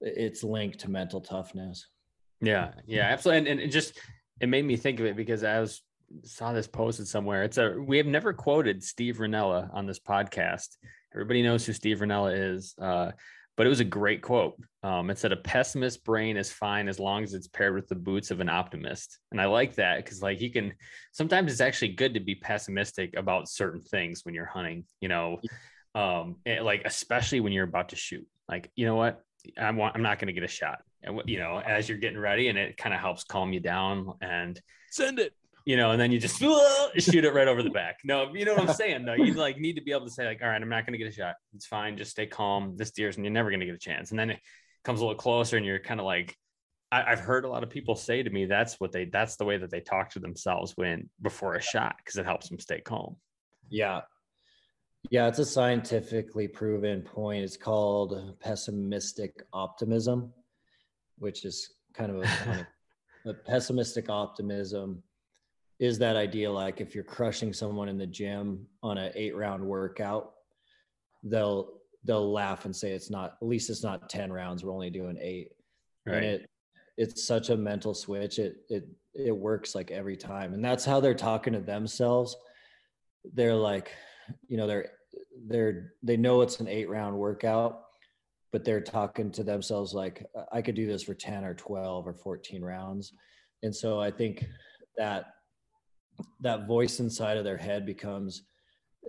it's 0.00 0.44
linked 0.44 0.80
to 0.80 0.90
mental 0.90 1.20
toughness. 1.20 1.86
Yeah, 2.42 2.72
yeah, 2.86 3.04
absolutely. 3.04 3.38
And, 3.38 3.48
and 3.48 3.60
it 3.60 3.72
just 3.72 3.98
it 4.40 4.48
made 4.48 4.66
me 4.66 4.76
think 4.76 5.00
of 5.00 5.06
it 5.06 5.16
because 5.16 5.42
I 5.42 5.58
was 5.60 5.80
saw 6.24 6.52
this 6.52 6.66
posted 6.66 7.08
somewhere. 7.08 7.42
It's 7.42 7.58
a 7.58 7.76
we 7.78 7.96
have 7.96 8.06
never 8.06 8.32
quoted 8.32 8.82
Steve 8.82 9.18
Rinella 9.18 9.72
on 9.72 9.86
this 9.86 9.98
podcast. 9.98 10.76
Everybody 11.14 11.42
knows 11.42 11.66
who 11.66 11.72
Steve 11.72 11.98
Rinella 11.98 12.54
is. 12.54 12.74
Uh, 12.80 13.12
but 13.56 13.66
it 13.66 13.68
was 13.68 13.80
a 13.80 13.84
great 13.84 14.22
quote. 14.22 14.54
Um, 14.82 15.10
it 15.10 15.18
said, 15.18 15.32
"A 15.32 15.36
pessimist 15.36 16.04
brain 16.04 16.36
is 16.36 16.50
fine 16.50 16.88
as 16.88 16.98
long 16.98 17.22
as 17.22 17.34
it's 17.34 17.48
paired 17.48 17.74
with 17.74 17.86
the 17.86 17.94
boots 17.94 18.30
of 18.30 18.40
an 18.40 18.48
optimist." 18.48 19.18
And 19.30 19.40
I 19.40 19.44
like 19.44 19.74
that 19.74 19.98
because, 19.98 20.22
like, 20.22 20.40
you 20.40 20.50
can 20.50 20.72
sometimes 21.12 21.52
it's 21.52 21.60
actually 21.60 21.92
good 21.92 22.14
to 22.14 22.20
be 22.20 22.34
pessimistic 22.34 23.14
about 23.16 23.48
certain 23.48 23.80
things 23.80 24.24
when 24.24 24.34
you're 24.34 24.46
hunting. 24.46 24.84
You 25.00 25.08
know, 25.08 25.40
um, 25.94 26.36
and, 26.46 26.64
like 26.64 26.82
especially 26.86 27.40
when 27.40 27.52
you're 27.52 27.64
about 27.64 27.90
to 27.90 27.96
shoot. 27.96 28.26
Like, 28.48 28.70
you 28.74 28.86
know 28.86 28.96
what? 28.96 29.20
I'm 29.58 29.80
I'm 29.80 30.02
not 30.02 30.18
going 30.18 30.28
to 30.28 30.32
get 30.32 30.44
a 30.44 30.48
shot. 30.48 30.82
And 31.02 31.20
you 31.26 31.38
know, 31.38 31.58
as 31.58 31.88
you're 31.88 31.98
getting 31.98 32.18
ready, 32.18 32.48
and 32.48 32.56
it 32.56 32.76
kind 32.78 32.94
of 32.94 33.00
helps 33.00 33.24
calm 33.24 33.52
you 33.52 33.60
down 33.60 34.14
and 34.22 34.60
Send 34.92 35.18
it. 35.18 35.32
You 35.64 35.76
know, 35.76 35.92
and 35.92 36.00
then 36.00 36.10
you 36.10 36.18
just 36.18 36.38
shoot 36.98 37.24
it 37.24 37.34
right 37.34 37.48
over 37.48 37.62
the 37.62 37.70
back. 37.70 37.98
No, 38.04 38.32
you 38.34 38.44
know 38.44 38.54
what 38.54 38.68
I'm 38.68 38.74
saying 38.74 39.04
though. 39.04 39.14
You 39.14 39.34
like 39.34 39.58
need 39.58 39.74
to 39.74 39.82
be 39.82 39.92
able 39.92 40.06
to 40.06 40.12
say 40.12 40.26
like, 40.26 40.40
all 40.42 40.48
right, 40.48 40.60
I'm 40.60 40.68
not 40.68 40.86
going 40.86 40.92
to 40.92 40.98
get 40.98 41.08
a 41.08 41.12
shot. 41.12 41.36
It's 41.54 41.66
fine. 41.66 41.96
Just 41.96 42.10
stay 42.10 42.26
calm. 42.26 42.76
This 42.76 42.90
deer's 42.90 43.16
and 43.16 43.24
you're 43.24 43.32
never 43.32 43.50
going 43.50 43.60
to 43.60 43.66
get 43.66 43.74
a 43.74 43.78
chance. 43.78 44.10
And 44.10 44.18
then 44.18 44.30
it 44.30 44.40
comes 44.84 45.00
a 45.00 45.04
little 45.04 45.18
closer, 45.18 45.56
and 45.56 45.64
you're 45.64 45.78
kind 45.78 46.00
of 46.00 46.06
like, 46.06 46.36
I, 46.90 47.04
I've 47.12 47.20
heard 47.20 47.44
a 47.44 47.48
lot 47.48 47.62
of 47.62 47.70
people 47.70 47.94
say 47.94 48.22
to 48.22 48.30
me 48.30 48.46
that's 48.46 48.80
what 48.80 48.92
they 48.92 49.06
that's 49.06 49.36
the 49.36 49.44
way 49.44 49.56
that 49.56 49.70
they 49.70 49.80
talk 49.80 50.10
to 50.10 50.18
themselves 50.18 50.76
when 50.76 51.08
before 51.20 51.54
a 51.54 51.62
shot 51.62 51.96
because 51.98 52.18
it 52.18 52.26
helps 52.26 52.48
them 52.48 52.58
stay 52.58 52.80
calm. 52.80 53.16
Yeah. 53.68 54.02
Yeah, 55.10 55.26
it's 55.26 55.40
a 55.40 55.44
scientifically 55.44 56.46
proven 56.46 57.02
point. 57.02 57.42
It's 57.42 57.56
called 57.56 58.38
pessimistic 58.38 59.42
optimism, 59.52 60.32
which 61.18 61.44
is 61.44 61.74
kind 61.92 62.12
of 62.12 62.22
a 62.22 62.66
but 63.24 63.44
pessimistic 63.46 64.08
optimism 64.08 65.02
is 65.82 65.98
that 65.98 66.14
idea 66.14 66.48
like 66.50 66.80
if 66.80 66.94
you're 66.94 67.02
crushing 67.02 67.52
someone 67.52 67.88
in 67.88 67.98
the 67.98 68.06
gym 68.06 68.64
on 68.84 68.96
an 68.98 69.10
eight 69.16 69.34
round 69.34 69.60
workout, 69.64 70.32
they'll 71.24 71.72
they'll 72.04 72.32
laugh 72.32 72.64
and 72.66 72.74
say 72.74 72.92
it's 72.92 73.10
not 73.10 73.34
at 73.42 73.48
least 73.48 73.68
it's 73.68 73.82
not 73.82 74.08
10 74.08 74.32
rounds, 74.32 74.62
we're 74.64 74.72
only 74.72 74.90
doing 74.90 75.18
eight. 75.20 75.48
and 76.06 76.14
Right. 76.14 76.24
it 76.24 76.50
it's 76.96 77.26
such 77.26 77.48
a 77.50 77.56
mental 77.56 77.94
switch 77.94 78.38
it 78.38 78.56
it 78.68 78.86
it 79.14 79.36
works 79.36 79.74
like 79.74 79.90
every 79.90 80.16
time 80.16 80.54
and 80.54 80.64
that's 80.64 80.84
how 80.84 81.00
they're 81.00 81.14
talking 81.14 81.52
to 81.54 81.60
themselves 81.60 82.36
they're 83.34 83.54
like 83.54 83.92
you 84.48 84.56
know 84.56 84.66
they're 84.66 84.88
they're 85.48 85.92
they 86.02 86.16
know 86.16 86.42
it's 86.42 86.60
an 86.60 86.68
eight 86.68 86.88
round 86.90 87.16
workout 87.16 87.82
but 88.52 88.64
they're 88.64 88.80
talking 88.80 89.30
to 89.32 89.42
themselves 89.42 89.94
like 89.94 90.26
i 90.52 90.60
could 90.60 90.74
do 90.74 90.86
this 90.86 91.02
for 91.02 91.14
10 91.14 91.44
or 91.44 91.54
12 91.54 92.06
or 92.06 92.14
14 92.14 92.62
rounds 92.62 93.12
and 93.62 93.74
so 93.74 93.98
i 94.00 94.10
think 94.10 94.44
that 94.98 95.26
that 96.40 96.66
voice 96.66 97.00
inside 97.00 97.36
of 97.36 97.44
their 97.44 97.56
head 97.56 97.86
becomes 97.86 98.42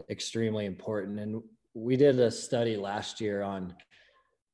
extremely 0.09 0.65
important. 0.65 1.19
And 1.19 1.41
we 1.73 1.95
did 1.95 2.19
a 2.19 2.31
study 2.31 2.77
last 2.77 3.19
year 3.19 3.41
on 3.41 3.75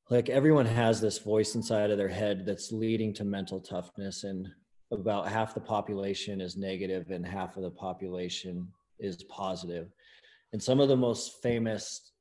like 0.10 0.30
everyone 0.30 0.66
has 0.66 1.00
this 1.00 1.20
voice 1.20 1.56
inside 1.56 1.92
of 1.92 1.98
their 1.98 2.08
head 2.08 2.46
that's 2.46 2.72
leading 2.72 3.14
to 3.14 3.24
mental 3.24 3.60
toughness 3.60 4.24
and 4.24 4.48
about 4.92 5.28
half 5.28 5.54
the 5.54 5.60
population 5.60 6.42
is 6.42 6.58
negative 6.58 7.12
and 7.12 7.26
half 7.26 7.58
of 7.58 7.64
the 7.64 7.70
population 7.70 8.68
is 8.98 9.24
positive. 9.24 9.92
And 10.52 10.62
some 10.62 10.80
of 10.80 10.88
the 10.88 10.98
most 10.98 11.44
famous 11.44 12.12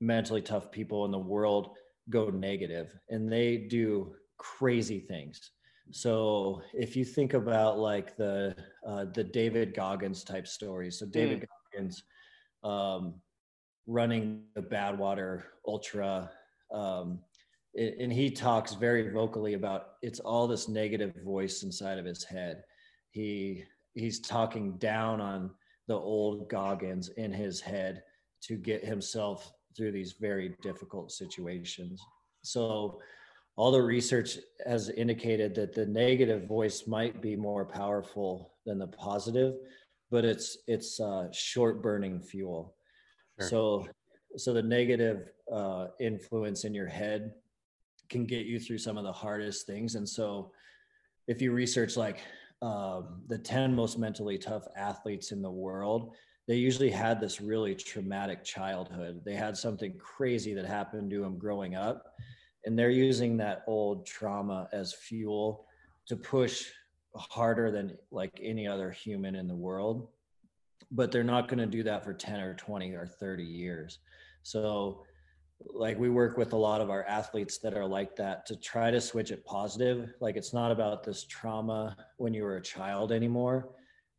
mentally 0.00 0.42
tough 0.42 0.72
people 0.72 1.04
in 1.04 1.12
the 1.12 1.18
world 1.18 1.76
go 2.08 2.28
negative 2.28 2.92
and 3.08 3.30
they 3.30 3.56
do 3.56 4.14
crazy 4.38 4.98
things 4.98 5.52
so 5.92 6.62
if 6.72 6.96
you 6.96 7.04
think 7.04 7.34
about 7.34 7.78
like 7.78 8.16
the 8.16 8.54
uh, 8.86 9.06
the 9.12 9.24
david 9.24 9.74
goggins 9.74 10.24
type 10.24 10.46
stories 10.46 10.98
so 10.98 11.06
david 11.06 11.46
goggins 11.74 12.02
um, 12.62 13.14
running 13.86 14.44
the 14.54 14.62
badwater 14.62 15.42
ultra 15.66 16.30
um, 16.72 17.18
a- 17.76 18.02
and 18.02 18.12
he 18.12 18.30
talks 18.30 18.74
very 18.74 19.10
vocally 19.10 19.54
about 19.54 19.92
it's 20.02 20.20
all 20.20 20.46
this 20.46 20.68
negative 20.68 21.14
voice 21.24 21.62
inside 21.62 21.98
of 21.98 22.04
his 22.04 22.24
head. 22.24 22.62
He 23.10 23.64
he's 23.94 24.20
talking 24.20 24.76
down 24.78 25.20
on 25.20 25.50
the 25.88 25.96
old 25.96 26.48
goggins 26.48 27.08
in 27.16 27.32
his 27.32 27.60
head 27.60 28.02
to 28.42 28.56
get 28.56 28.84
himself 28.84 29.52
through 29.76 29.92
these 29.92 30.14
very 30.20 30.56
difficult 30.62 31.10
situations. 31.10 32.00
So 32.42 33.00
all 33.56 33.70
the 33.70 33.82
research 33.82 34.38
has 34.66 34.88
indicated 34.90 35.54
that 35.54 35.74
the 35.74 35.86
negative 35.86 36.46
voice 36.46 36.86
might 36.86 37.20
be 37.20 37.36
more 37.36 37.64
powerful 37.64 38.54
than 38.64 38.78
the 38.78 38.86
positive 38.86 39.54
but 40.10 40.24
it's 40.24 40.58
it's 40.66 41.00
uh, 41.00 41.28
short 41.32 41.82
burning 41.82 42.20
fuel. 42.20 42.74
Sure. 43.38 43.48
so 43.48 43.88
so 44.36 44.52
the 44.52 44.62
negative 44.62 45.30
uh, 45.52 45.88
influence 45.98 46.64
in 46.64 46.74
your 46.74 46.86
head 46.86 47.32
can 48.08 48.26
get 48.26 48.46
you 48.46 48.60
through 48.60 48.78
some 48.78 48.98
of 48.98 49.04
the 49.04 49.12
hardest 49.12 49.66
things. 49.66 49.94
And 49.94 50.08
so 50.08 50.52
if 51.26 51.40
you 51.40 51.52
research 51.52 51.96
like 51.96 52.20
um, 52.62 53.22
the 53.28 53.38
10 53.38 53.74
most 53.74 53.98
mentally 53.98 54.36
tough 54.36 54.66
athletes 54.76 55.32
in 55.32 55.42
the 55.42 55.50
world 55.50 56.14
they 56.48 56.56
usually 56.56 56.90
had 56.90 57.20
this 57.20 57.40
really 57.40 57.76
traumatic 57.76 58.42
childhood. 58.42 59.22
They 59.24 59.36
had 59.36 59.56
something 59.56 59.96
crazy 59.98 60.52
that 60.54 60.66
happened 60.66 61.08
to 61.10 61.20
them 61.20 61.38
growing 61.38 61.76
up 61.76 62.16
and 62.64 62.78
they're 62.78 62.90
using 62.90 63.36
that 63.38 63.62
old 63.66 64.06
trauma 64.06 64.68
as 64.72 64.92
fuel 64.92 65.66
to 66.06 66.16
push 66.16 66.66
harder 67.14 67.70
than 67.70 67.96
like 68.10 68.38
any 68.42 68.66
other 68.66 68.90
human 68.90 69.34
in 69.34 69.48
the 69.48 69.54
world. 69.54 70.08
But 70.90 71.12
they're 71.12 71.24
not 71.24 71.48
going 71.48 71.58
to 71.58 71.66
do 71.66 71.82
that 71.84 72.04
for 72.04 72.12
10 72.12 72.40
or 72.40 72.54
20 72.54 72.94
or 72.94 73.06
30 73.06 73.44
years. 73.44 73.98
So 74.42 75.04
like 75.66 75.98
we 75.98 76.08
work 76.08 76.36
with 76.36 76.52
a 76.52 76.56
lot 76.56 76.80
of 76.80 76.90
our 76.90 77.04
athletes 77.04 77.58
that 77.58 77.74
are 77.74 77.86
like 77.86 78.16
that 78.16 78.46
to 78.46 78.56
try 78.56 78.90
to 78.90 79.00
switch 79.00 79.30
it 79.30 79.44
positive. 79.44 80.12
Like 80.20 80.36
it's 80.36 80.52
not 80.52 80.72
about 80.72 81.02
this 81.04 81.24
trauma 81.24 81.96
when 82.16 82.34
you 82.34 82.44
were 82.44 82.56
a 82.56 82.62
child 82.62 83.12
anymore. 83.12 83.68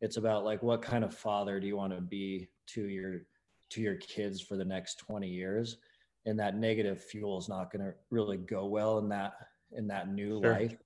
It's 0.00 0.16
about 0.16 0.44
like 0.44 0.62
what 0.62 0.82
kind 0.82 1.04
of 1.04 1.14
father 1.14 1.60
do 1.60 1.66
you 1.66 1.76
want 1.76 1.94
to 1.94 2.00
be 2.00 2.48
to 2.68 2.88
your 2.88 3.22
to 3.70 3.80
your 3.80 3.96
kids 3.96 4.40
for 4.40 4.56
the 4.56 4.64
next 4.64 4.98
20 4.98 5.28
years 5.28 5.78
and 6.26 6.38
that 6.38 6.56
negative 6.56 7.02
fuel 7.02 7.38
is 7.38 7.48
not 7.48 7.72
going 7.72 7.84
to 7.84 7.92
really 8.10 8.36
go 8.36 8.66
well 8.66 8.98
in 8.98 9.08
that 9.08 9.32
in 9.72 9.86
that 9.88 10.12
new 10.12 10.40
Sure. 10.42 10.52
life 10.52 10.76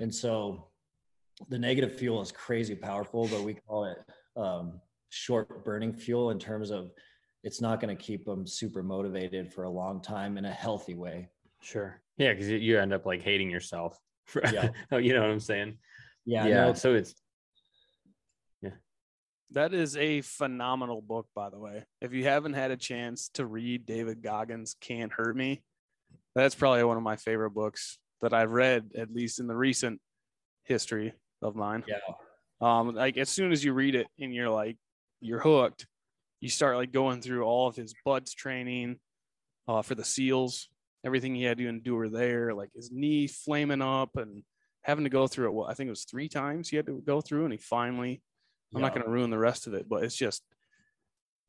and 0.00 0.14
so 0.14 0.68
the 1.48 1.58
negative 1.58 1.94
fuel 1.94 2.20
is 2.20 2.32
crazy 2.32 2.74
powerful 2.74 3.28
but 3.28 3.42
we 3.42 3.54
call 3.54 3.84
it 3.84 3.98
um, 4.36 4.80
short 5.10 5.64
burning 5.64 5.92
fuel 5.92 6.30
in 6.30 6.38
terms 6.38 6.70
of 6.70 6.90
it's 7.44 7.60
not 7.60 7.80
going 7.80 7.96
to 7.96 8.02
keep 8.02 8.24
them 8.24 8.46
super 8.46 8.82
motivated 8.82 9.52
for 9.52 9.64
a 9.64 9.70
long 9.70 10.00
time 10.02 10.36
in 10.38 10.44
a 10.44 10.52
healthy 10.52 10.94
way 10.94 11.28
Sure. 11.60 12.00
Yeah, 12.18 12.32
because 12.34 12.48
you 12.48 12.78
end 12.78 12.92
up 12.92 13.04
like 13.04 13.20
hating 13.22 13.50
yourself. 13.50 13.98
For, 14.26 14.42
Yeah. 14.52 14.68
you 14.98 15.12
know 15.12 15.22
what 15.22 15.30
I'm 15.30 15.40
saying? 15.40 15.76
yeah, 16.24 16.46
yeah. 16.46 16.64
no, 16.66 16.72
So 16.74 16.94
it's 16.94 17.14
That 19.52 19.72
is 19.72 19.96
a 19.96 20.20
phenomenal 20.20 21.00
book, 21.00 21.26
by 21.34 21.48
the 21.48 21.58
way. 21.58 21.84
If 22.02 22.12
you 22.12 22.24
haven't 22.24 22.52
had 22.52 22.70
a 22.70 22.76
chance 22.76 23.30
to 23.34 23.46
read 23.46 23.86
David 23.86 24.22
Goggins 24.22 24.76
Can't 24.80 25.12
Hurt 25.12 25.34
Me, 25.34 25.62
that's 26.34 26.54
probably 26.54 26.84
one 26.84 26.98
of 26.98 27.02
my 27.02 27.16
favorite 27.16 27.52
books 27.52 27.98
that 28.20 28.34
I've 28.34 28.50
read, 28.50 28.90
at 28.96 29.10
least 29.10 29.40
in 29.40 29.46
the 29.46 29.56
recent 29.56 30.00
history 30.64 31.14
of 31.40 31.56
mine. 31.56 31.82
Yeah. 31.88 31.96
Um, 32.60 32.94
like 32.94 33.16
as 33.16 33.30
soon 33.30 33.52
as 33.52 33.64
you 33.64 33.72
read 33.72 33.94
it 33.94 34.06
and 34.20 34.34
you're 34.34 34.50
like, 34.50 34.76
you're 35.20 35.40
hooked, 35.40 35.86
you 36.40 36.50
start 36.50 36.76
like 36.76 36.92
going 36.92 37.22
through 37.22 37.44
all 37.44 37.68
of 37.68 37.76
his 37.76 37.94
BUD/S 38.04 38.34
training, 38.34 38.98
uh, 39.66 39.82
for 39.82 39.94
the 39.94 40.04
seals, 40.04 40.68
everything 41.04 41.34
he 41.34 41.44
had 41.44 41.58
to 41.58 41.68
endure 41.68 42.08
there, 42.08 42.52
like 42.52 42.70
his 42.74 42.90
knee 42.92 43.26
flaming 43.26 43.82
up 43.82 44.16
and 44.16 44.42
having 44.82 45.04
to 45.04 45.10
go 45.10 45.26
through 45.26 45.46
it. 45.46 45.54
Well, 45.54 45.66
I 45.66 45.74
think 45.74 45.88
it 45.88 45.90
was 45.90 46.04
three 46.04 46.28
times 46.28 46.68
he 46.68 46.76
had 46.76 46.86
to 46.86 47.02
go 47.06 47.20
through, 47.20 47.44
and 47.44 47.52
he 47.52 47.58
finally. 47.58 48.20
I'm 48.74 48.80
not 48.82 48.94
going 48.94 49.04
to 49.04 49.10
ruin 49.10 49.30
the 49.30 49.38
rest 49.38 49.66
of 49.66 49.74
it, 49.74 49.88
but 49.88 50.04
it's 50.04 50.16
just 50.16 50.42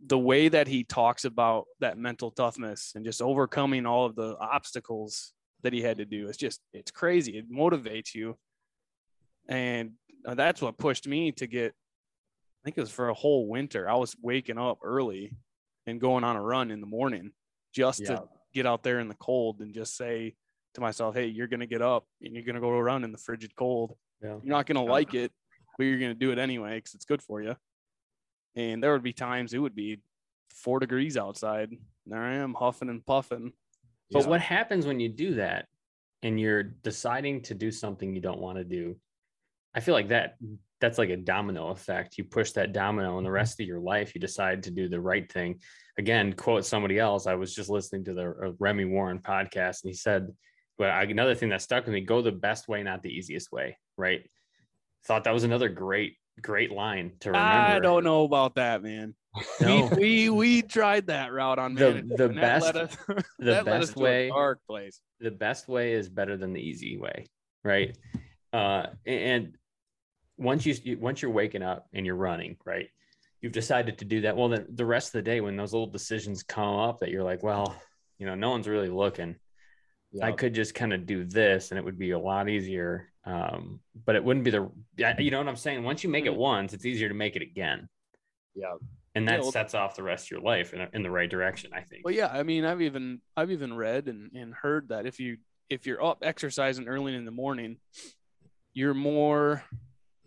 the 0.05 0.17
way 0.17 0.47
that 0.47 0.67
he 0.67 0.83
talks 0.85 1.25
about 1.25 1.65
that 1.81 1.97
mental 1.97 2.31
toughness 2.31 2.93
and 2.95 3.03
just 3.03 3.21
overcoming 3.21 3.85
all 3.85 4.05
of 4.05 4.15
the 4.15 4.37
obstacles 4.39 5.33
that 5.63 5.73
he 5.73 5.81
had 5.81 5.97
to 5.97 6.05
do. 6.05 6.27
It's 6.29 6.37
just 6.37 6.61
it's 6.73 6.91
crazy. 6.91 7.37
It 7.37 7.51
motivates 7.51 8.15
you, 8.15 8.37
and 9.47 9.91
uh, 10.25 10.35
that's 10.35 10.61
what 10.61 10.77
pushed 10.77 11.07
me 11.07 11.31
to 11.33 11.47
get. 11.47 11.73
I 11.73 12.59
think 12.63 12.77
it 12.77 12.81
was 12.81 12.91
for 12.91 13.09
a 13.09 13.13
whole 13.13 13.47
winter. 13.47 13.89
I 13.89 13.95
was 13.95 14.15
waking 14.21 14.57
up 14.57 14.79
early 14.83 15.35
and 15.85 15.99
going 15.99 16.23
on 16.23 16.35
a 16.35 16.41
run 16.41 16.71
in 16.71 16.81
the 16.81 16.87
morning 16.87 17.31
just 17.73 18.01
Yeah. 18.01 18.07
to 18.07 18.23
get 18.53 18.65
out 18.65 18.83
there 18.83 18.99
in 18.99 19.07
the 19.07 19.15
cold 19.15 19.61
and 19.61 19.73
just 19.73 19.95
say 19.95 20.35
to 20.75 20.81
myself, 20.81 21.15
"Hey, 21.15 21.27
you're 21.27 21.47
gonna 21.47 21.65
get 21.65 21.81
up 21.81 22.05
and 22.21 22.33
you're 22.33 22.43
gonna 22.43 22.59
go 22.59 22.69
run 22.79 23.03
in 23.03 23.11
the 23.11 23.17
frigid 23.17 23.55
cold. 23.55 23.97
Yeah. 24.21 24.29
You're 24.43 24.43
not 24.43 24.65
gonna 24.65 24.83
like 24.83 25.13
it, 25.13 25.31
but 25.79 25.85
you're 25.85 25.97
gonna 25.97 26.13
do 26.13 26.31
it 26.31 26.37
anyway 26.37 26.75
because 26.75 26.93
it's 26.93 27.05
good 27.05 27.23
for 27.23 27.41
you." 27.41 27.55
And 28.55 28.83
there 28.83 28.91
would 28.91 29.03
be 29.03 29.13
times 29.13 29.53
it 29.53 29.59
would 29.59 29.75
be 29.75 30.01
four 30.53 30.79
degrees 30.79 31.15
outside. 31.17 31.69
And 31.71 31.79
there 32.05 32.21
I 32.21 32.35
am 32.35 32.53
huffing 32.53 32.89
and 32.89 33.05
puffing. 33.05 33.53
But 34.11 34.23
Yeah. 34.23 34.29
what 34.29 34.41
happens 34.41 34.85
when 34.85 34.99
you 34.99 35.07
do 35.09 35.35
that 35.35 35.67
and 36.21 36.39
you're 36.39 36.63
deciding 36.63 37.43
to 37.43 37.53
do 37.53 37.71
something 37.71 38.13
you 38.13 38.21
don't 38.21 38.41
want 38.41 38.57
to 38.57 38.65
do? 38.65 38.99
I 39.73 39.79
feel 39.79 39.93
like 39.93 40.09
that 40.09 40.37
that's 40.81 40.97
like 40.97 41.09
a 41.09 41.17
domino 41.17 41.67
effect. 41.69 42.17
You 42.17 42.23
push 42.23 42.51
that 42.53 42.73
domino 42.73 43.17
and 43.17 43.25
the 43.25 43.31
rest 43.31 43.59
of 43.59 43.67
your 43.67 43.79
life 43.79 44.15
you 44.15 44.21
decide 44.21 44.63
to 44.63 44.71
do 44.71 44.89
the 44.89 44.99
right 44.99 45.31
thing. 45.31 45.61
Again, 45.97 46.33
quote 46.33 46.65
somebody 46.65 46.97
else. 46.99 47.27
I 47.27 47.35
was 47.35 47.53
just 47.53 47.69
listening 47.69 48.03
to 48.05 48.13
the 48.13 48.29
uh, 48.29 48.51
Remy 48.59 48.85
Warren 48.85 49.19
podcast 49.19 49.83
and 49.83 49.89
he 49.89 49.93
said, 49.93 50.27
but 50.77 50.89
another 51.09 51.35
thing 51.35 51.49
that 51.49 51.61
stuck 51.61 51.85
with 51.85 51.93
me, 51.93 52.01
go 52.01 52.21
the 52.21 52.31
best 52.31 52.67
way, 52.69 52.81
not 52.83 53.03
the 53.03 53.09
easiest 53.09 53.51
way. 53.51 53.77
Right. 53.97 54.29
Thought 55.05 55.23
that 55.23 55.33
was 55.33 55.43
another 55.43 55.69
great, 55.69 56.17
great 56.41 56.71
line 56.71 57.13
to 57.21 57.29
remember. 57.31 57.47
I 57.75 57.79
don't 57.79 58.03
know 58.03 58.23
about 58.23 58.55
that, 58.55 58.83
man. 58.83 59.15
No. 59.61 59.85
We, 59.95 59.97
we 59.97 60.29
we 60.29 60.61
tried 60.63 61.07
that 61.07 61.31
route 61.31 61.59
on 61.59 61.75
The- 61.75 62.03
the 62.15 62.25
and 62.25 62.37
that 62.39 62.61
led 62.63 62.73
best- 62.73 62.75
us- 62.75 62.97
the 63.39 63.45
that 63.45 63.65
led 63.65 63.81
us 63.81 63.87
best 63.89 63.95
way 63.97 64.29
dark 64.29 64.59
place. 64.67 65.01
the 65.19 65.29
best 65.31 65.67
way 65.67 65.93
is 65.93 66.09
better 66.09 66.35
than 66.35 66.51
the 66.53 66.59
easy 66.61 66.97
way 66.97 67.25
right 67.63 67.95
uh 68.53 68.87
and 69.05 69.55
once 70.37 70.65
you 70.65 70.97
once 70.99 71.21
you're 71.21 71.29
waking 71.31 71.61
up 71.61 71.87
and 71.93 72.05
you're 72.07 72.15
running 72.15 72.57
right 72.65 72.87
you've 73.41 73.51
decided 73.51 73.99
to 73.99 74.05
do 74.05 74.21
that 74.21 74.35
well 74.35 74.49
then 74.49 74.65
the 74.73 74.85
rest 74.85 75.09
of 75.09 75.13
the 75.13 75.21
day 75.21 75.41
when 75.41 75.55
those 75.55 75.73
little 75.73 75.87
decisions 75.91 76.41
come 76.41 76.75
up 76.75 76.99
that 76.99 77.09
you're 77.09 77.23
like 77.23 77.43
well 77.43 77.75
you 78.17 78.25
know 78.25 78.33
no 78.35 78.49
one's 78.49 78.67
really 78.67 78.89
looking 78.89 79.35
i 80.23 80.31
could 80.31 80.53
just 80.53 80.73
kind 80.75 80.93
of 80.93 81.05
do 81.05 81.23
this 81.23 81.71
and 81.71 81.77
it 81.77 81.85
would 81.85 81.97
be 81.99 82.11
a 82.11 82.19
lot 82.19 82.49
easier 82.49 83.11
um 83.25 83.79
but 84.05 84.15
it 84.15 84.23
wouldn't 84.23 84.43
be 84.45 84.51
the 84.51 84.69
you 85.19 85.29
know 85.31 85.37
what 85.37 85.47
i'm 85.47 85.55
saying 85.55 85.83
once 85.83 86.03
you 86.03 86.09
make 86.09 86.25
it 86.25 86.33
Mhm. 86.33 86.37
once 86.37 86.73
it's 86.73 86.85
easier 86.85 87.07
to 87.09 87.13
make 87.15 87.35
it 87.35 87.41
again 87.41 87.87
Yeah. 88.55 88.75
and 89.15 89.25
Yeah, 89.25 89.31
that 89.31 89.41
well- 89.41 89.51
sets 89.51 89.73
off 89.75 89.95
the 89.95 90.03
rest 90.03 90.25
of 90.27 90.31
your 90.31 90.41
life 90.41 90.73
in, 90.73 90.87
in 90.93 91.03
the 91.03 91.11
right 91.11 91.29
direction 91.29 91.71
i 91.73 91.81
think 91.81 92.03
Well, 92.05 92.13
yeah, 92.13 92.27
I 92.27 92.43
mean, 92.43 92.65
I've 92.65 92.81
even 92.81 93.21
I've 93.37 93.51
even 93.51 93.73
read 93.75 94.07
and, 94.07 94.31
and 94.33 94.53
heard 94.53 94.89
that 94.89 95.05
if 95.05 95.19
you 95.19 95.37
if 95.69 95.85
you're 95.85 96.03
up 96.03 96.19
exercising 96.23 96.87
early 96.87 97.13
in 97.13 97.25
the 97.25 97.31
morning, 97.31 97.77
you're 98.73 98.95
more 98.95 99.63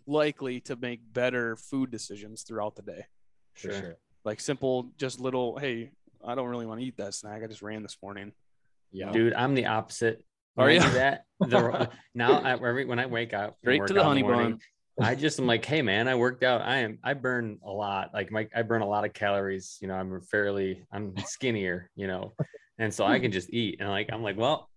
likely 0.07 0.61
to 0.61 0.75
make 0.77 1.01
better 1.11 1.57
food 1.57 1.91
decisions 1.91 2.43
throughout 2.43 2.75
the 2.77 2.81
day. 2.81 3.05
Sure. 3.53 3.73
sure. 3.73 3.95
Like 4.23 4.39
simple, 4.39 4.91
just 4.97 5.19
little. 5.19 5.57
Hey, 5.57 5.91
I 6.25 6.35
don't 6.35 6.47
really 6.47 6.65
want 6.65 6.79
to 6.79 6.85
eat 6.85 6.95
that 6.97 7.13
snack. 7.13 7.43
I 7.43 7.47
just 7.47 7.61
ran 7.61 7.83
this 7.83 7.97
morning. 8.01 8.31
Yeah. 8.93 9.11
Dude, 9.11 9.33
I'm 9.33 9.55
the 9.55 9.65
opposite. 9.65 10.23
Are 10.57 10.65
When 10.67 10.69
I 10.69 10.73
you? 10.85 10.89
do 10.91 10.93
that? 10.97 11.25
The, 11.39 11.89
now, 12.15 12.33
I, 12.39 12.53
every, 12.53 12.85
when 12.85 12.99
I 12.99 13.07
wake 13.07 13.33
up, 13.33 13.55
Straight 13.61 13.85
to 13.87 13.93
the 13.93 13.99
out 13.99 14.03
in 14.03 14.07
honey 14.09 14.23
morning, 14.23 14.59
bun. 14.97 15.07
I 15.07 15.15
just 15.15 15.39
am 15.39 15.47
like, 15.47 15.65
hey 15.65 15.81
man, 15.81 16.07
I 16.07 16.13
worked 16.15 16.43
out. 16.43 16.61
I 16.61 16.77
am. 16.77 16.99
I 17.03 17.15
burn 17.15 17.57
a 17.65 17.71
lot. 17.71 18.11
Like 18.13 18.31
my, 18.31 18.47
I 18.55 18.61
burn 18.61 18.83
a 18.83 18.87
lot 18.87 19.03
of 19.03 19.13
calories. 19.13 19.77
You 19.81 19.87
know, 19.87 19.95
I'm 19.95 20.21
fairly, 20.21 20.83
I'm 20.91 21.17
skinnier. 21.25 21.89
You 21.95 22.05
know, 22.07 22.33
and 22.77 22.93
so 22.93 23.03
I 23.03 23.19
can 23.19 23.31
just 23.31 23.51
eat. 23.51 23.77
And 23.79 23.89
like, 23.89 24.09
I'm 24.13 24.21
like, 24.21 24.37
well, 24.37 24.69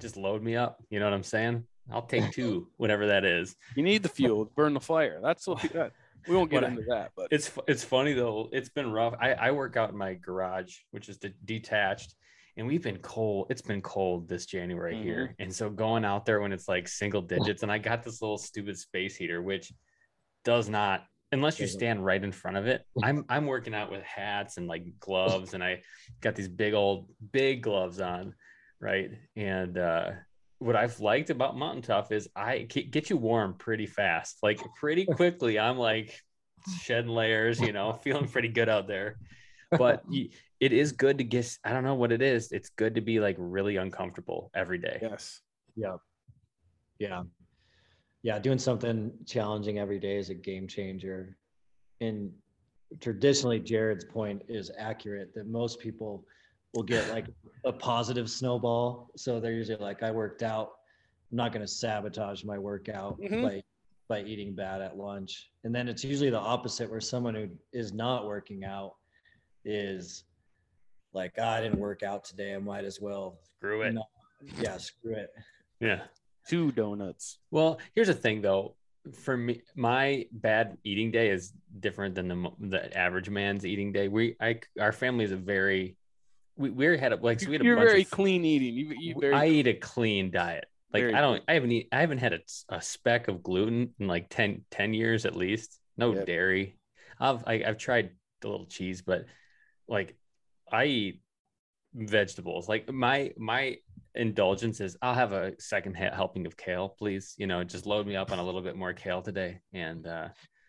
just 0.00 0.16
load 0.16 0.42
me 0.42 0.56
up. 0.56 0.82
You 0.90 0.98
know 0.98 1.06
what 1.06 1.14
I'm 1.14 1.22
saying? 1.22 1.64
I'll 1.92 2.02
take 2.02 2.32
two, 2.32 2.68
whatever 2.76 3.06
that 3.06 3.24
is. 3.24 3.54
You 3.76 3.84
need 3.84 4.02
the 4.02 4.08
fuel, 4.08 4.50
burn 4.56 4.74
the 4.74 4.80
fire. 4.80 5.20
That's 5.22 5.46
what 5.46 5.60
that, 5.72 5.92
we 6.28 6.34
won't 6.36 6.50
get 6.50 6.62
What 6.62 6.70
I- 6.70 6.74
into 6.74 6.84
that, 6.88 7.12
but 7.16 7.28
It's 7.30 7.50
it's 7.68 7.84
funny 7.84 8.12
though. 8.12 8.48
It's 8.52 8.68
been 8.68 8.90
rough. 8.90 9.14
I 9.20 9.32
I 9.34 9.50
work 9.52 9.76
out 9.76 9.90
in 9.90 9.96
my 9.96 10.14
garage, 10.14 10.76
which 10.90 11.08
is 11.08 11.18
de- 11.18 11.34
detached, 11.44 12.14
and 12.56 12.66
we've 12.66 12.82
been 12.82 12.98
cold. 12.98 13.46
It's 13.50 13.62
been 13.62 13.82
cold 13.82 14.28
this 14.28 14.46
January 14.46 15.00
here, 15.02 15.34
and 15.38 15.54
so 15.54 15.70
going 15.70 16.04
out 16.04 16.26
there 16.26 16.40
when 16.40 16.52
it's 16.52 16.68
like 16.68 16.88
single 16.88 17.22
digits, 17.22 17.62
and 17.62 17.72
I 17.72 17.78
got 17.78 18.02
this 18.02 18.20
little 18.22 18.38
stupid 18.38 18.78
space 18.78 19.16
heater, 19.16 19.42
which 19.42 19.72
does 20.44 20.68
not 20.68 21.04
unless 21.32 21.58
you 21.58 21.66
stand 21.66 22.04
right 22.04 22.22
in 22.22 22.30
front 22.30 22.56
of 22.56 22.66
it. 22.66 22.84
I'm 23.02 23.24
I'm 23.28 23.46
working 23.46 23.74
out 23.74 23.90
with 23.90 24.02
hats 24.02 24.58
and 24.58 24.66
like 24.66 24.84
gloves, 25.00 25.54
and 25.54 25.64
I 25.64 25.82
got 26.20 26.34
these 26.34 26.48
big 26.48 26.74
old 26.74 27.08
big 27.32 27.62
gloves 27.62 28.00
on, 28.00 28.34
right? 28.80 29.10
And 29.34 29.78
uh 29.78 30.10
what 30.58 30.76
I've 30.76 31.00
liked 31.00 31.30
about 31.30 31.56
Mountain 31.56 31.82
Tough 31.82 32.12
is 32.12 32.28
I 32.36 32.58
get 32.58 33.10
you 33.10 33.16
warm 33.16 33.54
pretty 33.54 33.86
fast, 33.86 34.38
like 34.42 34.60
pretty 34.78 35.04
quickly. 35.16 35.58
I'm 35.58 35.76
like 35.76 36.16
shedding 36.82 37.10
layers, 37.10 37.60
you 37.60 37.72
know, 37.72 37.92
feeling 37.94 38.28
pretty 38.28 38.48
good 38.48 38.68
out 38.68 38.86
there. 38.86 39.16
But 39.70 40.04
it 40.62 40.72
is 40.72 40.92
good 40.92 41.18
to 41.18 41.24
get, 41.24 41.58
I 41.64 41.72
don't 41.72 41.82
know 41.82 41.96
what 41.96 42.12
it 42.12 42.22
is. 42.22 42.52
It's 42.52 42.70
good 42.70 42.94
to 42.94 43.00
be 43.00 43.18
like 43.18 43.34
really 43.36 43.76
uncomfortable 43.78 44.48
every 44.54 44.78
day. 44.78 44.98
yes, 45.02 45.40
Yeah. 45.74 45.96
Yeah. 47.00 47.24
Yeah. 48.22 48.38
Doing 48.38 48.58
something 48.58 49.10
challenging 49.26 49.80
every 49.80 49.98
day 49.98 50.16
is 50.18 50.30
a 50.30 50.34
game 50.34 50.68
changer. 50.68 51.36
And 52.00 52.30
traditionally, 53.00 53.58
Jared's 53.58 54.04
point 54.04 54.42
is 54.48 54.70
accurate 54.78 55.34
that 55.34 55.48
most 55.48 55.80
people 55.80 56.24
will 56.74 56.84
get 56.84 57.10
like 57.10 57.26
a 57.64 57.72
positive 57.72 58.30
snowball. 58.30 59.10
So 59.16 59.40
they're 59.40 59.52
usually 59.52 59.78
like, 59.82 60.04
I 60.04 60.12
worked 60.12 60.44
out. 60.44 60.70
I'm 61.32 61.38
not 61.38 61.52
going 61.52 61.66
to 61.66 61.72
sabotage 61.72 62.44
my 62.44 62.56
workout 62.58 63.20
Mhm. 63.20 63.42
by 63.42 63.62
by 64.08 64.22
eating 64.22 64.54
bad 64.54 64.80
at 64.82 64.96
lunch. 64.98 65.50
And 65.64 65.74
then 65.74 65.88
it's 65.88 66.04
usually 66.04 66.28
the 66.30 66.38
opposite 66.38 66.88
where 66.90 67.00
someone 67.00 67.34
who 67.34 67.48
is 67.72 67.92
not 67.92 68.26
working 68.26 68.62
out 68.62 68.92
is 69.64 70.24
like, 71.12 71.34
"Ah, 71.38 71.54
I 71.54 71.60
didn't 71.60 71.78
work 71.78 72.02
out 72.02 72.24
today. 72.24 72.54
I 72.54 72.58
might 72.58 72.84
as 72.84 73.00
well. 73.00 73.38
Screw 73.58 73.82
it. 73.82 73.92
No. 73.94 74.04
Yeah, 74.60 74.76
screw 74.78 75.14
it. 75.14 75.30
Yeah. 75.80 76.02
two 76.48 76.72
donuts. 76.72 77.38
Well, 77.50 77.78
here's 77.94 78.08
the 78.08 78.14
thing 78.14 78.42
though. 78.42 78.74
For 79.14 79.36
me, 79.36 79.62
my 79.74 80.26
bad 80.32 80.78
eating 80.84 81.10
day 81.10 81.30
is 81.30 81.52
different 81.80 82.14
than 82.14 82.28
the 82.28 82.50
the 82.60 82.96
average 82.96 83.28
man's 83.30 83.66
eating 83.66 83.92
day. 83.92 84.08
We, 84.08 84.36
I, 84.40 84.60
our 84.80 84.92
family 84.92 85.24
is 85.24 85.32
a 85.32 85.36
very, 85.36 85.96
we 86.56 86.70
we 86.70 86.98
had 86.98 87.12
a 87.12 87.16
like 87.16 87.40
so 87.40 87.48
we 87.48 87.54
had 87.54 87.62
a 87.62 87.64
You're 87.64 87.76
bunch 87.76 87.88
very 87.88 88.02
of, 88.02 88.10
clean 88.10 88.44
eating. 88.44 88.74
You, 88.74 88.94
you 88.98 89.14
very 89.20 89.34
I 89.34 89.46
eat 89.46 89.66
a 89.66 89.74
clean 89.74 90.30
diet. 90.30 90.66
Like 90.92 91.02
Very 91.02 91.14
I 91.14 91.20
don't, 91.20 91.42
I 91.48 91.54
haven't 91.54 91.72
eat, 91.72 91.88
I 91.90 92.00
haven't 92.00 92.18
had 92.18 92.32
a, 92.34 92.40
a 92.68 92.82
speck 92.82 93.26
of 93.28 93.42
gluten 93.42 93.94
in 93.98 94.06
like 94.08 94.28
10, 94.28 94.62
10 94.70 94.94
years 94.94 95.24
at 95.26 95.34
least. 95.34 95.78
No 95.96 96.12
Yep. 96.14 96.26
dairy. 96.26 96.76
I've, 97.18 97.42
I, 97.46 97.64
I've 97.66 97.78
tried 97.78 98.10
a 98.44 98.48
little 98.48 98.66
cheese, 98.66 99.02
but 99.02 99.24
like 99.88 100.16
I 100.72 100.84
eat 100.86 101.20
vegetables. 101.94 102.68
Like 102.68 102.90
my, 102.92 103.32
my 103.36 103.76
indulgence 104.14 104.80
is 104.80 104.96
I'll 105.02 105.14
have 105.14 105.32
a 105.32 105.52
second 105.60 105.94
helping 105.94 106.46
of 106.46 106.56
kale, 106.56 106.88
please. 106.98 107.34
You 107.38 107.46
know, 107.46 107.62
just 107.64 107.86
load 107.86 108.06
me 108.06 108.16
up 108.16 108.32
on 108.32 108.38
a 108.38 108.44
little 108.44 108.62
bit 108.62 108.76
more 108.76 108.92
kale 108.92 109.22
today. 109.22 109.60
And, 109.72 110.06
uh, 110.06 110.28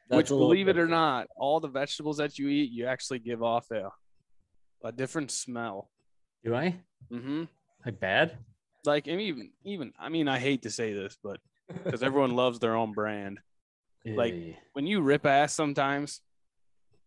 Which, 0.10 0.26
That's 0.26 0.32
a 0.32 0.36
believe 0.36 0.68
it 0.68 0.78
or 0.78 0.88
not, 0.88 1.28
all 1.36 1.60
the 1.60 1.70
vegetables 1.70 2.18
that 2.18 2.38
you 2.38 2.48
eat, 2.50 2.72
you 2.72 2.86
actually 2.88 3.20
give 3.20 3.42
off 3.42 3.72
a, 3.72 3.90
a 4.84 4.92
different 4.92 5.32
smell. 5.32 5.90
do 6.44 6.54
I 6.56 6.76
Mm-hmm. 7.12 7.44
like 7.86 8.00
bad? 8.00 8.38
Like, 8.86 9.08
and 9.08 9.22
even, 9.22 9.52
even, 9.64 9.94
I 10.00 10.10
mean, 10.10 10.28
I 10.28 10.40
hate 10.40 10.64
to 10.64 10.70
say 10.72 10.94
this, 10.94 11.18
but 11.24 11.40
because 11.84 12.02
everyone 12.04 12.36
loves 12.44 12.60
their 12.60 12.76
own 12.76 12.92
brand. 12.94 13.40
Like-. 14.06 14.58
When 14.74 14.86
you 14.88 15.02
rip 15.02 15.26
ass, 15.26 15.54
sometimes 15.54 16.20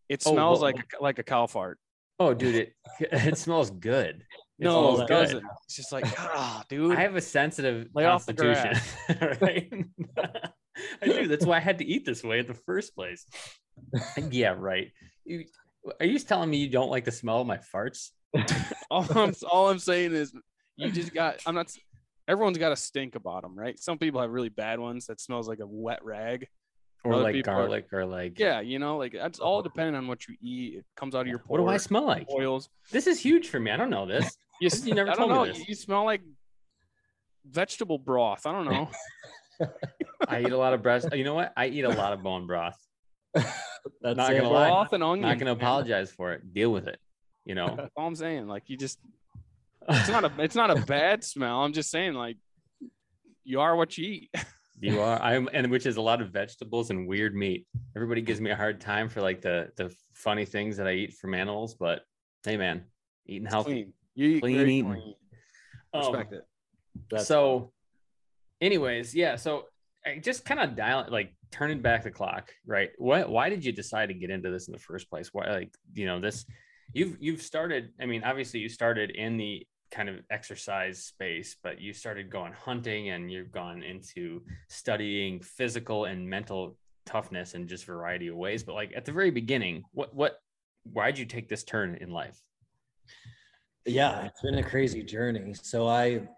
it 0.09 0.23
Oh, 0.25 0.33
smells 0.33 0.61
well- 0.61 0.73
like 0.73 0.77
a, 0.99 1.03
like 1.03 1.19
a 1.19 1.23
cow 1.23 1.47
fart. 1.47 1.79
Oh, 2.19 2.35
dude, 2.35 2.55
it, 2.55 2.73
it 3.01 3.39
smells 3.39 3.71
good. 3.71 4.25
It 4.59 4.65
No, 4.65 4.71
smells 4.95 5.01
it 5.01 5.09
good. 5.09 5.09
doesn't. 5.09 5.45
It's 5.65 5.77
just 5.77 5.93
like, 5.93 6.05
ah, 6.19 6.65
dude. 6.69 6.97
I 6.97 7.01
have 7.03 7.17
a 7.17 7.21
sensitive 7.21 7.89
Lay 7.95 8.05
off 8.05 8.27
the 8.27 8.35
constitution. 8.35 9.39
right? 9.41 9.85
I 11.03 11.07
do. 11.07 11.29
That's 11.29 11.47
why 11.47 11.57
I 11.57 11.61
had 11.61 11.79
to 11.79 11.85
eat 11.85 12.05
this 12.05 12.23
way 12.23 12.39
in 12.41 12.47
the 12.47 12.55
first 12.55 12.95
place. 12.95 13.27
yeah, 14.31 14.55
right. 14.57 14.91
You, 15.25 15.45
are 16.01 16.07
you 16.07 16.19
telling 16.19 16.51
me 16.51 16.59
you 16.59 16.71
don't 16.71 16.91
like 16.91 17.05
the 17.05 17.13
smell 17.13 17.41
of 17.41 17.47
my 17.47 17.59
farts? 17.59 18.11
all 18.91 19.07
I'm 19.15 19.33
all 19.51 19.71
I'm 19.71 19.79
saying 19.79 20.15
is 20.15 20.33
you 20.77 20.91
just 20.91 21.15
got 21.15 21.41
I'm 21.47 21.55
not 21.55 21.73
everyone's 22.29 22.59
got 22.59 22.73
a 22.73 22.77
stink 22.77 23.15
about 23.15 23.43
them, 23.43 23.59
right? 23.59 23.79
Some 23.79 23.99
people 23.99 24.21
have 24.21 24.31
really 24.31 24.49
bad 24.49 24.79
ones 24.79 25.07
that 25.07 25.21
smells 25.21 25.49
like 25.49 25.61
a 25.61 25.67
wet 25.67 26.05
rag. 26.05 26.47
Or 27.07 27.15
Other 27.15 27.23
like 27.25 27.35
people 27.35 27.53
are- 27.53 27.57
garlic 27.63 27.93
or 27.93 28.05
like 28.05 28.39
Yeah, 28.39 28.61
you 28.61 28.79
know, 28.79 28.97
like 28.99 29.13
that's 29.13 29.39
all 29.39 29.59
oh. 29.59 29.63
depending 29.63 29.95
on 29.95 30.09
what 30.09 30.27
you 30.29 30.35
eat. 30.41 30.75
It 30.79 30.85
comes 30.97 31.15
out 31.15 31.23
of 31.23 31.27
your 31.29 31.43
what 31.47 31.59
do 31.59 31.67
I 31.69 31.77
smell 31.77 32.05
like? 32.07 32.27
oils. 32.31 32.69
This 32.91 33.07
is 33.07 33.21
huge 33.21 33.49
for 33.49 33.61
me. 33.61 33.71
I 33.71 33.77
don't 33.77 33.91
know 33.91 34.07
this. 34.07 34.37
You, 34.59 34.71
You 34.85 34.95
never 34.95 35.11
I 35.11 35.15
told 35.15 35.29
don't 35.29 35.49
me 35.49 35.53
this. 35.53 35.69
You 35.69 35.75
smell 35.75 36.07
like 36.07 36.23
vegetable 37.47 37.99
broth. 37.99 38.47
I 38.47 38.53
don't 38.53 38.65
know. 38.65 38.89
I 40.29 40.41
eat 40.41 40.51
a 40.51 40.57
lot 40.57 40.73
of 40.73 40.83
breast. 40.83 41.09
You 41.15 41.25
know 41.25 41.35
what? 41.35 41.53
I 41.57 41.67
eat 41.67 41.85
a 41.85 41.91
lot 41.91 42.15
of 42.15 42.23
bone 42.23 42.47
broth. 42.47 42.79
That's 43.35 43.55
Not 44.17 44.17
gonna 44.33 44.49
lie. 44.49 44.69
broth 44.71 44.93
and 44.95 45.03
onion. 45.03 45.29
Not 45.29 45.39
gonna 45.39 45.51
man. 45.55 45.61
apologize 45.61 46.11
for 46.11 46.33
it. 46.33 46.55
Deal 46.55 46.73
with 46.73 46.89
it. 46.89 46.99
You 47.45 47.55
know. 47.55 47.75
That's 47.77 47.93
all 47.97 48.07
I'm 48.07 48.15
saying. 48.17 48.49
Like 48.49 48.65
you 48.69 48.79
just, 48.79 48.99
it's 49.89 50.09
not 50.09 50.25
a, 50.25 50.33
it's 50.39 50.57
not 50.57 50.71
a 50.71 50.81
bad 50.87 51.23
smell. 51.23 51.61
I'm 51.63 51.75
just 51.75 51.91
saying, 51.91 52.15
like, 52.15 52.39
you 53.45 53.61
are 53.61 53.77
what 53.77 53.97
you 53.99 54.05
eat. 54.07 54.31
You 54.81 55.01
are. 55.01 55.21
I'm, 55.23 55.49
and 55.53 55.71
which 55.71 55.87
is 55.87 55.97
a 55.97 56.03
lot 56.03 56.21
of 56.21 56.31
vegetables 56.31 56.91
and 56.91 57.07
weird 57.09 57.35
meat. 57.35 57.67
Everybody 57.95 58.21
gives 58.21 58.41
me 58.41 58.51
a 58.51 58.57
hard 58.57 58.81
time 58.81 59.09
for 59.09 59.23
like 59.23 59.41
the 59.41 59.71
the 59.77 59.95
funny 60.13 60.45
things 60.45 60.77
that 60.77 60.87
I 60.87 60.93
eat 60.93 61.15
from 61.15 61.35
animals, 61.35 61.75
but 61.75 62.03
hey, 62.45 62.57
man, 62.57 62.85
eating 63.27 63.47
healthy. 63.47 63.73
Clean. 63.73 63.93
You 64.15 64.29
eat 64.29 64.41
Clean 64.41 64.61
eating. 64.61 64.85
clean. 64.85 65.15
Um, 65.95 66.01
Respect 66.01 66.33
it. 66.35 66.45
That's- 67.11 67.29
so, 67.29 67.73
anyways, 68.61 69.15
yeah. 69.15 69.37
So 69.37 69.65
I 70.05 70.19
just 70.19 70.45
kind 70.45 70.61
of 70.61 70.77
dial 70.77 71.07
like 71.09 71.35
turning 71.51 71.81
back 71.81 72.05
the 72.05 72.11
clock, 72.11 72.53
right? 72.67 72.91
Why 72.99 73.25
why 73.25 73.49
did 73.49 73.65
you 73.65 73.73
decide 73.73 74.07
to 74.09 74.15
get 74.15 74.31
into 74.31 74.51
this 74.51 74.69
in 74.69 74.73
the 74.73 74.79
first 74.79 75.09
place? 75.11 75.31
Why 75.33 75.51
like 75.51 75.75
you 75.95 76.07
know 76.07 76.21
this? 76.21 76.45
You've 76.93 77.17
you've 77.21 77.43
started. 77.43 77.93
I 78.01 78.07
mean, 78.07 78.23
obviously 78.25 78.61
you 78.61 78.69
started 78.69 79.11
in 79.11 79.37
the 79.37 79.67
kind 79.91 80.09
of 80.09 80.17
exercise 80.31 81.05
space, 81.05 81.57
but 81.63 81.81
you 81.81 81.93
started 81.93 82.31
going 82.31 82.53
hunting 82.53 83.11
and 83.11 83.31
you've 83.31 83.53
gone 83.53 83.83
into 83.83 84.43
studying 84.69 85.41
physical 85.41 86.07
and 86.07 86.29
mental 86.29 86.77
toughness 87.05 87.55
in 87.55 87.69
just 87.69 87.85
variety 87.85 88.29
of 88.29 88.37
ways. 88.37 88.63
But 88.63 88.75
like 88.75 88.93
at 88.97 89.05
the 89.05 89.13
very 89.13 89.31
beginning, 89.31 89.85
what 89.93 90.15
what 90.15 90.39
why'd 90.93 91.19
you 91.19 91.25
take 91.25 91.49
this 91.49 91.65
turn 91.65 91.97
in 92.01 92.11
life? 92.11 92.41
Yeah, 93.85 94.25
it's 94.25 94.43
been 94.43 94.59
a 94.59 94.63
crazy 94.63 95.03
journey. 95.03 95.55
So 95.55 95.87
I 95.87 96.29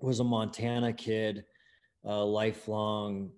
was 0.00 0.20
a 0.20 0.24
Montana 0.24 0.92
kid, 0.92 1.44
a 2.04 2.16
lifelong 2.16 3.30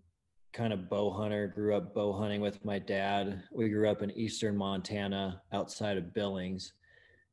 kind 0.53 0.73
of 0.73 0.89
bow 0.89 1.11
hunter, 1.11 1.49
grew 1.49 1.75
up 1.75 1.95
bow 1.95 2.13
hunting 2.13 2.41
with 2.41 2.65
my 2.65 2.79
dad. 2.79 3.43
We 3.53 3.69
grew 3.69 3.91
up 3.91 4.03
in 4.03 4.11
eastern 4.13 4.57
Montana 4.57 5.43
outside 5.53 5.97
of 5.97 6.15
Billings. 6.15 6.73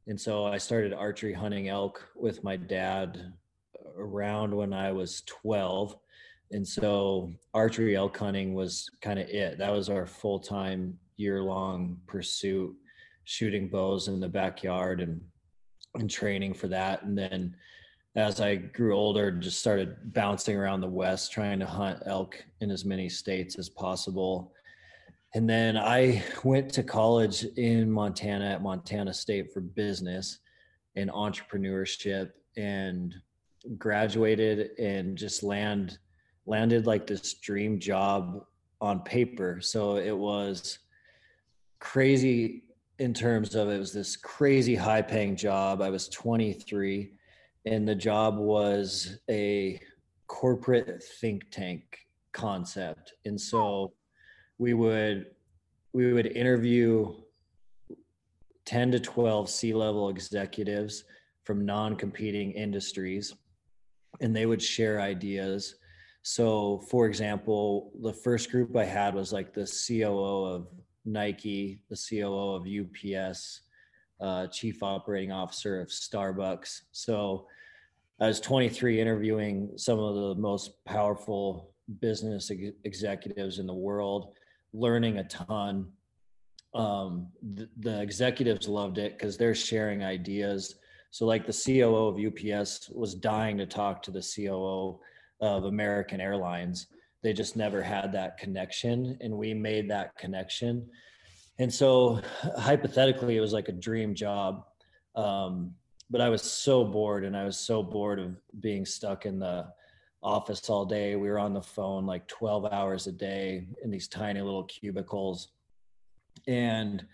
And 0.09 0.19
so 0.19 0.43
I 0.43 0.57
started 0.57 0.91
archery 0.91 1.33
hunting 1.33 1.69
elk 1.69 2.03
with 2.15 2.43
my 2.43 2.57
dad 2.57 3.31
around 3.95 4.55
when 4.55 4.73
I 4.73 4.91
was 4.91 5.21
12. 5.27 5.95
And 6.51 6.67
so 6.67 7.31
archery 7.53 7.95
elk 7.95 8.17
hunting 8.17 8.55
was 8.55 8.89
kind 9.01 9.19
of 9.19 9.29
it. 9.29 9.59
That 9.59 9.71
was 9.71 9.87
our 9.87 10.07
full 10.07 10.39
time 10.39 10.97
year 11.17 11.43
long 11.43 11.99
pursuit, 12.07 12.75
shooting 13.25 13.69
bows 13.69 14.07
in 14.07 14.19
the 14.19 14.27
backyard 14.27 14.99
and 14.99 15.21
and 15.93 16.09
training 16.09 16.55
for 16.55 16.67
that. 16.69 17.03
And 17.03 17.15
then 17.15 17.55
as 18.15 18.41
I 18.41 18.55
grew 18.55 18.95
older, 18.95 19.29
just 19.29 19.59
started 19.59 19.95
bouncing 20.13 20.57
around 20.57 20.81
the 20.81 20.87
West, 20.87 21.31
trying 21.31 21.59
to 21.59 21.67
hunt 21.67 22.01
elk 22.07 22.43
in 22.61 22.71
as 22.71 22.83
many 22.83 23.09
states 23.09 23.59
as 23.59 23.69
possible. 23.69 24.53
And 25.35 25.47
then 25.47 25.77
I 25.77 26.23
went 26.43 26.73
to 26.73 26.83
college 26.83 27.43
in 27.43 27.91
Montana 27.91 28.45
at 28.45 28.63
Montana 28.63 29.13
State 29.13 29.53
for 29.53 29.61
business 29.61 30.39
and 30.95 31.09
entrepreneurship 31.11 32.31
and 32.57 33.13
graduated 33.77 34.71
and 34.79 35.17
just 35.17 35.43
land 35.43 35.99
landed 36.45 36.87
like 36.87 37.05
this 37.05 37.35
dream 37.35 37.79
job 37.79 38.43
on 38.81 39.01
paper. 39.01 39.59
So 39.61 39.97
it 39.97 40.17
was 40.17 40.79
crazy 41.79 42.63
in 42.97 43.13
terms 43.13 43.53
of 43.53 43.69
it 43.69 43.77
was 43.77 43.93
this 43.93 44.15
crazy 44.15 44.75
high 44.75 45.03
paying 45.03 45.35
job. 45.35 45.81
I 45.81 45.91
was 45.91 46.09
23 46.09 47.11
and 47.65 47.87
the 47.87 47.93
job 47.93 48.37
was 48.37 49.19
a 49.29 49.79
corporate 50.27 51.03
think 51.21 51.51
tank 51.51 51.83
concept. 52.33 53.13
And 53.25 53.39
so 53.39 53.93
we 54.59 54.73
would 54.73 55.27
we 55.93 56.13
would 56.13 56.27
interview 56.27 57.15
10 58.65 58.91
to 58.91 58.99
12 58.99 59.49
C-level 59.49 60.09
executives 60.09 61.05
from 61.43 61.65
non-competing 61.65 62.51
industries 62.51 63.33
and 64.21 64.35
they 64.35 64.45
would 64.45 64.61
share 64.61 65.01
ideas. 65.01 65.75
So 66.21 66.83
for 66.91 67.07
example, 67.07 67.91
the 68.03 68.13
first 68.13 68.51
group 68.51 68.75
I 68.75 68.85
had 68.85 69.15
was 69.15 69.33
like 69.33 69.53
the 69.53 69.65
COO 69.65 70.45
of 70.45 70.67
Nike, 71.05 71.81
the 71.89 71.97
COO 71.97 72.53
of 72.53 72.67
UPS, 72.67 73.61
uh, 74.21 74.45
Chief 74.47 74.83
Operating 74.83 75.31
Officer 75.31 75.81
of 75.81 75.87
Starbucks. 75.87 76.81
So 76.91 77.47
I 78.19 78.27
was 78.27 78.41
23 78.41 78.99
interviewing 78.99 79.71
some 79.77 79.97
of 79.97 80.15
the 80.15 80.35
most 80.35 80.83
powerful 80.85 81.73
business 82.01 82.51
ex- 82.51 82.75
executives 82.83 83.59
in 83.59 83.65
the 83.65 83.73
world, 83.73 84.35
learning 84.73 85.17
a 85.17 85.23
ton. 85.25 85.87
Um, 86.73 87.27
the, 87.55 87.67
the 87.77 88.01
executives 88.01 88.67
loved 88.67 88.97
it 88.97 89.17
because 89.17 89.37
they're 89.37 89.55
sharing 89.55 90.03
ideas. 90.03 90.75
So, 91.11 91.25
like 91.25 91.47
the 91.47 91.53
COO 91.53 92.07
of 92.07 92.19
UPS 92.19 92.89
was 92.89 93.15
dying 93.15 93.57
to 93.57 93.65
talk 93.65 94.03
to 94.03 94.11
the 94.11 94.21
COO 94.21 94.99
of 95.41 95.63
American 95.65 96.21
Airlines 96.21 96.87
they 97.21 97.33
just 97.33 97.55
never 97.55 97.81
had 97.81 98.11
that 98.13 98.37
connection 98.37 99.17
and 99.21 99.33
we 99.33 99.53
made 99.53 99.89
that 99.89 100.15
connection 100.17 100.87
and 101.59 101.73
so 101.73 102.21
hypothetically 102.57 103.37
it 103.37 103.41
was 103.41 103.53
like 103.53 103.67
a 103.67 103.73
dream 103.73 104.13
job 104.15 104.63
um, 105.15 105.73
but 106.09 106.21
i 106.21 106.29
was 106.29 106.41
so 106.41 106.83
bored 106.83 107.25
and 107.25 107.35
i 107.35 107.43
was 107.43 107.57
so 107.57 107.83
bored 107.83 108.19
of 108.19 108.35
being 108.59 108.85
stuck 108.85 109.25
in 109.25 109.39
the 109.39 109.65
office 110.21 110.69
all 110.69 110.85
day 110.85 111.15
we 111.15 111.29
were 111.29 111.39
on 111.39 111.53
the 111.53 111.61
phone 111.61 112.05
like 112.05 112.27
12 112.27 112.65
hours 112.73 113.07
a 113.07 113.11
day 113.11 113.67
in 113.83 113.89
these 113.89 114.07
tiny 114.07 114.41
little 114.41 114.65
cubicles 114.65 115.49
and 116.47 117.05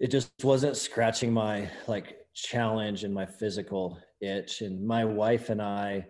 it 0.00 0.10
just 0.10 0.30
wasn't 0.42 0.76
scratching 0.76 1.32
my 1.32 1.68
like 1.86 2.18
challenge 2.34 3.04
and 3.04 3.12
my 3.12 3.26
physical 3.26 3.98
itch 4.20 4.62
and 4.62 4.86
my 4.86 5.04
wife 5.04 5.50
and 5.50 5.60
i 5.60 6.04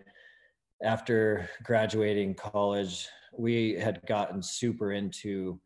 after 0.82 1.48
graduating 1.62 2.34
college, 2.34 3.08
we 3.36 3.74
had 3.74 4.00
gotten 4.06 4.42
super 4.42 4.92
into 4.92 5.60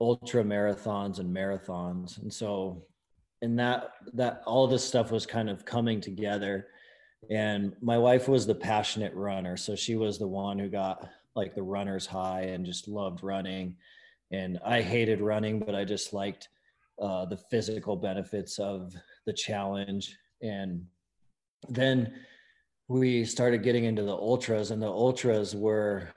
ultra 0.00 0.44
marathons 0.44 1.18
and 1.18 1.34
marathons. 1.34 2.20
And 2.22 2.32
so 2.32 2.84
and 3.40 3.58
that 3.58 3.92
that 4.14 4.42
all 4.46 4.66
this 4.66 4.84
stuff 4.84 5.12
was 5.12 5.26
kind 5.26 5.48
of 5.48 5.64
coming 5.64 6.00
together. 6.00 6.68
And 7.30 7.74
my 7.80 7.98
wife 7.98 8.28
was 8.28 8.46
the 8.46 8.54
passionate 8.54 9.14
runner. 9.14 9.56
So 9.56 9.74
she 9.74 9.96
was 9.96 10.18
the 10.18 10.28
one 10.28 10.58
who 10.58 10.68
got 10.68 11.08
like 11.34 11.54
the 11.54 11.62
runner's 11.62 12.06
high 12.06 12.42
and 12.42 12.64
just 12.64 12.88
loved 12.88 13.22
running. 13.22 13.76
And 14.30 14.58
I 14.64 14.82
hated 14.82 15.20
running, 15.20 15.58
but 15.58 15.74
I 15.74 15.84
just 15.84 16.12
liked 16.12 16.48
uh, 17.00 17.26
the 17.26 17.36
physical 17.36 17.96
benefits 17.96 18.58
of 18.58 18.92
the 19.26 19.32
challenge. 19.32 20.16
And 20.42 20.86
then 21.68 22.12
we 22.88 23.24
started 23.24 23.62
getting 23.62 23.84
into 23.84 24.02
the 24.02 24.16
ultras 24.16 24.70
and 24.70 24.82
the 24.82 24.90
ultras 24.90 25.54
were 25.54 26.08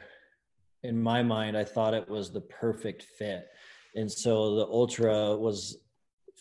in 0.83 1.01
my 1.01 1.21
mind 1.21 1.57
i 1.57 1.63
thought 1.63 1.93
it 1.93 2.09
was 2.09 2.31
the 2.31 2.41
perfect 2.41 3.03
fit 3.03 3.49
and 3.95 4.09
so 4.09 4.55
the 4.55 4.65
ultra 4.65 5.35
was 5.35 5.77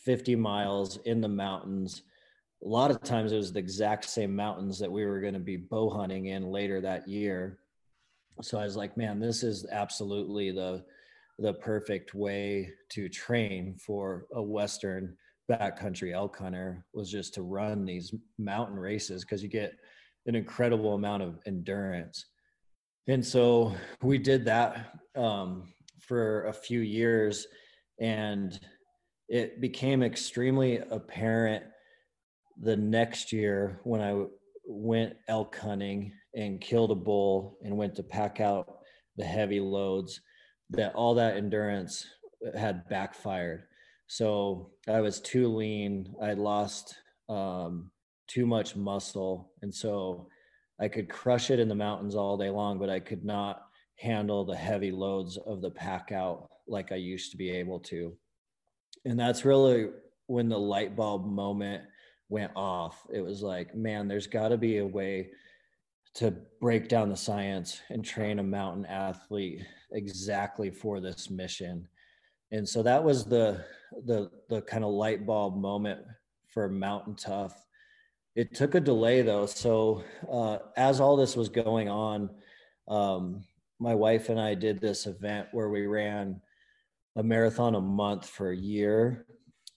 50 0.05 0.37
miles 0.37 0.99
in 0.99 1.21
the 1.21 1.29
mountains 1.29 2.03
a 2.65 2.69
lot 2.69 2.91
of 2.91 3.03
times 3.03 3.33
it 3.33 3.37
was 3.37 3.53
the 3.53 3.59
exact 3.59 4.05
same 4.05 4.35
mountains 4.35 4.79
that 4.79 4.91
we 4.91 5.07
were 5.07 5.21
going 5.21 5.35
to 5.35 5.41
be 5.41 5.57
bow 5.57 5.89
hunting 5.89 6.27
in 6.27 6.51
later 6.51 6.81
that 6.81 7.09
year 7.09 7.59
so 8.43 8.59
i 8.59 8.65
was 8.65 8.77
like 8.77 8.97
man 8.97 9.19
this 9.19 9.43
is 9.43 9.67
absolutely 9.71 10.51
the 10.51 10.85
the 11.39 11.55
perfect 11.55 12.15
way 12.15 12.71
to 12.91 13.09
train 13.09 13.75
for 13.75 14.27
a 14.35 14.43
western 14.43 15.17
backcountry 15.51 16.13
elk 16.13 16.37
hunter 16.37 16.85
was 16.93 17.11
just 17.11 17.35
to 17.35 17.43
run 17.43 17.85
these 17.85 18.15
mountain 18.39 18.79
races 18.79 19.25
because 19.25 19.43
you 19.43 19.49
get 19.49 19.75
an 20.27 20.35
incredible 20.35 20.95
amount 20.95 21.23
of 21.23 21.39
endurance. 21.47 22.27
And 23.09 23.25
so 23.25 23.75
we 24.03 24.19
did 24.19 24.45
that 24.45 24.95
um, 25.17 25.73
for 26.01 26.45
a 26.47 26.53
few 26.53 26.81
years, 26.81 27.47
and 27.99 28.59
it 29.29 29.61
became 29.61 30.03
extremely 30.03 30.79
apparent 30.91 31.65
the 32.61 32.77
next 32.77 33.33
year 33.33 33.81
when 33.85 34.01
I 34.01 34.25
went 34.67 35.17
elk 35.29 35.57
hunting 35.57 36.13
and 36.35 36.61
killed 36.61 36.91
a 36.91 36.95
bull 36.95 37.59
and 37.63 37.77
went 37.77 37.97
to 37.97 38.03
pack 38.03 38.41
out 38.41 38.79
the 39.17 39.25
heavy 39.25 39.61
loads 39.61 40.21
that 40.71 40.95
all 40.95 41.15
that 41.15 41.37
endurance 41.37 42.07
had 42.57 42.89
backfired. 42.89 43.65
So 44.07 44.71
I 44.89 45.01
was 45.01 45.21
too 45.21 45.49
lean. 45.49 46.15
I 46.23 46.35
lost 46.35 46.95
um, 47.29 47.91
too 48.29 48.47
much 48.47 48.77
muscle. 48.77 49.53
And 49.63 49.75
so 49.75 50.29
I 50.81 50.89
could 50.89 51.09
crush 51.09 51.51
it 51.51 51.61
in 51.61 51.69
the 51.69 51.75
mountains 51.75 52.15
all 52.15 52.37
day 52.37 52.51
long, 52.51 52.79
but 52.79 52.91
I 52.91 53.01
could 53.01 53.25
not 53.25 53.63
handle 53.97 54.45
the 54.45 54.57
heavy 54.57 54.93
loads 54.93 55.37
of 55.37 55.61
the 55.61 55.71
pack 55.71 56.13
out 56.13 56.49
like 56.67 56.93
I 56.93 56.97
used 56.97 57.33
to 57.33 57.37
be 57.37 57.51
able 57.51 57.81
to. 57.81 58.17
And 59.05 59.19
that's 59.19 59.45
really 59.45 59.89
when 60.27 60.49
the 60.49 60.59
light 60.59 60.95
bulb 60.95 61.27
moment 61.27 61.83
went 62.31 62.53
off. 62.57 63.07
It 63.13 63.21
was 63.21 63.43
like, 63.43 63.75
man, 63.75 64.09
there's 64.09 64.27
got 64.27 64.49
to 64.49 64.57
be 64.57 64.79
a 64.79 64.87
way 64.87 65.31
to 66.15 66.35
break 66.61 66.89
down 66.89 67.09
the 67.09 67.17
science 67.17 67.81
and 67.91 68.05
train 68.05 68.39
a 68.39 68.43
mountain 68.43 68.87
athlete 68.87 69.63
exactly 69.93 70.71
for 70.71 71.01
this 71.01 71.29
mission. 71.29 71.87
And 72.53 72.69
so 72.69 72.83
that 72.83 73.05
was 73.05 73.25
the 73.25 73.65
the 74.07 74.31
the 74.49 74.63
kind 74.63 74.85
of 74.85 74.91
light 74.91 75.27
bulb 75.27 75.57
moment 75.57 76.01
for 76.47 76.69
Mountain 76.69 77.17
Tough. 77.17 77.55
It 78.35 78.55
took 78.55 78.75
a 78.75 78.81
delay 78.81 79.23
though. 79.23 79.47
So 79.47 80.03
uh, 80.33 80.59
as 80.77 81.01
all 81.01 81.17
this 81.17 81.37
was 81.37 81.49
going 81.49 81.89
on, 81.89 82.31
um, 82.89 83.45
my 83.79 83.95
wife 83.95 84.29
and 84.29 84.41
I 84.41 84.55
did 84.55 84.81
this 84.81 85.07
event 85.07 85.49
where 85.53 85.69
we 85.69 85.87
ran 85.87 86.41
a 87.17 87.23
marathon 87.23 87.75
a 87.75 87.81
month 87.81 88.29
for 88.29 88.51
a 88.51 88.57
year 88.57 89.27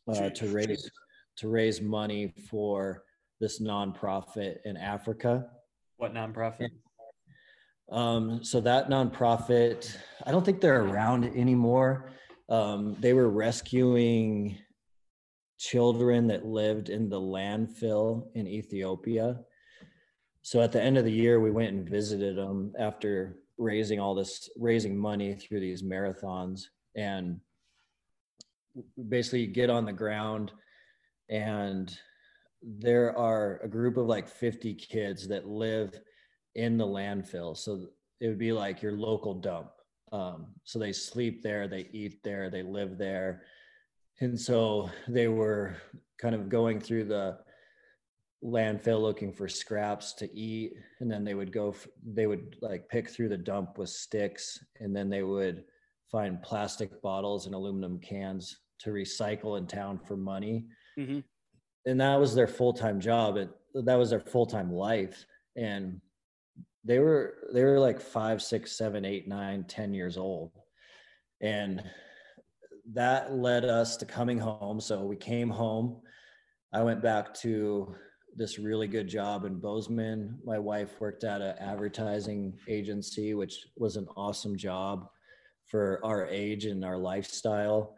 uh, 0.08 0.30
to 0.30 0.48
raise 0.48 0.90
to 1.38 1.50
raise 1.50 1.82
money 1.82 2.34
for 2.50 3.04
this 3.40 3.62
nonprofit 3.62 4.58
in 4.66 4.78
Africa. 4.78 5.46
What 5.98 6.14
nonprofit? 6.14 6.70
Um, 7.92 8.44
so 8.44 8.62
that 8.62 8.90
nonprofit, 8.90 9.96
I 10.26 10.32
don't 10.32 10.46
think 10.46 10.62
they're 10.62 10.84
around 10.84 11.26
anymore. 11.26 12.12
Um, 12.50 12.96
they 13.00 13.14
were 13.14 13.30
rescuing 13.30 14.58
children 15.60 16.28
that 16.28 16.46
lived 16.46 16.90
in 16.90 17.10
the 17.10 17.20
landfill 17.20 18.28
in 18.36 18.48
Ethiopia. 18.48 19.40
So 20.42 20.62
at 20.62 20.72
the 20.72 20.82
end 20.82 20.98
of 20.98 21.06
the 21.06 21.12
year, 21.12 21.40
we 21.40 21.52
went 21.52 21.74
and 21.74 21.90
visited 21.90 22.36
them 22.36 22.74
after 22.78 23.38
raising 23.58 24.00
all 24.00 24.16
this, 24.16 24.50
raising 24.58 24.98
money 24.98 25.36
through 25.36 25.62
these 25.62 25.84
marathons, 25.84 26.64
and 26.96 27.40
basically 29.08 29.48
get 29.48 29.70
on 29.70 29.86
the 29.86 29.94
ground 29.94 30.52
and 31.34 31.98
there 32.62 33.18
are 33.18 33.60
a 33.64 33.68
group 33.68 33.98
of 33.98 34.06
like 34.06 34.30
50 34.30 34.76
kids 34.76 35.28
that 35.28 35.48
live 35.48 36.00
in 36.56 36.78
the 36.78 36.86
landfill. 36.86 37.58
So 37.58 37.88
it 38.22 38.28
would 38.28 38.38
be 38.38 38.54
like 38.54 38.82
your 38.82 38.94
local 38.94 39.34
dump. 39.34 39.72
Um, 40.12 40.46
so 40.64 40.78
they 40.78 40.94
sleep 40.94 41.42
there 41.42 41.68
they 41.68 41.90
eat 41.92 42.24
there 42.24 42.52
they 42.52 42.62
live 42.62 43.00
there. 43.00 43.42
And 44.22 44.40
so 44.40 44.92
they 45.08 45.28
were 45.28 45.76
kind 46.22 46.36
of 46.36 46.50
going 46.50 46.80
through 46.80 47.06
the 47.06 47.40
landfill 48.44 49.02
looking 49.02 49.34
for 49.34 49.48
scraps 49.48 50.14
to 50.14 50.32
eat. 50.38 50.74
And 51.00 51.10
then 51.10 51.24
they 51.24 51.34
would 51.34 51.52
go 51.52 51.76
they 52.06 52.28
would 52.28 52.58
like 52.62 52.88
pick 52.90 53.10
through 53.10 53.30
the 53.30 53.38
dump 53.38 53.80
with 53.80 53.90
sticks. 53.90 54.64
And 54.80 54.96
then 54.96 55.10
they 55.10 55.24
would 55.24 55.64
find 56.12 56.44
plastic 56.44 57.02
bottles 57.02 57.48
and 57.48 57.56
aluminum 57.56 57.98
cans 58.00 58.60
to 58.82 58.92
recycle 58.92 59.58
in 59.58 59.66
town 59.66 59.98
for 59.98 60.16
money 60.16 60.68
Mm-hmm. 60.98 61.20
and 61.86 62.02
that 62.02 62.20
was 62.20 62.36
their 62.36 62.48
full-time 62.48 63.00
job. 63.00 63.38
And 63.38 63.50
that 63.74 63.96
was 63.96 64.10
their 64.12 64.20
full-time 64.20 64.72
life. 64.72 65.26
And 65.56 66.02
they 66.86 67.00
were 67.00 67.36
they 67.54 67.64
were 67.64 67.80
like 67.80 68.00
five 68.00 68.42
six 68.42 68.78
seven 68.78 69.06
eight 69.06 69.28
nine 69.28 69.64
ten 69.68 69.94
years 69.94 70.18
old. 70.18 70.52
And 71.42 71.84
that 72.94 73.34
led 73.34 73.66
us 73.66 73.98
to 73.98 74.06
coming 74.06 74.38
home. 74.38 74.80
So 74.80 75.04
we 75.04 75.16
came 75.16 75.50
home. 75.50 76.02
I 76.74 76.84
went 76.84 77.02
back 77.02 77.34
to 77.36 77.96
this 78.36 78.60
really 78.60 78.88
good 78.88 79.08
job 79.08 79.46
in 79.46 79.60
bozeman. 79.60 80.40
My 80.44 80.60
wife 80.60 81.00
worked 81.00 81.24
at 81.24 81.42
an 81.42 81.56
advertising 81.60 82.58
agency 82.68 83.34
which 83.34 83.68
was 83.78 83.96
an 83.96 84.08
awesome 84.18 84.58
job 84.58 85.08
for 85.68 86.00
our 86.04 86.28
age 86.28 86.66
and 86.66 86.84
our 86.84 86.98
lifestyle. 86.98 87.96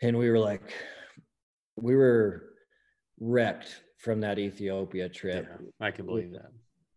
And 0.00 0.18
we 0.18 0.28
were 0.30 0.38
like 0.38 0.72
we 1.76 1.94
were 1.94 2.54
wrecked 3.20 3.82
from 3.98 4.20
that 4.20 4.38
Ethiopia 4.38 5.08
trip. 5.08 5.46
Yeah, 5.48 5.86
I 5.86 5.90
can 5.90 6.06
believe 6.06 6.32
that. 6.32 6.50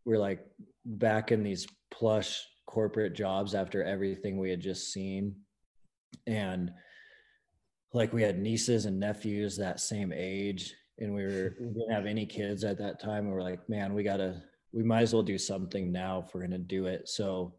We're 0.06 0.18
like 0.18 0.46
back 0.86 1.32
in 1.32 1.44
these 1.44 1.68
plush 1.92 2.44
corporate 2.66 3.14
jobs 3.14 3.56
after 3.56 3.84
everything 3.84 4.38
we 4.38 4.50
had 4.50 4.60
just 4.60 4.92
seen. 4.92 5.36
And 6.28 6.72
like 7.94 8.12
we 8.12 8.22
had 8.22 8.40
nieces 8.40 8.86
and 8.86 9.00
nephews 9.00 9.58
that 9.58 9.80
same 9.80 10.12
age, 10.14 10.74
and 11.00 11.14
we 11.14 11.24
were 11.24 11.56
we 11.60 11.68
didn't 11.68 11.92
have 11.92 12.06
any 12.06 12.26
kids 12.26 12.64
at 12.64 12.78
that 12.80 13.00
time. 13.00 13.26
And 13.26 13.34
we're 13.34 13.42
like, 13.42 13.68
man, 13.70 13.94
we 13.94 14.04
gotta 14.04 14.42
we 14.74 14.84
might 14.84 15.02
as 15.02 15.14
well 15.14 15.24
do 15.24 15.38
something 15.38 15.92
now 15.92 16.24
if 16.26 16.34
we're 16.34 16.42
gonna 16.42 16.58
do 16.58 16.86
it. 16.88 17.08
So 17.08 17.54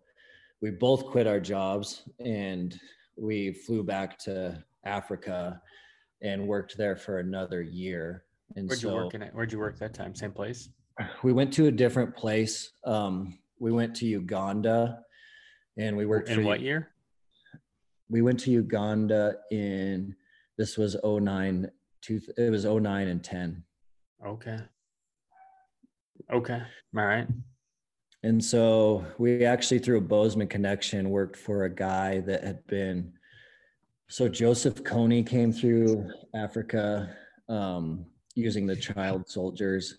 we 0.61 0.71
both 0.71 1.07
quit 1.07 1.27
our 1.27 1.41
jobs 1.41 2.03
and 2.19 2.79
we 3.17 3.53
flew 3.53 3.83
back 3.83 4.19
to 4.21 4.63
Africa 4.85 5.61
and 6.23 6.47
worked 6.47 6.77
there 6.77 6.97
for 6.97 7.19
another 7.19 7.63
year. 7.63 8.25
And 8.55 8.69
Where'd 8.69 8.81
so 8.81 8.89
you 8.91 8.95
work 8.95 9.15
in 9.15 9.23
it? 9.23 9.35
Where'd 9.35 9.53
you 9.53 9.59
work 9.59 9.79
that 9.79 9.95
time? 9.95 10.15
Same 10.15 10.33
place? 10.33 10.69
we 11.23 11.33
went 11.33 11.53
to 11.55 11.67
a 11.67 11.71
different 11.71 12.17
place. 12.17 12.71
Um, 12.85 13.39
we 13.59 13.73
went 13.73 13.95
to 13.97 14.07
Uganda 14.07 15.01
and 15.77 15.97
we 15.97 16.07
worked 16.07 16.29
In 16.29 16.37
for 16.37 16.43
what 16.43 16.61
year? 16.61 16.91
we 18.09 18.23
went 18.23 18.39
to 18.41 18.51
Uganda 18.51 19.37
in 19.51 20.15
this 20.59 20.79
was 20.79 20.97
09 21.05 21.71
two, 22.03 22.21
it 22.37 22.51
was 22.51 22.65
09 22.65 23.09
and 23.09 23.23
10. 23.23 23.63
Okay. 24.27 24.59
Okay. 26.33 26.63
All 26.97 27.05
right. 27.05 27.27
And 28.23 28.43
so 28.43 29.05
we 29.19 29.45
actually 29.45 29.79
through 29.79 29.99
a 29.99 30.03
Bozeman 30.03 30.49
connection 30.49 31.11
worked 31.11 31.37
for 31.37 31.65
a 31.65 31.71
guy 31.71 32.21
that 32.21 32.43
had 32.43 32.67
been 32.67 33.13
so 34.09 34.29
Joseph 34.29 34.83
Kony 34.85 35.27
came 35.27 35.53
through 35.53 36.11
Africa 36.35 37.17
um, 37.49 38.07
using 38.35 38.67
the 38.67 38.77
child 38.77 39.29
soldiers 39.29 39.99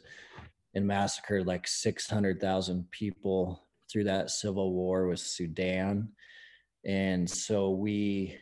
and 0.74 0.86
massacred 0.86 1.46
like 1.46 1.68
600,000 1.68 2.90
people 2.92 3.68
through 3.92 4.06
that 4.06 4.30
civil 4.30 4.74
war 4.74 5.08
with 5.08 5.20
Sudan. 5.20 6.10
And 6.86 7.30
so 7.30 7.72
we 7.72 8.38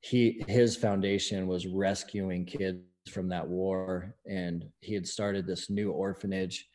he 0.00 0.42
his 0.48 0.76
foundation 0.76 1.46
was 1.46 1.66
rescuing 1.66 2.44
kids 2.44 2.80
from 3.10 3.28
that 3.28 3.46
war 3.46 4.14
and 4.26 4.64
he 4.80 4.94
had 4.94 5.06
started 5.06 5.46
this 5.46 5.70
new 5.70 5.90
orphanage 5.90 6.68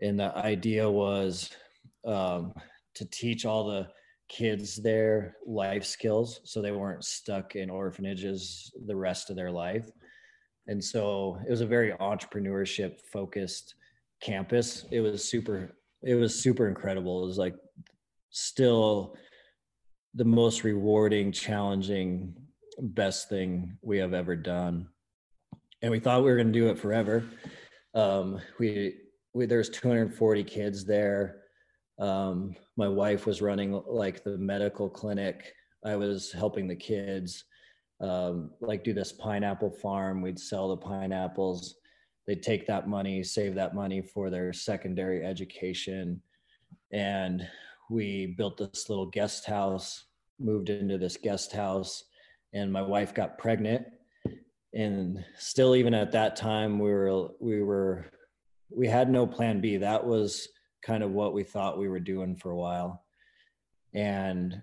and 0.00 0.18
the 0.18 0.36
idea 0.36 0.88
was 0.88 1.50
um, 2.06 2.52
to 2.94 3.04
teach 3.06 3.44
all 3.44 3.66
the 3.66 3.88
kids 4.28 4.76
their 4.76 5.36
life 5.46 5.84
skills 5.84 6.40
so 6.44 6.60
they 6.60 6.72
weren't 6.72 7.04
stuck 7.04 7.56
in 7.56 7.70
orphanages 7.70 8.72
the 8.86 8.96
rest 8.96 9.30
of 9.30 9.36
their 9.36 9.50
life. 9.50 9.90
And 10.66 10.82
so 10.82 11.38
it 11.46 11.50
was 11.50 11.60
a 11.60 11.66
very 11.66 11.92
entrepreneurship 11.92 13.00
focused 13.12 13.74
campus. 14.22 14.86
It 14.90 15.00
was 15.00 15.28
super 15.28 15.76
it 16.02 16.14
was 16.14 16.38
super 16.38 16.68
incredible. 16.68 17.22
It 17.22 17.26
was 17.26 17.38
like 17.38 17.54
still 18.30 19.16
the 20.14 20.24
most 20.24 20.64
rewarding 20.64 21.32
challenging 21.32 22.34
best 22.78 23.28
thing 23.28 23.78
we 23.82 23.98
have 23.98 24.12
ever 24.12 24.36
done. 24.36 24.88
And 25.82 25.90
we 25.90 26.00
thought 26.00 26.22
we 26.22 26.30
were 26.30 26.36
going 26.36 26.52
to 26.52 26.58
do 26.58 26.68
it 26.68 26.78
forever. 26.78 27.24
Um, 27.94 28.40
we 28.58 28.96
we 29.34 29.46
there's 29.46 29.68
240 29.68 30.44
kids 30.44 30.84
there 30.84 31.43
um, 31.98 32.56
my 32.76 32.88
wife 32.88 33.26
was 33.26 33.42
running 33.42 33.80
like 33.86 34.24
the 34.24 34.36
medical 34.38 34.88
clinic. 34.88 35.52
I 35.84 35.96
was 35.96 36.32
helping 36.32 36.66
the 36.66 36.76
kids 36.76 37.44
um, 38.00 38.50
like 38.60 38.84
do 38.84 38.92
this 38.92 39.12
pineapple 39.12 39.70
farm. 39.70 40.20
We'd 40.20 40.38
sell 40.38 40.68
the 40.68 40.76
pineapples. 40.76 41.76
They'd 42.26 42.42
take 42.42 42.66
that 42.66 42.88
money 42.88 43.22
save 43.22 43.54
that 43.56 43.74
money 43.74 44.02
for 44.02 44.30
their 44.30 44.52
secondary 44.52 45.24
education. 45.24 46.20
And 46.92 47.46
we 47.90 48.34
built 48.38 48.56
this 48.56 48.88
little 48.88 49.06
guest 49.06 49.44
house 49.44 50.04
moved 50.40 50.70
into 50.70 50.98
this 50.98 51.16
guest 51.16 51.52
house 51.52 52.04
and 52.52 52.72
my 52.72 52.82
wife 52.82 53.14
got 53.14 53.38
pregnant. 53.38 53.86
And 54.74 55.24
still 55.38 55.76
even 55.76 55.94
at 55.94 56.12
that 56.12 56.34
time 56.34 56.78
we 56.78 56.90
were 56.90 57.28
we 57.40 57.62
were 57.62 58.06
we 58.74 58.88
had 58.88 59.10
no 59.10 59.26
plan 59.26 59.60
b. 59.60 59.76
That 59.76 60.04
was 60.04 60.48
kind 60.84 61.02
of 61.02 61.10
what 61.10 61.32
we 61.32 61.42
thought 61.42 61.78
we 61.78 61.88
were 61.88 62.00
doing 62.00 62.36
for 62.36 62.50
a 62.50 62.56
while. 62.56 63.04
And 63.94 64.60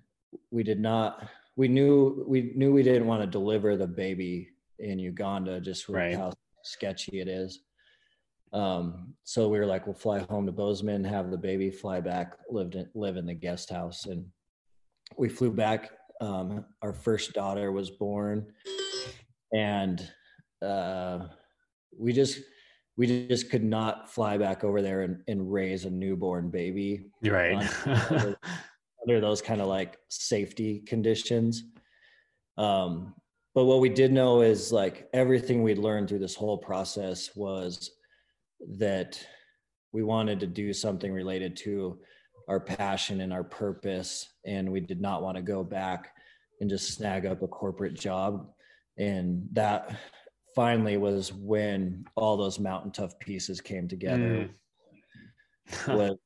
we 0.51 0.63
did 0.63 0.79
not 0.79 1.27
we 1.57 1.67
knew 1.67 2.23
we 2.27 2.53
knew 2.55 2.71
we 2.71 2.83
didn't 2.83 3.07
want 3.07 3.21
to 3.21 3.27
deliver 3.27 3.75
the 3.75 3.87
baby 3.87 4.49
in 4.79 4.97
uganda 4.99 5.59
just 5.59 5.87
with 5.87 5.97
Right. 5.97 6.15
how 6.15 6.31
sketchy 6.63 7.19
it 7.19 7.27
is. 7.27 7.59
Um 8.53 9.13
so 9.23 9.49
we 9.49 9.59
were 9.59 9.65
like 9.65 9.85
we'll 9.85 9.95
fly 9.95 10.19
home 10.19 10.45
to 10.45 10.51
bozeman 10.51 11.03
have 11.03 11.31
the 11.31 11.37
baby 11.37 11.71
fly 11.71 11.99
back 11.99 12.37
lived 12.49 12.75
in 12.75 12.89
live 12.93 13.17
in 13.17 13.25
the 13.25 13.33
guest 13.33 13.69
house. 13.69 14.05
And 14.05 14.25
we 15.17 15.27
flew 15.27 15.51
back 15.51 15.91
um 16.21 16.65
our 16.81 16.93
first 16.93 17.33
daughter 17.33 17.71
was 17.71 17.89
born. 17.89 18.53
And 19.53 20.07
uh 20.61 21.27
we 21.97 22.13
just 22.13 22.39
we 22.97 23.27
just 23.27 23.49
could 23.49 23.63
not 23.63 24.11
fly 24.11 24.37
back 24.37 24.63
over 24.63 24.81
there 24.81 25.01
and, 25.01 25.21
and 25.27 25.51
raise 25.51 25.85
a 25.85 25.89
newborn 25.89 26.49
baby 26.49 27.05
right. 27.23 27.69
under, 27.85 28.37
under 29.01 29.21
those 29.21 29.41
kind 29.41 29.61
of 29.61 29.67
like 29.67 29.97
safety 30.09 30.79
conditions. 30.85 31.63
Um, 32.57 33.15
but 33.53 33.65
what 33.65 33.79
we 33.79 33.89
did 33.89 34.11
know 34.11 34.41
is 34.41 34.71
like 34.71 35.09
everything 35.13 35.63
we'd 35.63 35.77
learned 35.77 36.09
through 36.09 36.19
this 36.19 36.35
whole 36.35 36.57
process 36.57 37.35
was 37.35 37.91
that 38.77 39.19
we 39.91 40.03
wanted 40.03 40.39
to 40.39 40.47
do 40.47 40.73
something 40.73 41.11
related 41.11 41.57
to 41.57 41.99
our 42.47 42.59
passion 42.59 43.21
and 43.21 43.33
our 43.33 43.43
purpose 43.43 44.27
and 44.45 44.71
we 44.71 44.79
did 44.79 45.01
not 45.01 45.21
want 45.21 45.35
to 45.35 45.41
go 45.41 45.63
back 45.63 46.13
and 46.59 46.69
just 46.69 46.93
snag 46.95 47.25
up 47.25 47.41
a 47.41 47.47
corporate 47.47 47.93
job 47.93 48.47
and 48.97 49.47
that 49.51 49.97
finally 50.55 50.97
was 50.97 51.33
when 51.33 52.05
all 52.15 52.37
those 52.37 52.59
mountain 52.59 52.91
tough 52.91 53.17
pieces 53.19 53.61
came 53.61 53.87
together 53.87 54.49
Mm. 55.69 55.87
was 55.95 56.17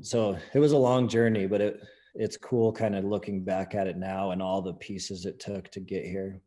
so 0.00 0.36
it 0.54 0.58
was 0.58 0.72
a 0.72 0.76
long 0.78 1.08
journey 1.08 1.46
but 1.46 1.60
it 1.60 1.80
it's 2.14 2.36
cool 2.36 2.72
kind 2.72 2.94
of 2.96 3.04
looking 3.04 3.44
back 3.44 3.74
at 3.74 3.86
it 3.86 3.96
now 3.98 4.30
and 4.30 4.40
all 4.40 4.62
the 4.62 4.72
pieces 4.74 5.26
it 5.26 5.38
took 5.40 5.70
to 5.70 5.80
get 5.80 6.04
here 6.04 6.40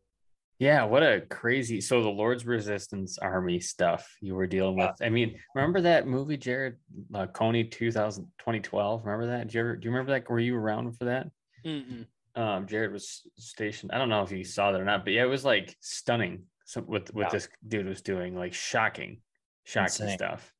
Yeah, 0.59 0.83
what 0.83 1.03
a 1.03 1.21
crazy. 1.29 1.79
So 1.79 2.01
the 2.03 2.09
Lord's 2.09 2.45
Resistance 2.45 3.17
Army 3.17 3.61
stuff 3.61 4.17
you 4.19 4.35
were 4.35 4.45
dealing 4.47 4.75
with. 4.75 4.91
I 5.01 5.07
mean, 5.09 5.39
remember 5.55 5.79
that 5.81 6.05
movie, 6.05 6.35
Jared 6.35 6.75
uh, 7.15 7.27
Kony 7.27 7.71
2000, 7.71 8.25
2012? 8.39 9.05
Remember 9.05 9.27
that? 9.27 9.47
Do 9.47 9.57
you, 9.57 9.61
ever, 9.63 9.75
do 9.77 9.85
you 9.85 9.91
remember 9.91 10.11
that? 10.11 10.29
Were 10.29 10.37
you 10.39 10.57
around 10.57 10.97
for 10.97 11.05
that? 11.05 11.29
Mm-mm. 11.65 12.05
Um, 12.35 12.67
Jared 12.67 12.91
was 12.91 13.21
stationed. 13.37 13.93
I 13.93 13.97
don't 13.97 14.09
know 14.09 14.21
if 14.21 14.33
you 14.33 14.43
saw 14.43 14.73
that 14.73 14.81
or 14.81 14.85
not, 14.85 15.05
but 15.05 15.13
yeah, 15.13 15.23
it 15.23 15.29
was 15.29 15.45
like 15.45 15.73
stunning. 15.79 16.43
So 16.69 16.81
what 16.81 17.11
what 17.15 17.23
Yeah. 17.23 17.29
this 17.31 17.49
dude 17.67 17.87
was 17.87 18.03
doing, 18.03 18.35
like 18.35 18.53
shocking, 18.53 19.23
shocking 19.63 20.03
Insane. 20.05 20.17
stuff. 20.19 20.53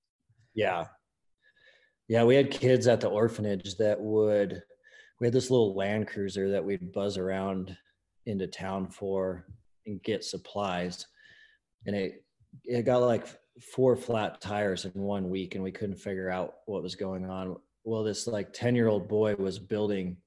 Yeah. 0.55 0.87
Yeah, 2.07 2.23
we 2.23 2.33
had 2.35 2.49
kids 2.49 2.87
at 2.87 2.99
the 2.99 3.09
orphanage 3.09 3.75
that 3.77 4.01
would 4.01 4.63
we 5.19 5.27
had 5.27 5.33
this 5.35 5.51
little 5.51 5.75
land 5.75 6.07
cruiser 6.07 6.49
that 6.49 6.65
we'd 6.65 6.91
buzz 6.91 7.19
around 7.19 7.77
into 8.25 8.47
town 8.47 8.89
for 8.89 9.45
and 9.85 10.01
get 10.01 10.23
supplies. 10.23 11.05
And 11.85 11.95
it 11.95 12.25
it 12.63 12.85
got 12.85 13.03
like 13.03 13.27
four 13.61 13.95
flat 13.95 14.41
tires 14.41 14.85
in 14.85 14.93
one 14.93 15.29
week 15.29 15.53
and 15.53 15.63
we 15.63 15.71
couldn't 15.71 15.97
figure 15.97 16.31
out 16.31 16.55
what 16.65 16.81
was 16.81 16.95
going 16.95 17.25
on. 17.29 17.55
Well, 17.83 18.03
this 18.03 18.25
like 18.25 18.51
10-year-old 18.51 19.07
boy 19.07 19.35
was 19.35 19.59
building 19.59 20.17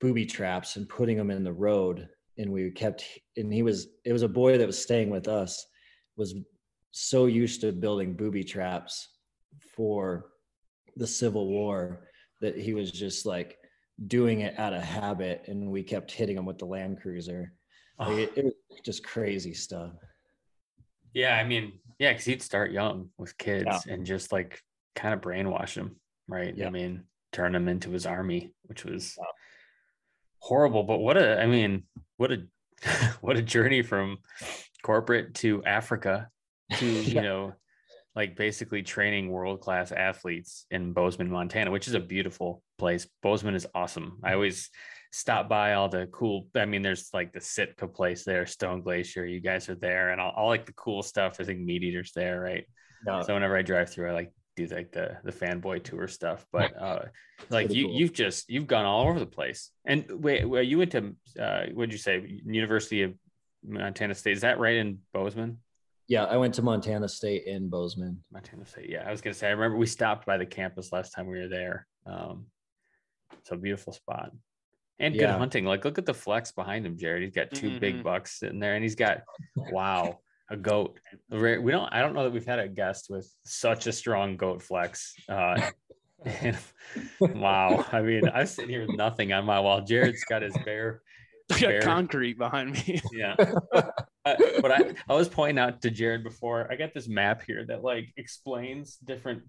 booby 0.00 0.24
traps 0.24 0.76
and 0.76 0.88
putting 0.88 1.18
them 1.18 1.30
in 1.30 1.44
the 1.44 1.52
road 1.52 2.08
and 2.38 2.50
we 2.50 2.70
kept 2.70 3.04
and 3.36 3.52
he 3.52 3.62
was 3.62 3.88
it 4.04 4.12
was 4.12 4.22
a 4.22 4.28
boy 4.28 4.58
that 4.58 4.66
was 4.66 4.80
staying 4.80 5.10
with 5.10 5.28
us 5.28 5.64
was 6.16 6.34
so 6.92 7.26
used 7.26 7.60
to 7.60 7.72
building 7.72 8.14
booby 8.14 8.44
traps 8.44 9.08
for 9.74 10.26
the 10.96 11.06
Civil 11.06 11.48
War 11.48 12.08
that 12.40 12.56
he 12.56 12.72
was 12.74 12.90
just 12.90 13.26
like 13.26 13.58
doing 14.06 14.40
it 14.40 14.58
out 14.58 14.72
of 14.74 14.82
habit, 14.82 15.44
and 15.46 15.70
we 15.70 15.82
kept 15.82 16.10
hitting 16.10 16.36
him 16.36 16.44
with 16.46 16.58
the 16.58 16.64
Land 16.66 17.00
Cruiser. 17.00 17.52
Like, 17.98 18.08
Oh, 18.08 18.16
it, 18.16 18.32
it 18.36 18.44
was 18.44 18.80
just 18.84 19.04
crazy 19.04 19.54
stuff. 19.54 19.92
yeah, 21.14 21.36
I 21.36 21.44
mean, 21.44 21.72
yeah, 21.98 22.12
because 22.12 22.24
he'd 22.26 22.42
start 22.42 22.72
young 22.72 23.10
with 23.18 23.36
kids 23.38 23.86
and 23.86 24.04
just 24.04 24.32
like 24.32 24.60
kind 24.94 25.14
of 25.14 25.20
brainwash 25.20 25.74
them, 25.74 25.96
right? 26.28 26.54
yeah. 26.56 26.66
I 26.66 26.70
mean, 26.70 27.04
turn 27.32 27.52
them 27.52 27.68
into 27.68 27.90
his 27.90 28.06
army, 28.06 28.52
which 28.64 28.84
was 28.84 29.16
horrible. 30.38 30.82
But 30.82 30.98
what 30.98 31.16
a, 31.16 31.40
I 31.40 31.46
mean, 31.46 31.84
what 32.16 32.32
a, 32.32 32.46
what 33.20 33.36
a 33.36 33.42
journey 33.42 33.82
from 33.82 34.18
corporate 34.82 35.34
to 35.34 35.64
Africa 35.64 36.28
to 36.74 36.86
you 36.86 37.20
know, 37.20 37.54
like 38.14 38.36
basically 38.36 38.82
training 38.82 39.30
world 39.30 39.60
class 39.60 39.92
athletes 39.92 40.66
in 40.70 40.92
Bozeman, 40.92 41.30
Montana, 41.30 41.70
which 41.70 41.88
is 41.88 41.94
a 41.94 42.00
beautiful 42.00 42.62
place. 42.78 43.06
Bozeman 43.22 43.54
is 43.54 43.66
awesome. 43.74 44.18
I 44.22 44.28
mm-hmm. 44.28 44.34
always 44.34 44.70
stop 45.12 45.48
by 45.48 45.74
all 45.74 45.88
the 45.88 46.06
cool. 46.12 46.48
I 46.54 46.64
mean, 46.64 46.82
there's 46.82 47.10
like 47.12 47.32
the 47.32 47.40
Sitka 47.40 47.86
place 47.88 48.24
there, 48.24 48.46
Stone 48.46 48.82
Glacier. 48.82 49.26
You 49.26 49.40
guys 49.40 49.68
are 49.68 49.74
there, 49.74 50.10
and 50.10 50.20
all, 50.20 50.32
all 50.36 50.48
like 50.48 50.66
the 50.66 50.72
cool 50.72 51.02
stuff. 51.02 51.36
I 51.40 51.44
think 51.44 51.60
MeatEater's 51.60 52.12
there, 52.12 52.40
right? 52.40 52.64
No, 53.04 53.22
So 53.22 53.34
whenever 53.34 53.56
I 53.56 53.62
drive 53.62 53.90
through, 53.90 54.10
I 54.10 54.14
like 54.14 54.32
do 54.56 54.66
like 54.66 54.90
the 54.90 55.18
the 55.22 55.30
fanboy 55.32 55.82
tour 55.84 56.08
stuff. 56.08 56.44
But 56.52 56.80
uh 56.80 57.04
like 57.50 57.72
you 57.72 57.86
cool. 57.86 57.94
you've 57.94 58.12
just 58.12 58.48
you've 58.48 58.66
gone 58.66 58.86
all 58.86 59.06
over 59.08 59.20
the 59.20 59.26
place. 59.26 59.70
And 59.84 60.04
wait, 60.10 60.44
wait 60.48 60.68
you 60.68 60.78
went 60.78 60.92
to 60.92 61.14
uh 61.38 61.66
what'd 61.72 61.92
you 61.92 61.98
say? 61.98 62.40
University 62.44 63.02
of 63.02 63.14
Montana 63.64 64.14
State. 64.14 64.32
Is 64.32 64.40
that 64.40 64.58
right 64.58 64.76
in 64.76 64.98
Bozeman? 65.12 65.58
yeah, 66.08 66.24
I 66.24 66.36
went 66.36 66.54
to 66.54 66.62
Montana 66.62 67.08
State 67.08 67.46
in 67.46 67.68
Bozeman. 67.68 68.22
Montana 68.32 68.64
State. 68.64 68.88
Yeah, 68.88 69.02
I 69.06 69.10
was 69.10 69.20
gonna 69.20 69.34
say 69.34 69.48
I 69.48 69.50
remember 69.50 69.76
we 69.76 69.86
stopped 69.86 70.24
by 70.26 70.38
the 70.38 70.46
campus 70.46 70.92
last 70.92 71.10
time 71.12 71.26
we 71.26 71.38
were 71.38 71.48
there. 71.48 71.86
Um 72.06 72.46
so 73.44 73.56
beautiful 73.56 73.92
spot. 73.92 74.30
And 74.98 75.12
good 75.14 75.20
Yeah. 75.22 75.36
hunting. 75.38 75.66
Like 75.66 75.84
look 75.84 75.98
at 75.98 76.06
the 76.06 76.14
flex 76.14 76.52
behind 76.52 76.86
him, 76.86 76.96
Jared. 76.96 77.22
He's 77.22 77.34
got 77.34 77.52
2 77.52 77.70
Mhm. 77.72 77.80
big 77.80 78.02
bucks 78.02 78.38
sitting 78.38 78.60
there 78.60 78.74
and 78.74 78.82
he's 78.82 78.94
got 78.94 79.22
wow, 79.56 80.20
a 80.50 80.56
goat. 80.56 80.98
Rare- 81.30 81.60
We 81.60 81.72
don't 81.72 81.92
I 81.92 82.00
don't 82.00 82.14
know 82.14 82.24
that 82.24 82.32
we've 82.32 82.46
had 82.46 82.58
a 82.58 82.68
guest 82.68 83.06
with 83.10 83.30
such 83.44 83.86
a 83.86 83.92
strong 83.92 84.36
goat 84.36 84.62
flex. 84.62 85.14
Uh 85.28 85.70
and 86.24 86.56
wow. 87.20 87.84
I 87.92 88.00
mean, 88.02 88.28
I'm 88.32 88.46
sitting 88.46 88.70
here 88.70 88.86
with 88.86 88.96
nothing 88.96 89.32
on 89.32 89.44
my 89.44 89.60
wall. 89.60 89.82
Jared's 89.82 90.24
got 90.24 90.42
his 90.42 90.56
bare. 90.64 91.02
I 91.52 91.60
got 91.60 91.70
Fair. 91.70 91.80
concrete 91.82 92.38
behind 92.38 92.72
me. 92.72 93.00
yeah. 93.12 93.36
Uh, 93.72 93.82
but 94.60 94.72
I, 94.72 94.94
I 95.08 95.14
was 95.14 95.28
pointing 95.28 95.58
out 95.62 95.80
to 95.82 95.90
Jared 95.90 96.24
before, 96.24 96.66
I 96.72 96.74
got 96.74 96.92
this 96.92 97.06
map 97.06 97.42
here 97.46 97.64
that 97.68 97.84
like 97.84 98.12
explains 98.16 98.96
different 98.96 99.42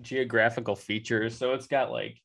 geographical 0.00 0.74
features. 0.74 1.36
So 1.38 1.52
it's 1.52 1.68
got 1.68 1.92
like, 1.92 2.16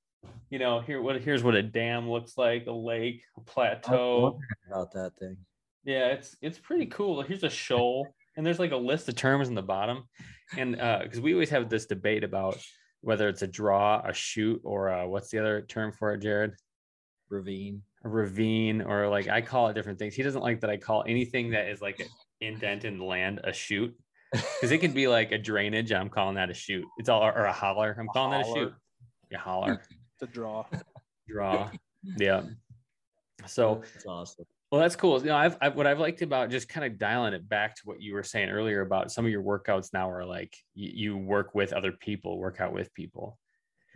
you 0.50 0.58
know, 0.58 0.80
here 0.80 1.02
what 1.02 1.22
here's 1.22 1.44
what 1.44 1.54
a 1.56 1.62
dam 1.62 2.10
looks 2.10 2.38
like, 2.38 2.66
a 2.66 2.72
lake, 2.72 3.24
a 3.38 3.42
was 3.42 3.48
plateau. 3.48 4.22
wondering 4.22 4.42
about 4.72 4.92
that 4.94 5.12
thing. 5.20 5.38
Yeah, 5.84 6.08
it's 6.08 6.36
it's 6.42 6.60
pretty 6.60 6.86
cool. 6.88 7.22
Here's 7.22 7.44
a 7.44 7.50
shoal, 7.50 8.08
and 8.38 8.46
there's 8.46 8.60
like 8.60 8.72
a 8.72 8.78
list 8.78 9.10
of 9.10 9.16
terms 9.16 9.50
in 9.50 9.56
the 9.56 9.62
bottom. 9.62 10.04
And 10.58 10.80
uh 10.80 11.00
because 11.04 11.20
we 11.20 11.34
always 11.34 11.50
have 11.50 11.70
this 11.70 11.86
debate 11.86 12.24
about 12.24 12.58
whether 13.02 13.28
it's 13.30 13.42
a 13.42 13.48
draw, 13.48 14.02
a 14.06 14.14
chute, 14.14 14.62
or 14.64 14.90
uh 14.90 15.06
what's 15.08 15.30
the 15.30 15.40
other 15.40 15.62
term 15.62 15.92
for 15.92 16.14
it, 16.14 16.20
Jared? 16.20 16.54
Ravine. 17.30 17.82
a 18.04 18.10
ravine 18.10 18.82
or 18.82 19.08
like 19.08 19.28
I 19.30 19.42
call 19.42 19.70
it 19.70 19.74
different 19.74 19.98
things. 19.98 20.14
He 20.14 20.24
doesn't 20.24 20.42
like 20.42 20.60
that 20.62 20.70
I 20.70 20.78
call 20.78 21.04
anything 21.08 21.52
that 21.52 21.70
is 21.70 21.82
like 21.82 22.00
an 22.00 22.08
indent 22.42 22.84
in 22.84 23.00
land 23.00 23.40
a 23.44 23.54
chute, 23.54 23.98
because 24.32 24.72
it 24.72 24.80
can 24.80 24.92
be 24.92 25.08
like 25.08 25.32
a 25.32 25.38
drainage. 25.38 25.92
I'm 25.94 26.10
calling 26.10 26.36
that 26.36 26.50
a 26.50 26.54
chute. 26.54 26.86
It's 26.98 27.10
all 27.10 27.24
or 27.24 27.46
a 27.46 27.54
holler. 27.54 27.96
I'm 27.98 28.08
calling 28.08 28.32
that 28.32 28.42
a 28.42 28.54
chute. 28.54 28.56
holler. 28.56 28.76
Yeah, 29.32 29.38
holler, 29.38 29.82
to 30.20 30.28
draw. 30.28 30.66
draw. 31.28 31.72
Yeah. 32.18 32.44
So 33.48 33.82
That's 33.94 34.06
awesome. 34.06 34.46
Well, 34.72 34.80
that's 34.80 34.96
cool. 34.96 35.20
You 35.20 35.28
know, 35.28 35.36
I've, 35.36 35.58
I've 35.62 35.76
what 35.76 35.86
I've 35.86 36.00
liked 36.00 36.22
about 36.22 36.50
just 36.50 36.70
kind 36.70 36.86
of 36.86 36.98
dialing 36.98 37.34
it 37.34 37.48
back 37.48 37.76
to 37.76 37.82
what 37.86 38.02
you 38.02 38.14
were 38.14 38.24
saying 38.24 38.50
earlier 38.50 38.82
about 38.82 39.12
some 39.12 39.26
of 39.26 39.32
your 39.32 39.44
workouts 39.44 39.92
now 39.94 40.10
are 40.10 40.26
like 40.26 40.56
you, 40.74 40.92
you 40.94 41.18
work 41.18 41.54
with 41.54 41.74
other 41.74 41.92
people, 41.92 42.40
work 42.40 42.62
out 42.62 42.74
with 42.74 42.94
people 42.94 43.38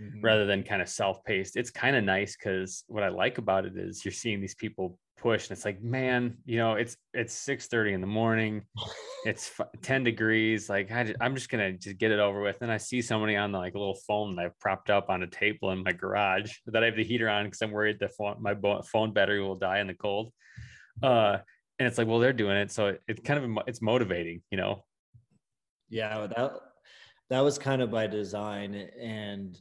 Mhm. 0.01 0.21
rather 0.21 0.45
than 0.45 0.63
kind 0.63 0.81
of 0.81 0.89
self-paced. 0.89 1.55
It's 1.55 1.71
kind 1.71 1.95
of 1.95 2.03
nice 2.03 2.35
because 2.35 2.83
what 2.87 3.03
I 3.03 3.09
like 3.09 3.37
about 3.37 3.65
it 3.65 3.77
is 3.77 4.03
you're 4.03 4.11
seeing 4.11 4.41
these 4.41 4.55
people 4.55 4.99
push, 5.17 5.47
and 5.47 5.55
it's 5.55 5.63
like, 5.63 5.81
man, 5.81 6.37
you 6.45 6.57
know, 6.57 6.73
it's 6.73 6.97
it's 7.13 7.33
six 7.33 7.67
thirty 7.67 7.93
in 7.93 8.01
the 8.01 8.07
morning, 8.07 8.65
it's 9.25 9.57
f- 9.57 9.67
ten 9.81 10.03
degrees. 10.03 10.69
Like 10.69 10.91
I 10.91 11.05
just, 11.05 11.15
I'm 11.21 11.33
just 11.33 11.49
gonna 11.49 11.73
just 11.73 11.97
get 11.97 12.11
it 12.11 12.19
over 12.19 12.41
with. 12.41 12.61
And 12.61 12.71
I 12.71 12.77
see 12.77 13.01
somebody 13.01 13.37
on 13.37 13.53
the 13.53 13.57
like 13.57 13.73
little 13.73 13.95
phone 14.07 14.35
that 14.35 14.45
I've 14.45 14.59
propped 14.59 14.89
up 14.89 15.09
on 15.09 15.23
a 15.23 15.27
table 15.27 15.71
in 15.71 15.83
my 15.83 15.93
garage 15.93 16.51
that 16.67 16.83
I 16.83 16.87
have 16.87 16.97
the 16.97 17.03
heater 17.03 17.29
on 17.29 17.45
because 17.45 17.61
I'm 17.61 17.71
worried 17.71 17.97
the 17.99 18.09
phone 18.09 18.41
my 18.41 18.53
phone 18.83 19.13
battery 19.13 19.41
will 19.41 19.55
die 19.55 19.79
in 19.79 19.87
the 19.87 19.93
cold. 19.93 20.33
Uh, 21.01 21.37
and 21.79 21.87
it's 21.87 21.97
like, 21.97 22.07
well, 22.07 22.19
they're 22.19 22.33
doing 22.33 22.57
it, 22.57 22.71
so 22.71 22.87
it, 22.87 23.01
it's 23.07 23.21
kind 23.21 23.57
of 23.57 23.63
it's 23.67 23.81
motivating, 23.81 24.41
you 24.51 24.57
know. 24.57 24.83
Yeah, 25.89 26.27
that 26.27 26.53
that 27.29 27.41
was 27.41 27.57
kind 27.57 27.81
of 27.81 27.91
by 27.91 28.07
design. 28.07 28.75
And 28.75 29.57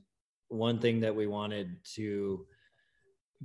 one 0.55 0.79
thing 0.79 1.01
that 1.01 1.15
we 1.15 1.27
wanted 1.27 1.77
to 1.95 2.47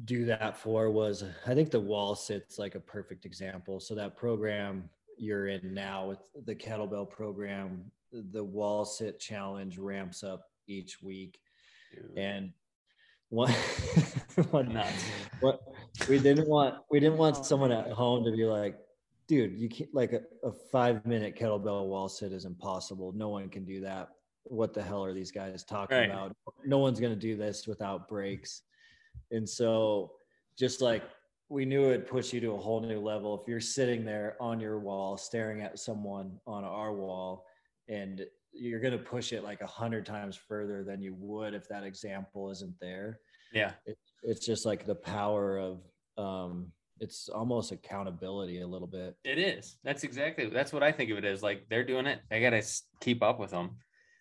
do 0.06 0.26
that 0.26 0.56
for 0.56 0.90
was 0.90 1.24
I 1.46 1.54
think 1.54 1.72
the 1.72 1.80
wall 1.80 2.16
sits 2.16 2.60
like 2.60 2.76
a 2.76 2.80
perfect 2.80 3.26
example. 3.26 3.80
So 3.80 3.96
that 3.96 4.16
program 4.16 4.90
you're 5.18 5.48
in 5.48 5.74
now 5.74 6.08
with 6.08 6.20
the 6.46 6.56
kettlebell 6.56 7.10
program, 7.10 7.92
the 8.12 8.44
wall 8.44 8.86
sit 8.86 9.20
challenge 9.20 9.78
ramps 9.78 10.24
up 10.24 10.46
each 10.68 11.02
week. 11.02 11.40
And 12.16 12.54
one, 13.30 13.52
one 14.52 14.74
Nuts. 14.74 15.06
what 15.40 15.62
we 16.08 16.20
didn't 16.20 16.48
want 16.48 16.76
we 16.90 17.00
didn't 17.00 17.18
want 17.18 17.46
someone 17.46 17.72
at 17.72 17.92
home 17.92 18.24
to 18.24 18.32
be 18.32 18.46
like 18.46 18.78
dude 19.28 19.60
you 19.60 19.70
can't 19.70 19.94
like 19.94 20.14
a, 20.14 20.22
a 20.44 20.52
five 20.72 21.06
minute 21.06 21.38
kettlebell 21.38 21.86
wall 21.86 22.10
sit 22.10 22.32
is 22.32 22.46
impossible 22.46 23.12
no 23.16 23.30
one 23.30 23.48
can 23.50 23.66
do 23.66 23.82
that 23.82 24.10
what 24.44 24.74
the 24.74 24.82
hell 24.82 25.04
are 25.04 25.14
these 25.14 25.32
guys 25.32 25.64
talking 25.64 25.98
Right. 25.98 26.10
about 26.10 26.36
no 26.66 26.78
one's 26.80 27.00
going 27.00 27.14
to 27.14 27.20
do 27.20 27.36
this 27.36 27.68
without 27.68 28.08
breaks 28.08 28.64
and 29.32 29.48
so 29.48 30.12
just 30.58 30.82
like 30.82 31.04
we 31.50 31.66
knew 31.66 31.86
it 31.86 31.90
would 31.90 32.08
push 32.08 32.32
you 32.34 32.40
to 32.40 32.52
a 32.52 32.58
whole 32.58 32.80
new 32.82 33.00
level 33.00 33.40
if 33.40 33.48
you're 33.48 33.60
sitting 33.60 34.06
there 34.06 34.36
on 34.40 34.60
your 34.60 34.80
wall 34.80 35.18
staring 35.18 35.62
at 35.62 35.80
someone 35.80 36.40
on 36.46 36.64
our 36.64 36.94
wall 36.94 37.46
and 37.88 38.26
you're 38.52 38.80
going 38.80 38.92
to 38.94 39.00
push 39.00 39.32
it 39.34 39.44
like 39.44 39.62
a 39.62 39.68
hundred 39.68 40.06
times 40.06 40.36
further 40.36 40.84
than 40.84 41.02
you 41.02 41.16
would 41.20 41.54
if 41.54 41.68
that 41.68 41.84
example 41.84 42.50
isn't 42.52 42.74
there. 42.80 43.20
Yeah. 43.54 43.74
It, 43.86 43.98
it's 44.24 44.46
just 44.46 44.66
like 44.66 44.86
the 44.86 44.96
power 44.96 45.58
of, 45.60 45.82
um, 46.18 46.72
it's 47.00 47.30
almost 47.30 47.72
accountability 47.72 48.62
a 48.62 48.68
little 48.68 48.88
bit. 48.88 49.16
It 49.24 49.38
is. 49.40 49.78
That's 49.84 50.04
exactly. 50.04 50.48
That's 50.48 50.74
what 50.74 50.84
I 50.84 50.92
think 50.92 51.10
of 51.12 51.18
it 51.18 51.26
as. 51.26 51.42
Like 51.42 51.68
they're 51.70 51.84
doing 51.86 52.06
it. 52.08 52.20
I 52.32 52.40
gotta 52.42 52.62
keep 53.00 53.24
up 53.24 53.40
with 53.40 53.52
them. 53.52 53.78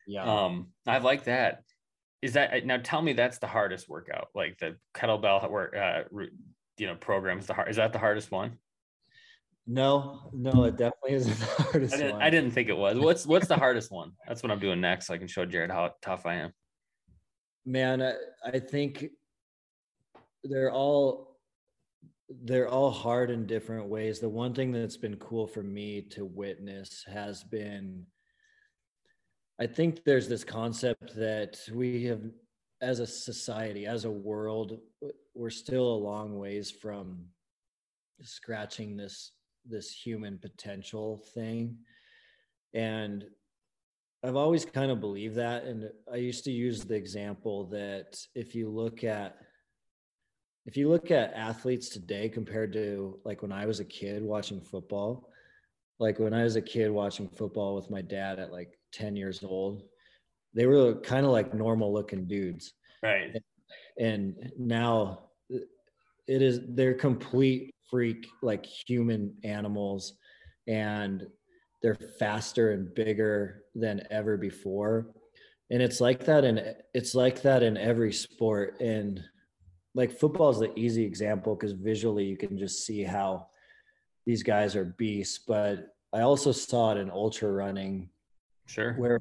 Yeah. 0.09 0.25
Um, 0.25 0.69
I 0.87 0.99
like 0.99 1.25
that. 1.25 1.63
Is 2.23 2.33
that 2.33 2.65
now? 2.65 2.79
Tell 2.79 3.03
me 3.03 3.13
that's 3.13 3.39
the 3.39 3.47
hardest 3.47 3.89
workout. 3.89 4.29
Like 4.35 4.59
the 4.59 4.77
kettlebell 4.95 5.49
work, 5.51 5.77
uh, 5.77 6.03
you 6.79 6.87
know, 6.87 6.97
programs. 6.97 7.47
The 7.47 7.55
hard 7.55 7.69
is 7.69 7.77
that 7.77 7.93
the 7.93 7.99
hardest 7.99 8.33
one? 8.33 8.59
No, 9.67 10.31
no, 10.33 10.65
it 10.65 10.77
definitely 10.79 11.13
isn't 11.13 11.39
the 11.39 11.63
hardest 11.63 11.95
I 11.95 11.99
didn't, 11.99 12.13
one. 12.15 12.23
I 12.23 12.31
didn't 12.31 12.51
think 12.53 12.71
it 12.71 12.77
was. 12.77 12.99
What's 12.99 13.27
what's 13.27 13.47
the 13.47 13.57
hardest 13.57 13.93
one? 13.93 14.13
That's 14.27 14.43
what 14.43 14.51
I'm 14.51 14.59
doing 14.59 14.81
next. 14.81 15.07
So 15.07 15.15
I 15.15 15.19
can 15.19 15.29
show 15.29 15.45
Jared 15.45 15.71
how 15.71 15.93
tough 16.01 16.25
I 16.25 16.37
am. 16.37 16.53
Man, 17.67 18.03
I, 18.03 18.15
I 18.45 18.59
think 18.59 19.11
they're 20.43 20.73
all 20.73 21.37
they're 22.45 22.69
all 22.69 22.91
hard 22.91 23.31
in 23.31 23.47
different 23.47 23.89
ways. 23.89 24.21
The 24.21 24.29
one 24.29 24.55
thing 24.55 24.73
that's 24.73 24.97
been 24.97 25.17
cool 25.17 25.47
for 25.47 25.63
me 25.63 26.01
to 26.13 26.25
witness 26.25 27.05
has 27.07 27.45
been 27.45 28.07
I 29.61 29.67
think 29.67 30.05
there's 30.05 30.29
this 30.29 30.45
concept 30.45 31.17
that 31.17 31.59
we 31.73 32.05
have 32.05 32.23
as 32.81 33.01
a 33.01 33.07
society, 33.07 33.87
as 33.87 34.05
a 34.05 34.11
world, 34.11 34.79
we're 35.35 35.51
still 35.51 35.95
a 35.95 36.05
long 36.05 36.39
ways 36.39 36.71
from 36.71 37.25
scratching 38.23 38.97
this 38.97 39.33
this 39.69 39.91
human 39.91 40.39
potential 40.39 41.23
thing. 41.35 41.77
And 42.73 43.25
I've 44.25 44.37
always 44.37 44.65
kind 44.65 44.91
of 44.91 45.01
believed 45.01 45.35
that. 45.37 45.65
And 45.65 45.91
I 46.11 46.17
used 46.17 46.45
to 46.45 46.51
use 46.51 46.85
the 46.85 46.95
example 46.95 47.67
that 47.67 48.19
if 48.35 48.55
you 48.55 48.71
look 48.71 49.05
at 49.05 49.39
if 50.67 50.77
you 50.77 50.89
look 50.89 51.11
at 51.11 51.35
athletes 51.35 51.89
today 51.89 52.29
compared 52.29 52.73
to 52.75 53.19
like 53.25 53.43
when 53.43 53.53
I 53.53 53.67
was 53.67 53.81
a 53.81 53.85
kid 53.85 54.23
watching 54.23 54.61
football, 54.61 55.29
like 55.99 56.19
when 56.19 56.35
I 56.35 56.45
was 56.45 56.57
a 56.57 56.63
kid 56.63 56.91
watching 56.91 57.29
football 57.29 57.75
with 57.75 57.91
my 57.91 58.03
dad 58.03 58.39
at 58.39 58.53
like 58.53 58.78
10 58.93 59.17
years 59.17 59.43
old, 59.43 59.83
they 60.55 60.67
were 60.67 60.95
kind 61.01 61.25
of 61.25 61.33
like 61.33 61.55
normal 61.55 61.93
looking 61.93 62.27
dudes. 62.27 62.75
Right. 63.03 63.37
And 63.99 64.53
now 64.59 65.29
it 66.29 66.43
is 66.43 66.61
they're 66.69 66.95
complete 66.95 67.75
freak 67.91 68.27
like 68.43 68.65
human 68.67 69.35
animals 69.43 70.15
and 70.67 71.27
they're 71.83 71.95
faster 72.19 72.73
and 72.73 72.95
bigger 72.95 73.63
than 73.75 74.03
ever 74.11 74.37
before 74.37 75.09
and 75.71 75.83
it's 75.83 76.01
like 76.01 76.25
that 76.25 76.45
and 76.45 76.75
it's 76.95 77.15
like 77.15 77.43
that 77.43 77.63
in 77.63 77.77
every 77.77 78.13
sport 78.13 78.79
and 78.81 79.25
like 79.95 80.13
football 80.13 80.51
is 80.51 80.59
the 80.59 80.79
easy 80.79 81.05
example 81.05 81.55
because 81.55 81.73
visually 81.73 82.25
you 82.25 82.37
can 82.37 82.59
just 82.59 82.85
see 82.85 83.03
how 83.03 83.47
these 84.27 84.43
guys 84.43 84.77
are 84.77 84.95
beasts 84.99 85.39
but 85.39 85.95
i 86.13 86.21
also 86.21 86.53
saw 86.53 86.93
it 86.93 86.99
in 86.99 87.11
ultra 87.11 87.51
running 87.51 88.09
Sure. 88.69 88.93
where 88.95 89.21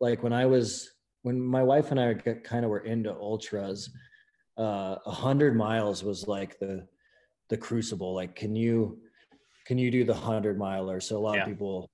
like 0.00 0.22
when 0.22 0.32
i 0.32 0.44
was 0.44 0.90
when 1.22 1.40
my 1.40 1.62
wife 1.62 1.90
and 1.92 2.00
i 2.00 2.14
kind 2.14 2.64
of 2.64 2.70
were 2.70 2.80
into 2.84 3.12
ultras 3.14 3.90
uh, 4.58 4.96
a 5.06 5.10
hundred 5.12 5.54
miles 5.56 6.02
was 6.02 6.26
like 6.26 6.58
the 6.58 6.84
the 7.48 7.56
crucible 7.56 8.12
like 8.12 8.34
can 8.34 8.56
you 8.56 8.98
can 9.66 9.78
you 9.78 9.90
do 9.90 10.02
the 10.04 10.14
hundred 10.14 10.58
miler 10.58 11.00
so 11.00 11.16
a 11.16 11.18
lot 11.20 11.36
Yeah. 11.36 11.42
of 11.42 11.48
people 11.48 11.88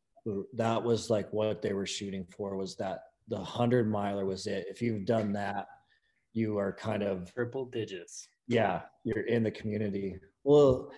that 0.54 0.82
was 0.82 1.10
like 1.10 1.30
what 1.32 1.60
they 1.60 1.74
were 1.74 1.84
shooting 1.86 2.24
for 2.34 2.56
was 2.56 2.74
that 2.76 3.00
the 3.28 3.38
hundred 3.38 3.86
miler 3.90 4.24
was 4.24 4.46
it 4.46 4.64
if 4.68 4.80
you've 4.80 5.04
done 5.04 5.32
that 5.34 5.66
you 6.32 6.56
are 6.58 6.72
kind 6.72 7.02
of 7.02 7.32
Triple 7.34 7.66
digits. 7.66 8.28
yeah 8.48 8.80
you're 9.04 9.26
in 9.26 9.42
the 9.42 9.50
community 9.50 10.16
well 10.44 10.90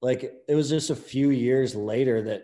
like 0.00 0.22
it 0.48 0.54
was 0.54 0.70
just 0.70 0.88
a 0.90 0.96
few 0.96 1.28
years 1.30 1.74
later 1.74 2.22
that 2.22 2.42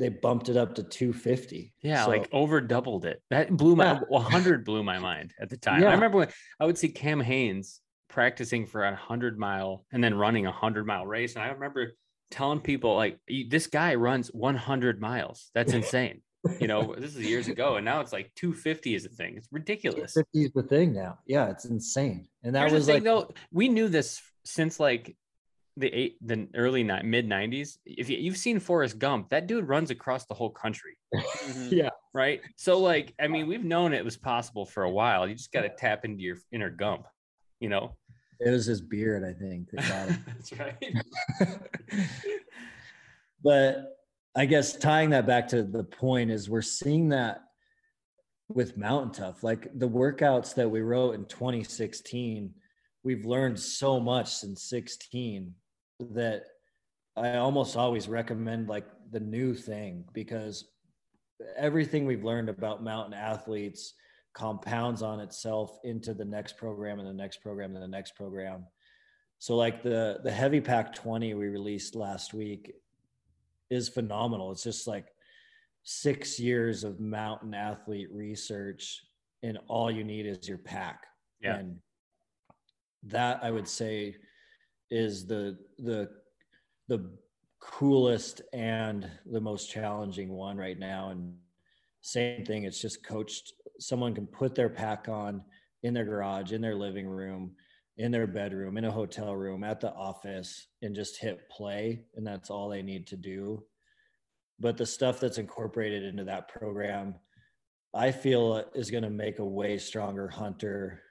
they 0.00 0.08
bumped 0.08 0.48
it 0.48 0.56
up 0.56 0.74
to 0.76 0.82
250 0.82 1.72
Yeah, 1.82 2.04
So- 2.04 2.10
like 2.10 2.28
over 2.32 2.60
doubled 2.60 3.04
it. 3.04 3.22
That 3.30 3.56
blew 3.56 3.76
my 3.76 3.84
Yeah. 3.92 4.00
100 4.08 4.64
blew 4.64 4.82
my 4.82 4.98
mind 4.98 5.32
at 5.40 5.48
the 5.50 5.56
time. 5.56 5.82
Yeah. 5.82 5.90
I 5.90 5.94
remember 5.94 6.18
when 6.18 6.28
I 6.58 6.66
would 6.66 6.78
see 6.78 6.88
Cam 6.88 7.20
Hanes 7.20 7.80
practicing 8.08 8.66
for 8.66 8.84
a 8.84 8.90
100 8.90 9.38
mile 9.38 9.84
and 9.92 10.02
then 10.02 10.14
running 10.14 10.46
a 10.46 10.50
100 10.50 10.86
mile 10.86 11.06
race. 11.06 11.34
And 11.36 11.44
I 11.44 11.48
remember 11.50 11.92
telling 12.30 12.60
people, 12.60 12.96
like, 12.96 13.18
this 13.48 13.66
guy 13.68 13.94
runs 13.94 14.28
100 14.28 15.00
miles. 15.00 15.50
That's 15.54 15.72
insane. 15.80 16.22
you 16.58 16.66
know, 16.66 16.94
this 16.96 17.14
is 17.14 17.24
years 17.26 17.48
ago. 17.48 17.76
And 17.76 17.84
now 17.84 18.00
it's 18.00 18.12
like 18.12 18.32
250 18.34 18.94
is 18.94 19.04
a 19.04 19.10
thing. 19.10 19.36
It's 19.36 19.46
ridiculous. 19.52 20.14
250 20.14 20.44
is 20.46 20.52
the 20.54 20.62
thing 20.62 20.92
now 20.94 21.18
yeah 21.26 21.50
it's 21.50 21.66
insane 21.66 22.26
and 22.42 22.54
that 22.54 22.60
Here's 22.60 22.72
was 22.72 22.86
the 22.86 22.94
like 22.94 23.02
thing, 23.02 23.12
though. 23.12 23.30
We 23.52 23.68
knew 23.68 23.88
this 23.88 24.22
since 24.44 24.80
like 24.80 25.16
the 25.80 25.88
eight, 25.88 26.16
the 26.26 26.48
early 26.54 26.84
ni- 26.84 27.02
mid 27.02 27.28
90s. 27.28 27.78
If 27.84 28.08
you, 28.08 28.18
you've 28.18 28.36
seen 28.36 28.60
Forrest 28.60 28.98
Gump, 28.98 29.30
that 29.30 29.46
dude 29.46 29.66
runs 29.66 29.90
across 29.90 30.26
the 30.26 30.34
whole 30.34 30.50
country. 30.50 30.96
Mhm. 31.14 31.70
yeah 31.72 31.90
right? 32.12 32.40
So 32.56 32.78
like, 32.78 33.14
I 33.20 33.28
mean, 33.28 33.46
we've 33.46 33.64
known 33.64 33.92
it 33.92 34.04
was 34.04 34.16
possible 34.16 34.66
for 34.66 34.84
a 34.84 34.90
while. 34.90 35.28
You 35.28 35.34
just 35.34 35.52
got 35.52 35.62
to 35.62 35.68
tap 35.68 36.04
into 36.04 36.22
your 36.22 36.36
inner 36.52 36.70
gump, 36.70 37.06
you 37.60 37.68
know. 37.68 37.96
it 38.40 38.50
was 38.50 38.64
his 38.66 38.80
beard 38.80 39.22
i 39.22 39.38
think 39.38 39.68
that 39.70 39.88
got 39.88 40.08
him. 40.08 40.24
That's 40.26 40.52
right. 40.58 40.94
but 43.44 43.96
I 44.34 44.46
guess 44.46 44.76
tying 44.76 45.10
that 45.10 45.26
back 45.26 45.48
to 45.48 45.62
the 45.62 45.84
point 45.84 46.30
is 46.30 46.48
we're 46.48 46.62
seeing 46.62 47.08
that 47.10 47.42
with 48.48 48.76
Mountain 48.76 49.12
Tough. 49.12 49.42
Like 49.42 49.68
the 49.78 49.88
workouts 49.88 50.54
that 50.54 50.68
we 50.70 50.80
wrote 50.80 51.14
in 51.14 51.24
2016, 51.26 52.52
we've 53.04 53.24
learned 53.24 53.58
so 53.58 54.00
much 54.00 54.28
since 54.28 54.64
16 54.64 55.54
that 56.14 56.44
I 57.16 57.36
almost 57.36 57.76
always 57.76 58.08
recommend 58.08 58.68
like 58.68 58.86
the 59.10 59.20
new 59.20 59.54
thing 59.54 60.04
because 60.12 60.64
everything 61.56 62.06
we've 62.06 62.24
learned 62.24 62.48
about 62.48 62.82
mountain 62.82 63.14
athletes 63.14 63.94
compounds 64.32 65.02
on 65.02 65.20
itself 65.20 65.78
into 65.84 66.14
the 66.14 66.24
next 66.24 66.56
program 66.56 66.98
and 66.98 67.08
the 67.08 67.12
next 67.12 67.42
program 67.42 67.74
and 67.74 67.82
the 67.82 67.88
next 67.88 68.14
program. 68.14 68.64
So 69.38 69.56
like 69.56 69.82
the 69.82 70.20
the 70.22 70.30
heavy 70.30 70.60
pack 70.60 70.94
20 70.94 71.34
we 71.34 71.48
released 71.48 71.94
last 71.94 72.34
week 72.34 72.72
is 73.70 73.88
phenomenal. 73.88 74.52
It's 74.52 74.62
just 74.62 74.86
like 74.86 75.06
six 75.82 76.38
years 76.38 76.84
of 76.84 77.00
mountain 77.00 77.54
athlete 77.54 78.08
research, 78.12 79.02
and 79.42 79.58
all 79.66 79.90
you 79.90 80.04
need 80.04 80.26
is 80.26 80.48
your 80.48 80.58
pack. 80.58 81.06
Yeah. 81.40 81.56
And 81.56 81.78
that 83.04 83.40
I 83.42 83.50
would 83.50 83.68
say 83.68 84.16
is 84.90 85.26
the 85.26 85.58
the 85.78 86.10
the 86.88 87.10
coolest 87.60 88.42
and 88.52 89.08
the 89.26 89.40
most 89.40 89.70
challenging 89.70 90.30
one 90.30 90.56
right 90.56 90.78
now. 90.78 91.10
And 91.10 91.34
same 92.00 92.44
thing, 92.44 92.64
it's 92.64 92.80
just 92.80 93.06
coached. 93.06 93.52
Someone 93.78 94.14
can 94.14 94.26
put 94.26 94.54
their 94.54 94.68
pack 94.68 95.08
on 95.08 95.42
in 95.82 95.94
their 95.94 96.04
garage, 96.04 96.52
in 96.52 96.60
their 96.60 96.74
living 96.74 97.06
room, 97.06 97.52
in 97.98 98.10
their 98.10 98.26
bedroom, 98.26 98.76
in 98.76 98.84
a 98.84 98.90
hotel 98.90 99.36
room, 99.36 99.62
at 99.62 99.80
the 99.80 99.92
office, 99.92 100.68
and 100.82 100.94
just 100.94 101.20
hit 101.20 101.48
play. 101.50 102.04
And 102.16 102.26
that's 102.26 102.50
all 102.50 102.68
they 102.68 102.82
need 102.82 103.06
to 103.08 103.16
do. 103.16 103.62
But 104.58 104.76
the 104.76 104.86
stuff 104.86 105.20
that's 105.20 105.38
incorporated 105.38 106.02
into 106.02 106.24
that 106.24 106.48
program, 106.48 107.14
I 107.94 108.10
feel 108.10 108.64
is 108.74 108.90
going 108.90 109.04
to 109.04 109.10
make 109.10 109.38
a 109.38 109.44
way 109.44 109.78
stronger 109.78 110.28
hunter 110.28 111.02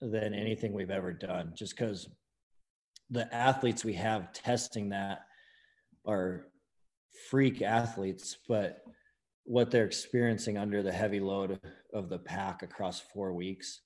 than 0.00 0.34
anything 0.34 0.72
we've 0.72 0.90
ever 0.90 1.12
done, 1.12 1.52
just 1.56 1.76
because 1.76 2.08
the 3.10 3.32
athletes 3.34 3.84
we 3.84 3.94
have 3.94 4.32
testing 4.32 4.90
that 4.90 5.20
are 6.06 6.46
freak 7.30 7.62
athletes, 7.62 8.36
but 8.48 8.82
what 9.44 9.70
they're 9.70 9.86
experiencing 9.86 10.58
under 10.58 10.82
the 10.82 10.92
heavy 10.92 11.20
load 11.20 11.58
of 11.94 12.08
the 12.08 12.18
pack 12.18 12.62
across 12.62 13.00
four 13.00 13.32
weeks, 13.32 13.80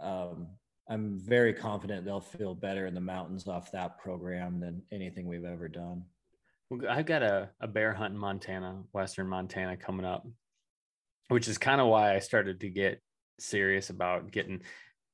um, 0.00 0.46
I'm 0.88 1.18
very 1.18 1.52
confident 1.52 2.04
they'll 2.04 2.20
feel 2.20 2.54
better 2.54 2.86
in 2.86 2.94
the 2.94 3.00
mountains 3.00 3.48
off 3.48 3.72
that 3.72 3.98
program 3.98 4.60
than 4.60 4.82
anything 4.92 5.26
we've 5.26 5.44
ever 5.44 5.68
done. 5.68 6.04
I've 6.88 7.06
got 7.06 7.22
a, 7.22 7.50
a 7.60 7.66
bear 7.66 7.92
hunt 7.92 8.14
in 8.14 8.20
Montana, 8.20 8.82
Western 8.92 9.26
Montana 9.28 9.76
coming 9.76 10.06
up, 10.06 10.26
which 11.28 11.48
is 11.48 11.58
kind 11.58 11.80
of 11.80 11.88
why 11.88 12.14
I 12.14 12.20
started 12.20 12.60
to 12.60 12.68
get 12.68 13.02
serious 13.38 13.90
about 13.90 14.30
getting, 14.30 14.62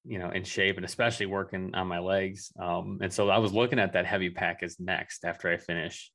you 0.04 0.18
know, 0.18 0.30
in 0.30 0.44
shape 0.44 0.76
and 0.76 0.84
especially 0.84 1.26
working 1.26 1.74
on 1.74 1.86
my 1.86 1.98
legs. 1.98 2.52
Um, 2.60 2.98
and 3.02 3.12
so 3.12 3.28
I 3.28 3.38
was 3.38 3.52
looking 3.52 3.78
at 3.78 3.92
that 3.92 4.06
heavy 4.06 4.30
pack 4.30 4.62
as 4.62 4.78
next 4.80 5.24
after 5.24 5.48
I 5.48 5.56
finish 5.56 6.10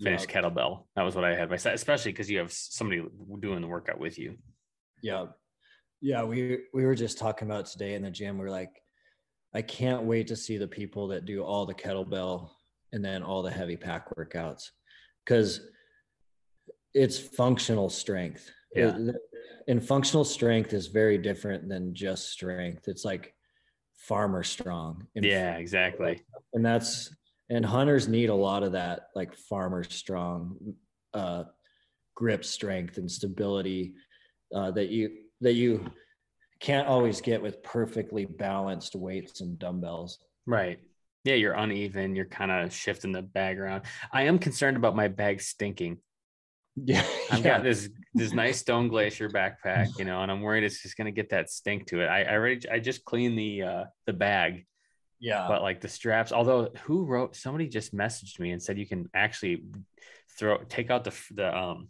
finish 0.00 0.26
Yeah. 0.28 0.40
kettlebell. 0.42 0.86
That 0.94 1.02
was 1.02 1.16
what 1.16 1.24
I 1.24 1.34
had 1.34 1.50
myself, 1.50 1.74
especially 1.74 2.12
because 2.12 2.30
you 2.30 2.38
have 2.38 2.52
somebody 2.52 3.02
doing 3.40 3.60
the 3.60 3.66
workout 3.66 3.98
with 3.98 4.16
you. 4.18 4.36
Yeah. 5.02 5.26
Yeah, 6.00 6.22
we 6.22 6.58
we 6.72 6.84
were 6.86 6.94
just 6.94 7.18
talking 7.18 7.48
about 7.48 7.66
today 7.66 7.94
in 7.94 8.02
the 8.02 8.10
gym. 8.10 8.38
We 8.38 8.46
are 8.46 8.50
like, 8.50 8.70
I 9.54 9.62
can't 9.62 10.04
wait 10.04 10.28
to 10.28 10.36
see 10.36 10.56
the 10.56 10.68
people 10.68 11.08
that 11.08 11.24
do 11.24 11.42
all 11.42 11.66
the 11.66 11.74
kettlebell 11.74 12.50
and 12.92 13.04
then 13.04 13.22
all 13.24 13.42
the 13.42 13.50
heavy 13.50 13.76
pack 13.76 14.14
workouts. 14.16 14.70
Cause 15.26 15.60
it's 16.94 17.18
functional 17.18 17.90
strength. 17.90 18.50
Yeah. 18.74 18.96
And 19.68 19.84
functional 19.84 20.24
strength 20.24 20.72
is 20.72 20.86
very 20.88 21.18
different 21.18 21.68
than 21.68 21.94
just 21.94 22.30
strength. 22.30 22.88
It's 22.88 23.04
like 23.04 23.34
farmer 23.96 24.42
strong. 24.42 25.06
And 25.14 25.24
Yeah, 25.24 25.56
exactly. 25.56 26.22
and 26.54 26.64
that's 26.64 27.14
and 27.50 27.64
hunters 27.64 28.08
need 28.08 28.30
a 28.30 28.34
lot 28.34 28.62
of 28.62 28.72
that 28.72 29.08
like 29.14 29.34
farmer 29.34 29.84
strong 29.84 30.56
uh 31.14 31.44
grip 32.14 32.44
strength 32.44 32.98
and 32.98 33.10
stability 33.10 33.94
uh 34.54 34.70
that 34.70 34.88
you 34.88 35.10
that 35.40 35.54
you 35.54 35.90
can't 36.60 36.86
always 36.88 37.20
get 37.20 37.40
with 37.40 37.62
perfectly 37.62 38.26
balanced 38.26 38.94
weights 38.96 39.40
and 39.40 39.58
dumbbells 39.58 40.18
Right. 40.48 40.80
Yeah, 41.24 41.34
you're 41.34 41.52
uneven. 41.52 42.16
You're 42.16 42.24
kind 42.24 42.50
of 42.50 42.72
shifting 42.72 43.12
the 43.12 43.20
bag 43.20 43.58
around. 43.60 43.82
I 44.12 44.22
am 44.22 44.38
concerned 44.38 44.78
about 44.78 44.96
my 44.96 45.08
bag 45.08 45.42
stinking. 45.42 45.98
Yeah 46.84 47.04
I've 47.30 47.44
yeah. 47.44 47.56
got 47.56 47.62
this 47.62 47.88
this 48.14 48.32
nice 48.44 48.58
Stone 48.58 48.88
Glacier 48.88 49.28
backpack, 49.28 49.98
you 49.98 50.04
know, 50.04 50.22
and 50.22 50.30
I'm 50.30 50.40
worried 50.40 50.64
it's 50.64 50.82
just 50.82 50.96
gonna 50.96 51.10
get 51.10 51.30
that 51.30 51.50
stink 51.50 51.86
to 51.88 52.00
it. 52.00 52.06
I, 52.06 52.22
I 52.22 52.34
already 52.34 52.68
I 52.70 52.78
just 52.78 53.04
cleaned 53.04 53.38
the 53.38 53.62
uh 53.62 53.84
the 54.06 54.12
bag, 54.12 54.66
yeah 55.20 55.46
but 55.48 55.62
like 55.62 55.80
the 55.80 55.88
straps. 55.88 56.32
Although 56.32 56.70
who 56.82 57.04
wrote 57.04 57.36
somebody 57.36 57.68
just 57.68 57.94
messaged 57.94 58.38
me 58.38 58.52
and 58.52 58.62
said 58.62 58.78
you 58.78 58.86
can 58.86 59.08
actually 59.14 59.62
throw 60.38 60.58
take 60.68 60.90
out 60.90 61.04
the 61.04 61.14
the 61.34 61.56
um 61.56 61.88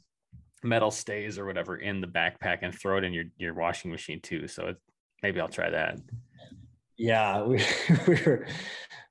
metal 0.63 0.91
stays 0.91 1.39
or 1.39 1.47
whatever 1.47 1.77
in 1.77 2.01
the 2.01 2.07
backpack 2.07 2.59
and 2.63 2.75
throw 2.75 2.99
it 2.99 3.05
in 3.05 3.13
your 3.13 3.25
your 3.39 3.55
washing 3.55 3.91
machine 3.91 4.21
too. 4.21 4.49
So 4.49 4.69
it, 4.69 4.77
maybe 5.23 5.41
I'll 5.41 5.49
try 5.49 5.71
that. 5.71 5.99
Yeah, 6.97 7.43
we 7.43 7.63
we 8.09 8.23
were 8.27 8.47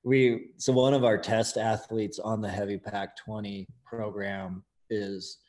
we 0.03 0.49
so 0.57 0.73
one 0.73 0.93
of 0.93 1.03
our 1.03 1.17
test 1.17 1.57
athletes 1.57 2.19
on 2.19 2.41
the 2.41 2.49
heavy 2.49 2.77
pack 2.77 3.15
20 3.17 3.67
program 3.85 4.63
is 4.89 5.39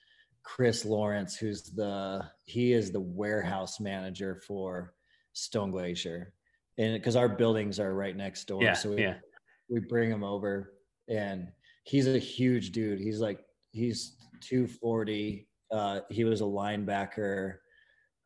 Chris 0.49 0.87
Lawrence, 0.87 1.37
who's 1.37 1.65
the 1.65 2.25
he 2.45 2.73
is 2.73 2.91
the 2.91 3.01
warehouse 3.01 3.81
manager 3.81 4.41
for 4.47 4.95
Stone 5.35 5.73
Glacier. 5.73 6.33
And 6.79 6.95
because 6.95 7.17
our 7.17 7.29
buildings 7.29 7.79
are 7.79 7.93
right 7.95 8.17
next 8.17 8.45
door. 8.47 8.63
Yeah, 8.63 8.73
so 8.73 8.91
we, 8.91 9.03
yeah. 9.03 9.17
we 9.69 9.81
bring 9.81 10.11
him 10.11 10.25
over 10.25 10.73
and 11.07 11.49
he's 11.85 12.09
a 12.09 12.19
huge 12.19 12.73
dude. 12.73 12.99
He's 12.99 13.21
like 13.21 13.41
he's 13.73 14.17
240. 14.41 15.47
Uh 15.71 16.01
he 16.09 16.25
was 16.25 16.41
a 16.41 16.45
linebacker 16.45 17.57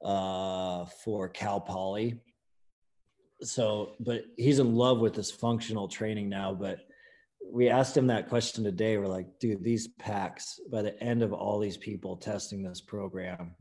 uh 0.04 0.84
for 1.04 1.28
Cal 1.28 1.60
Poly 1.60 2.20
so 3.42 3.94
but 3.98 4.22
he's 4.36 4.60
in 4.60 4.76
love 4.76 5.00
with 5.00 5.14
this 5.14 5.30
functional 5.30 5.88
training 5.88 6.28
now 6.28 6.54
but 6.54 6.78
we 7.52 7.68
asked 7.68 7.96
him 7.96 8.06
that 8.06 8.28
question 8.28 8.64
today 8.64 8.96
we're 8.96 9.06
like 9.06 9.26
dude 9.38 9.62
these 9.62 9.88
packs 9.98 10.58
by 10.70 10.80
the 10.82 10.98
end 11.02 11.22
of 11.22 11.32
all 11.32 11.58
these 11.58 11.76
people 11.76 12.16
testing 12.16 12.62
this 12.62 12.80
program 12.80 13.54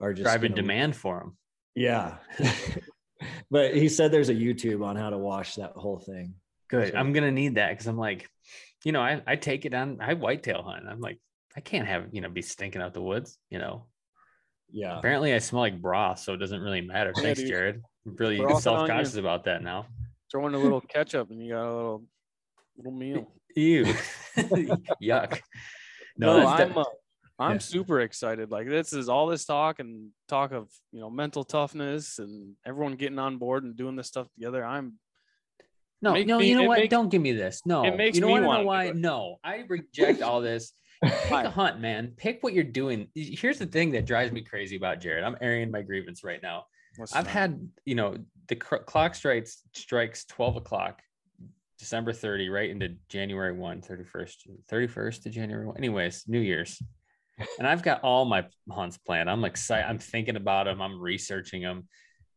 are 0.00 0.12
just 0.14 0.24
Driving 0.24 0.52
gonna- 0.52 0.62
demand 0.62 0.96
for 0.96 1.18
them. 1.18 1.36
yeah 1.74 2.16
but 3.50 3.74
he 3.76 3.88
said 3.88 4.10
there's 4.10 4.28
a 4.30 4.34
youtube 4.34 4.84
on 4.84 4.96
how 4.96 5.10
to 5.10 5.18
wash 5.18 5.56
that 5.56 5.72
whole 5.72 5.98
thing 5.98 6.34
Good. 6.68 6.92
So- 6.92 6.98
I'm 6.98 7.12
gonna 7.12 7.32
need 7.32 7.56
that 7.56 7.70
because 7.70 7.88
I'm 7.88 7.98
like, 7.98 8.28
you 8.84 8.92
know, 8.92 9.00
I, 9.00 9.20
I 9.26 9.34
take 9.34 9.64
it 9.66 9.74
on 9.74 9.98
I 10.00 10.14
whitetail 10.14 10.62
hunt. 10.62 10.84
I'm 10.88 11.00
like, 11.00 11.18
I 11.56 11.60
can't 11.60 11.88
have, 11.88 12.06
you 12.12 12.20
know, 12.20 12.28
be 12.30 12.42
stinking 12.42 12.80
out 12.80 12.94
the 12.94 13.02
woods, 13.02 13.38
you 13.50 13.58
know. 13.58 13.86
yeah 14.70 14.96
Apparently 14.96 15.34
I 15.34 15.38
smell 15.40 15.62
like 15.62 15.82
broth, 15.82 16.20
so 16.20 16.32
it 16.32 16.36
doesn't 16.36 16.60
really 16.60 16.80
matter. 16.80 17.12
Thanks. 17.12 17.42
Jared. 17.42 17.82
I'm 18.06 18.14
really 18.14 18.36
self-conscious 18.60 19.16
about 19.16 19.42
that 19.46 19.64
now. 19.64 19.86
Throw 20.30 20.46
in 20.46 20.54
a 20.54 20.58
little 20.58 20.80
ketchup 20.80 21.32
and 21.32 21.44
you 21.44 21.54
got 21.54 21.66
a 21.66 21.74
little 21.74 22.04
little 22.84 22.98
meal. 22.98 23.32
Ew. 23.56 23.84
Yuck. 25.02 25.40
No, 26.16 26.40
that's 26.40 26.58
de- 26.58 26.64
I'm 26.70 26.78
uh, 26.78 26.84
I'm 27.38 27.52
yeah. 27.52 27.58
super 27.58 28.00
excited. 28.00 28.50
Like 28.50 28.68
this 28.68 28.92
is 28.92 29.08
all 29.08 29.26
this 29.26 29.44
talk 29.44 29.78
and 29.78 30.10
talk 30.28 30.52
of 30.52 30.68
you 30.92 31.00
know 31.00 31.10
mental 31.10 31.44
toughness 31.44 32.18
and 32.18 32.54
everyone 32.66 32.96
getting 32.96 33.18
on 33.18 33.38
board 33.38 33.64
and 33.64 33.76
doing 33.76 33.96
this 33.96 34.08
stuff 34.08 34.26
together. 34.34 34.64
I'm 34.64 34.94
no, 36.02 36.14
no, 36.14 36.38
me- 36.38 36.48
you 36.48 36.56
know 36.56 36.64
what? 36.64 36.78
makes- 36.78 36.90
Don't 36.90 37.10
give 37.10 37.22
me 37.22 37.32
this. 37.32 37.62
No, 37.66 37.84
it 37.84 37.96
makes 37.96 38.16
you 38.16 38.22
know 38.22 38.28
me 38.28 38.32
wanna 38.34 38.46
wanna 38.46 38.58
know 38.58 38.62
do 38.62 38.66
why? 38.66 38.92
No, 38.94 39.36
I 39.44 39.64
reject 39.68 40.22
all 40.22 40.40
this. 40.40 40.72
Pick 41.02 41.30
a 41.32 41.50
hunt, 41.50 41.80
man. 41.80 42.12
Pick 42.18 42.42
what 42.42 42.52
you're 42.52 42.62
doing. 42.62 43.08
Here's 43.14 43.58
the 43.58 43.64
thing 43.66 43.90
that 43.92 44.04
drives 44.04 44.32
me 44.32 44.42
crazy 44.42 44.76
about 44.76 45.00
Jared. 45.00 45.24
I'm 45.24 45.36
airing 45.40 45.70
my 45.70 45.80
grievance 45.80 46.22
right 46.22 46.42
now. 46.42 46.64
what's 46.96 47.14
I've 47.14 47.24
that? 47.24 47.30
had, 47.30 47.68
you 47.86 47.94
know, 47.94 48.16
the 48.48 48.56
cr- 48.56 48.76
clock 48.76 49.14
strikes 49.14 49.62
strikes 49.74 50.26
12 50.26 50.56
o'clock, 50.56 51.00
December 51.80 52.12
30, 52.12 52.50
right 52.50 52.68
into 52.70 52.90
January 53.08 53.52
1, 53.54 53.80
31st, 53.80 54.36
31st 54.70 55.22
to 55.22 55.30
January 55.30 55.66
1. 55.66 55.78
Anyways, 55.78 56.24
New 56.28 56.38
Year's. 56.38 56.80
And 57.58 57.66
I've 57.66 57.82
got 57.82 58.02
all 58.02 58.26
my 58.26 58.44
hunts 58.70 58.98
planned. 58.98 59.30
I'm 59.30 59.44
excited. 59.46 59.88
I'm 59.88 59.98
thinking 59.98 60.36
about 60.36 60.66
them. 60.66 60.82
I'm 60.82 61.00
researching 61.00 61.62
them. 61.62 61.88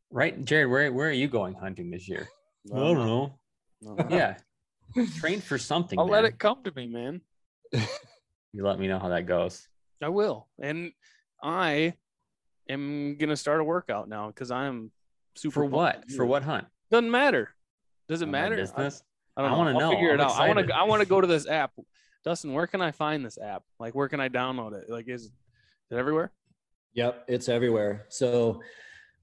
Right, 0.10 0.44
Jared, 0.46 0.70
where, 0.72 0.94
where 0.94 1.10
are 1.10 1.12
you 1.12 1.28
going 1.28 1.56
hunting 1.56 1.92
this 1.92 2.08
year? 2.08 2.30
I 2.74 2.78
don't 2.80 2.96
know. 2.96 3.38
No, 3.82 3.96
no. 3.96 4.08
Yeah. 4.10 4.38
Train 5.18 5.42
for 5.42 5.58
something. 5.58 6.00
I'll 6.00 6.08
let 6.08 6.24
it 6.24 6.40
come 6.40 6.64
to 6.64 6.72
me, 6.74 6.88
man. 6.88 7.20
You 7.74 8.64
let 8.64 8.80
me 8.80 8.88
know 8.88 9.00
how 9.00 9.10
that 9.10 9.26
goes. 9.26 9.68
I 10.02 10.08
will. 10.08 10.48
And 10.62 10.94
I 11.44 11.96
am 12.70 13.18
gonna 13.18 13.36
start 13.36 13.60
a 13.60 13.64
workout 13.66 14.08
now 14.08 14.28
because 14.28 14.52
I'm 14.52 14.92
super 15.36 15.54
For 15.62 15.66
what? 15.66 16.08
to 16.08 16.16
For 16.16 16.26
what 16.26 16.44
hunt? 16.44 16.68
Doesn't 16.92 17.12
matter. 17.12 17.50
Does 18.08 18.22
it 18.22 18.26
On 18.26 18.32
my 18.32 18.42
matter? 18.44 18.56
I- 18.56 18.58
Business? 18.62 19.04
I, 19.36 19.42
don't 19.42 19.52
I 19.52 19.58
wanna 19.58 19.74
know. 19.74 19.92
Figure 19.92 20.14
it 20.14 20.20
I'm 20.20 20.28
out. 20.28 20.40
I 20.40 20.48
want 20.48 20.68
to. 20.68 20.76
I 20.76 20.84
want 20.84 21.02
to 21.02 21.08
go 21.08 21.22
to 21.22 21.28
this 21.28 21.48
app. 21.48 21.72
Dustin, 22.24 22.54
where 22.54 22.68
can 22.68 22.82
I 22.82 22.92
find 22.92 23.26
this 23.26 23.38
app? 23.38 23.64
Like, 23.80 23.96
where 23.96 24.08
can 24.08 24.20
I 24.20 24.30
download 24.30 24.74
it? 24.74 24.90
Like, 24.90 25.10
is 25.10 25.32
it 25.92 25.96
everywhere? 25.96 26.32
Yep, 26.94 27.26
it's 27.28 27.50
everywhere. 27.50 28.06
So, 28.10 28.62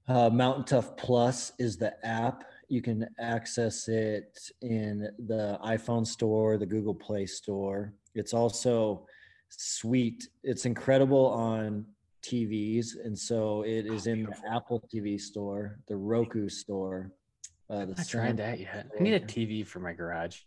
uh, 0.07 0.29
Mountain 0.29 0.65
Tough 0.65 0.97
Plus 0.97 1.53
is 1.57 1.77
the 1.77 1.93
app. 2.05 2.43
You 2.67 2.81
can 2.81 3.07
access 3.19 3.87
it 3.87 4.37
in 4.61 5.09
the 5.27 5.59
iPhone 5.63 6.05
store, 6.05 6.57
the 6.57 6.65
Google 6.65 6.93
Play 6.95 7.25
store. 7.25 7.93
It's 8.13 8.33
also 8.33 9.07
sweet. 9.49 10.27
It's 10.43 10.65
incredible 10.65 11.27
on 11.27 11.85
TVs, 12.23 13.03
and 13.03 13.17
so 13.17 13.63
it 13.63 13.85
is 13.85 14.07
in 14.07 14.23
the 14.23 14.35
Apple 14.49 14.83
TV 14.93 15.19
store, 15.19 15.79
the 15.87 15.95
Roku 15.95 16.49
store. 16.49 17.11
Uh, 17.71 17.85
the 17.85 17.95
I 17.97 18.03
tried 18.03 18.37
that 18.37 18.59
yet. 18.59 18.87
I 18.99 19.01
need 19.03 19.13
a. 19.13 19.19
TV 19.21 19.65
for 19.65 19.79
my 19.79 19.93
garage. 19.93 20.39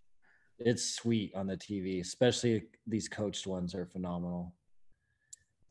It's 0.58 0.94
sweet 0.94 1.34
on 1.34 1.46
the 1.46 1.56
TV, 1.56 2.00
especially 2.00 2.64
these 2.86 3.08
coached 3.08 3.46
ones 3.46 3.74
are 3.74 3.86
phenomenal. 3.86 4.54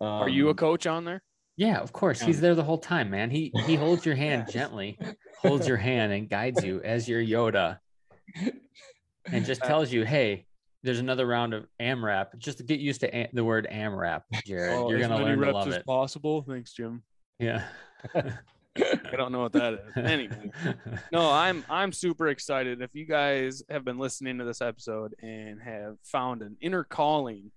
Are 0.02 0.28
you 0.28 0.48
a 0.48 0.52
Um, 0.52 0.56
coach 0.58 0.88
on 0.88 1.06
there? 1.06 1.22
Yeah, 1.56 1.78
of 1.80 1.94
course. 1.94 2.20
He's 2.20 2.42
there 2.42 2.56
the 2.56 2.64
whole 2.64 2.80
time, 2.80 3.12
man. 3.12 3.30
He 3.30 3.52
he 3.68 3.76
holds 3.76 4.04
your 4.06 4.16
hand 4.16 4.46
Yes. 4.48 4.54
gently, 4.54 4.98
holds 5.38 5.68
your 5.68 5.78
hand 5.78 6.12
and 6.12 6.28
guides 6.28 6.64
you 6.66 6.82
as 6.84 7.08
your 7.08 7.22
Yoda, 7.22 7.78
and 9.32 9.46
just 9.46 9.62
tells 9.62 9.92
you, 9.94 10.04
"Hey, 10.04 10.48
there's 10.82 11.00
another 11.00 11.28
round 11.28 11.54
of 11.54 11.68
AMRAP." 11.80 12.36
Just 12.40 12.58
to 12.58 12.64
get 12.64 12.80
used 12.80 13.02
to 13.02 13.16
a- 13.16 13.30
the 13.32 13.44
word 13.44 13.68
AMRAP, 13.70 14.24
Jared. 14.46 14.74
Oh, 14.80 14.90
You're 14.90 15.00
gonna 15.00 15.18
learn 15.24 15.38
to 15.38 15.46
reps 15.46 15.54
love 15.54 15.68
as 15.68 15.84
possible. 15.84 16.42
Thanks, 16.42 16.74
Jim. 16.74 17.04
Yeah. 17.40 17.64
I 18.78 19.16
don't 19.16 19.32
know 19.32 19.42
what 19.42 19.54
that 19.54 19.74
is. 19.74 19.80
Anyway, 19.98 20.52
no, 21.12 21.30
I'm 21.30 21.64
I'm 21.70 21.92
super 21.92 22.28
excited. 22.28 22.82
If 22.82 22.96
you 22.96 23.06
guys 23.06 23.64
have 23.70 23.86
been 23.86 24.00
listening 24.00 24.40
to 24.40 24.46
this 24.46 24.62
episode 24.62 25.16
and 25.22 25.62
have 25.62 25.98
found 26.04 26.42
an 26.42 26.58
inner 26.60 26.84
calling 26.84 27.52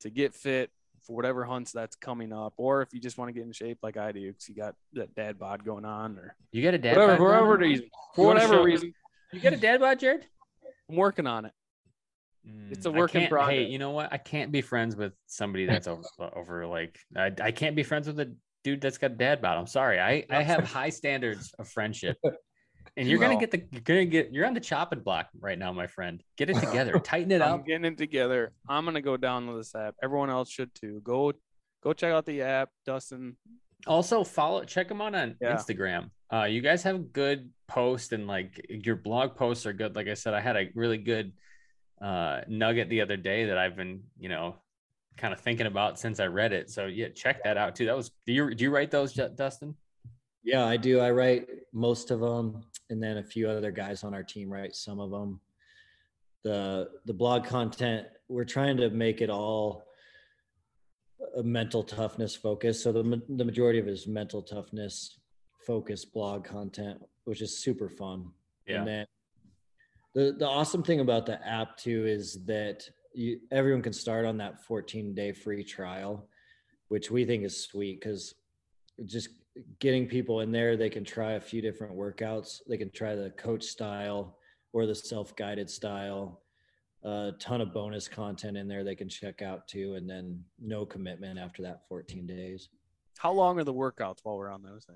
to 0.00 0.10
get 0.10 0.34
fit 0.34 0.70
for 1.02 1.14
whatever 1.14 1.44
hunts 1.44 1.72
that's 1.72 1.96
coming 1.96 2.32
up, 2.32 2.54
or 2.56 2.82
if 2.82 2.92
you 2.92 3.00
just 3.00 3.18
want 3.18 3.28
to 3.28 3.32
get 3.32 3.44
in 3.44 3.52
shape 3.52 3.78
like 3.82 3.96
I 3.96 4.12
do, 4.12 4.32
because 4.32 4.48
you 4.48 4.54
got 4.54 4.74
that 4.94 5.14
dad 5.14 5.38
bod 5.38 5.64
going 5.64 5.84
on, 5.84 6.18
or 6.18 6.36
You 6.50 6.62
got 6.62 6.74
a 6.74 6.78
dad 6.78 6.92
whatever, 6.92 7.12
bod 7.12 7.18
for 7.18 7.28
whatever 7.28 7.56
reason, 7.56 7.86
for 8.14 8.22
You 8.22 8.26
whatever 8.28 8.62
reason, 8.62 8.94
You 9.32 9.40
got 9.40 9.52
a 9.52 9.58
dad 9.58 9.80
bod, 9.80 10.00
Jared? 10.00 10.26
I'm 10.88 10.96
working 10.96 11.26
on 11.26 11.44
it. 11.44 11.52
It's 12.70 12.86
a 12.86 12.90
Mm, 12.90 12.96
work 12.96 13.14
in 13.14 13.28
progress. 13.28 13.56
Hey, 13.56 13.64
you 13.64 13.78
know 13.78 13.90
what? 13.92 14.12
I 14.12 14.18
can't 14.18 14.52
be 14.52 14.60
friends 14.60 14.96
with 14.96 15.12
somebody 15.26 15.66
that's 15.66 15.86
over 15.86 16.04
over 16.34 16.66
like 16.66 16.98
I, 17.16 17.32
I 17.42 17.52
can't 17.52 17.76
be 17.76 17.82
friends 17.82 18.06
with 18.06 18.20
a 18.20 18.34
dude 18.64 18.80
that's 18.80 18.98
got 18.98 19.16
dad 19.16 19.40
bod. 19.40 19.56
I'm 19.58 19.66
sorry. 19.68 20.00
I 20.00 20.24
I 20.30 20.42
have 20.42 20.64
high 20.78 20.88
standards 20.90 21.54
of 21.58 21.68
friendship. 21.68 22.16
And 22.96 23.08
you're 23.08 23.18
gonna 23.18 23.38
get 23.38 23.50
the 23.50 23.62
you're 23.70 23.80
gonna 23.82 24.04
get 24.04 24.32
you're 24.32 24.46
on 24.46 24.54
the 24.54 24.60
chopping 24.60 25.00
block 25.00 25.28
right 25.40 25.58
now, 25.58 25.72
my 25.72 25.86
friend. 25.86 26.22
Get 26.36 26.50
it 26.50 26.56
together, 26.56 26.98
tighten 27.04 27.30
it 27.32 27.40
up. 27.40 27.48
I'm 27.48 27.60
up. 27.60 27.66
getting 27.66 27.84
it 27.84 27.98
together. 27.98 28.52
I'm 28.68 28.84
gonna 28.84 29.00
go 29.02 29.16
download 29.16 29.58
this 29.58 29.74
app. 29.74 29.94
Everyone 30.02 30.30
else 30.30 30.50
should 30.50 30.74
too. 30.74 31.00
Go 31.04 31.32
go 31.82 31.92
check 31.92 32.12
out 32.12 32.24
the 32.26 32.42
app, 32.42 32.70
Dustin. 32.86 33.36
Also, 33.86 34.24
follow 34.24 34.64
check 34.64 34.88
them 34.88 35.00
out 35.00 35.14
on 35.14 35.36
Yeah. 35.40 35.54
Instagram. 35.54 36.10
Uh, 36.32 36.44
you 36.44 36.60
guys 36.60 36.82
have 36.84 37.12
good 37.12 37.50
posts 37.68 38.12
and 38.12 38.26
like 38.26 38.64
your 38.68 38.96
blog 38.96 39.36
posts 39.36 39.66
are 39.66 39.72
good. 39.72 39.94
Like 39.96 40.08
I 40.08 40.14
said, 40.14 40.32
I 40.34 40.40
had 40.40 40.56
a 40.56 40.70
really 40.74 40.98
good 40.98 41.32
uh 42.00 42.42
nugget 42.48 42.88
the 42.88 43.00
other 43.00 43.16
day 43.16 43.46
that 43.46 43.58
I've 43.58 43.76
been, 43.76 44.04
you 44.18 44.28
know, 44.28 44.56
kind 45.16 45.32
of 45.32 45.40
thinking 45.40 45.66
about 45.66 45.98
since 45.98 46.20
I 46.20 46.26
read 46.26 46.52
it. 46.52 46.70
So 46.70 46.86
yeah, 46.86 47.08
check 47.14 47.42
that 47.44 47.56
out 47.56 47.76
too. 47.76 47.86
That 47.86 47.96
was 47.96 48.10
do 48.26 48.32
you 48.32 48.54
do 48.54 48.64
you 48.64 48.70
write 48.70 48.90
those, 48.90 49.12
Dustin? 49.12 49.74
Yeah, 50.42 50.64
I 50.66 50.76
do. 50.76 51.00
I 51.00 51.10
write 51.10 51.48
most 51.72 52.10
of 52.10 52.20
them, 52.20 52.64
and 52.90 53.02
then 53.02 53.18
a 53.18 53.22
few 53.22 53.48
other 53.48 53.70
guys 53.70 54.04
on 54.04 54.14
our 54.14 54.22
team 54.22 54.52
write 54.52 54.74
some 54.74 55.00
of 55.00 55.10
them. 55.10 55.40
The 56.42 56.90
the 57.06 57.14
blog 57.14 57.44
content 57.44 58.06
we're 58.28 58.44
trying 58.44 58.76
to 58.78 58.90
make 58.90 59.20
it 59.20 59.30
all 59.30 59.84
a 61.36 61.42
mental 61.42 61.82
toughness 61.82 62.34
focus. 62.34 62.82
So 62.82 62.92
the 62.92 63.22
the 63.28 63.44
majority 63.44 63.78
of 63.78 63.88
it 63.88 63.92
is 63.92 64.06
mental 64.06 64.42
toughness 64.42 65.18
focused 65.66 66.12
blog 66.12 66.44
content, 66.44 67.00
which 67.24 67.40
is 67.40 67.58
super 67.58 67.88
fun. 67.88 68.30
Yeah. 68.66 68.78
And 68.78 68.88
then 68.88 69.06
the 70.14 70.36
the 70.38 70.46
awesome 70.46 70.82
thing 70.82 71.00
about 71.00 71.26
the 71.26 71.46
app 71.46 71.76
too 71.76 72.06
is 72.06 72.44
that 72.46 72.88
you 73.14 73.40
everyone 73.50 73.82
can 73.82 73.92
start 73.92 74.24
on 74.26 74.36
that 74.38 74.64
14 74.64 75.14
day 75.14 75.32
free 75.32 75.64
trial, 75.64 76.28
which 76.88 77.10
we 77.10 77.24
think 77.24 77.44
is 77.44 77.64
sweet 77.64 78.00
because 78.00 78.34
just 79.04 79.28
getting 79.78 80.06
people 80.06 80.40
in 80.40 80.50
there, 80.50 80.76
they 80.76 80.90
can 80.90 81.04
try 81.04 81.32
a 81.32 81.40
few 81.40 81.62
different 81.62 81.96
workouts. 81.96 82.60
They 82.68 82.76
can 82.76 82.90
try 82.90 83.14
the 83.14 83.30
coach 83.30 83.64
style 83.64 84.38
or 84.72 84.86
the 84.86 84.94
self 84.94 85.34
guided 85.36 85.70
style. 85.70 86.40
A 87.04 87.32
ton 87.38 87.60
of 87.60 87.72
bonus 87.72 88.08
content 88.08 88.56
in 88.56 88.66
there 88.66 88.82
they 88.82 88.94
can 88.94 89.08
check 89.08 89.42
out 89.42 89.68
too, 89.68 89.94
and 89.94 90.08
then 90.08 90.42
no 90.58 90.86
commitment 90.86 91.38
after 91.38 91.62
that 91.62 91.82
14 91.88 92.26
days. 92.26 92.70
How 93.18 93.32
long 93.32 93.58
are 93.58 93.64
the 93.64 93.74
workouts 93.74 94.18
while 94.22 94.36
we're 94.36 94.50
on 94.50 94.62
those? 94.62 94.86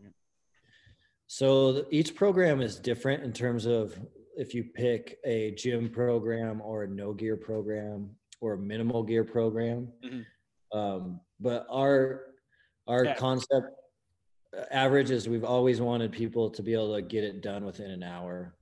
So 1.27 1.85
each 1.91 2.15
program 2.15 2.63
is 2.63 2.79
different 2.79 3.23
in 3.23 3.33
terms 3.33 3.67
of 3.67 3.99
if 4.39 4.55
you 4.55 4.63
pick 4.63 5.19
a 5.25 5.51
gym 5.53 5.91
program 5.91 6.61
or 6.63 6.85
a 6.85 6.89
no 6.89 7.13
gear 7.13 7.37
program 7.37 8.09
or 8.41 8.55
a 8.55 8.59
minimal 8.59 9.03
gear 9.03 9.25
program. 9.25 9.93
Mhm. 10.03 10.25
Um, 10.73 11.21
but 11.41 11.67
our 11.69 12.25
our 12.87 13.05
Yeah. 13.05 13.15
concept 13.17 13.67
uh, 14.57 14.65
average 14.71 15.11
is 15.11 15.29
we've 15.29 15.45
always 15.45 15.79
wanted 15.81 16.11
people 16.13 16.49
to 16.51 16.63
be 16.63 16.73
able 16.73 16.95
to 16.95 17.03
get 17.03 17.23
it 17.25 17.43
done 17.43 17.67
within 17.67 17.91
an 17.91 18.03
hour. 18.03 18.55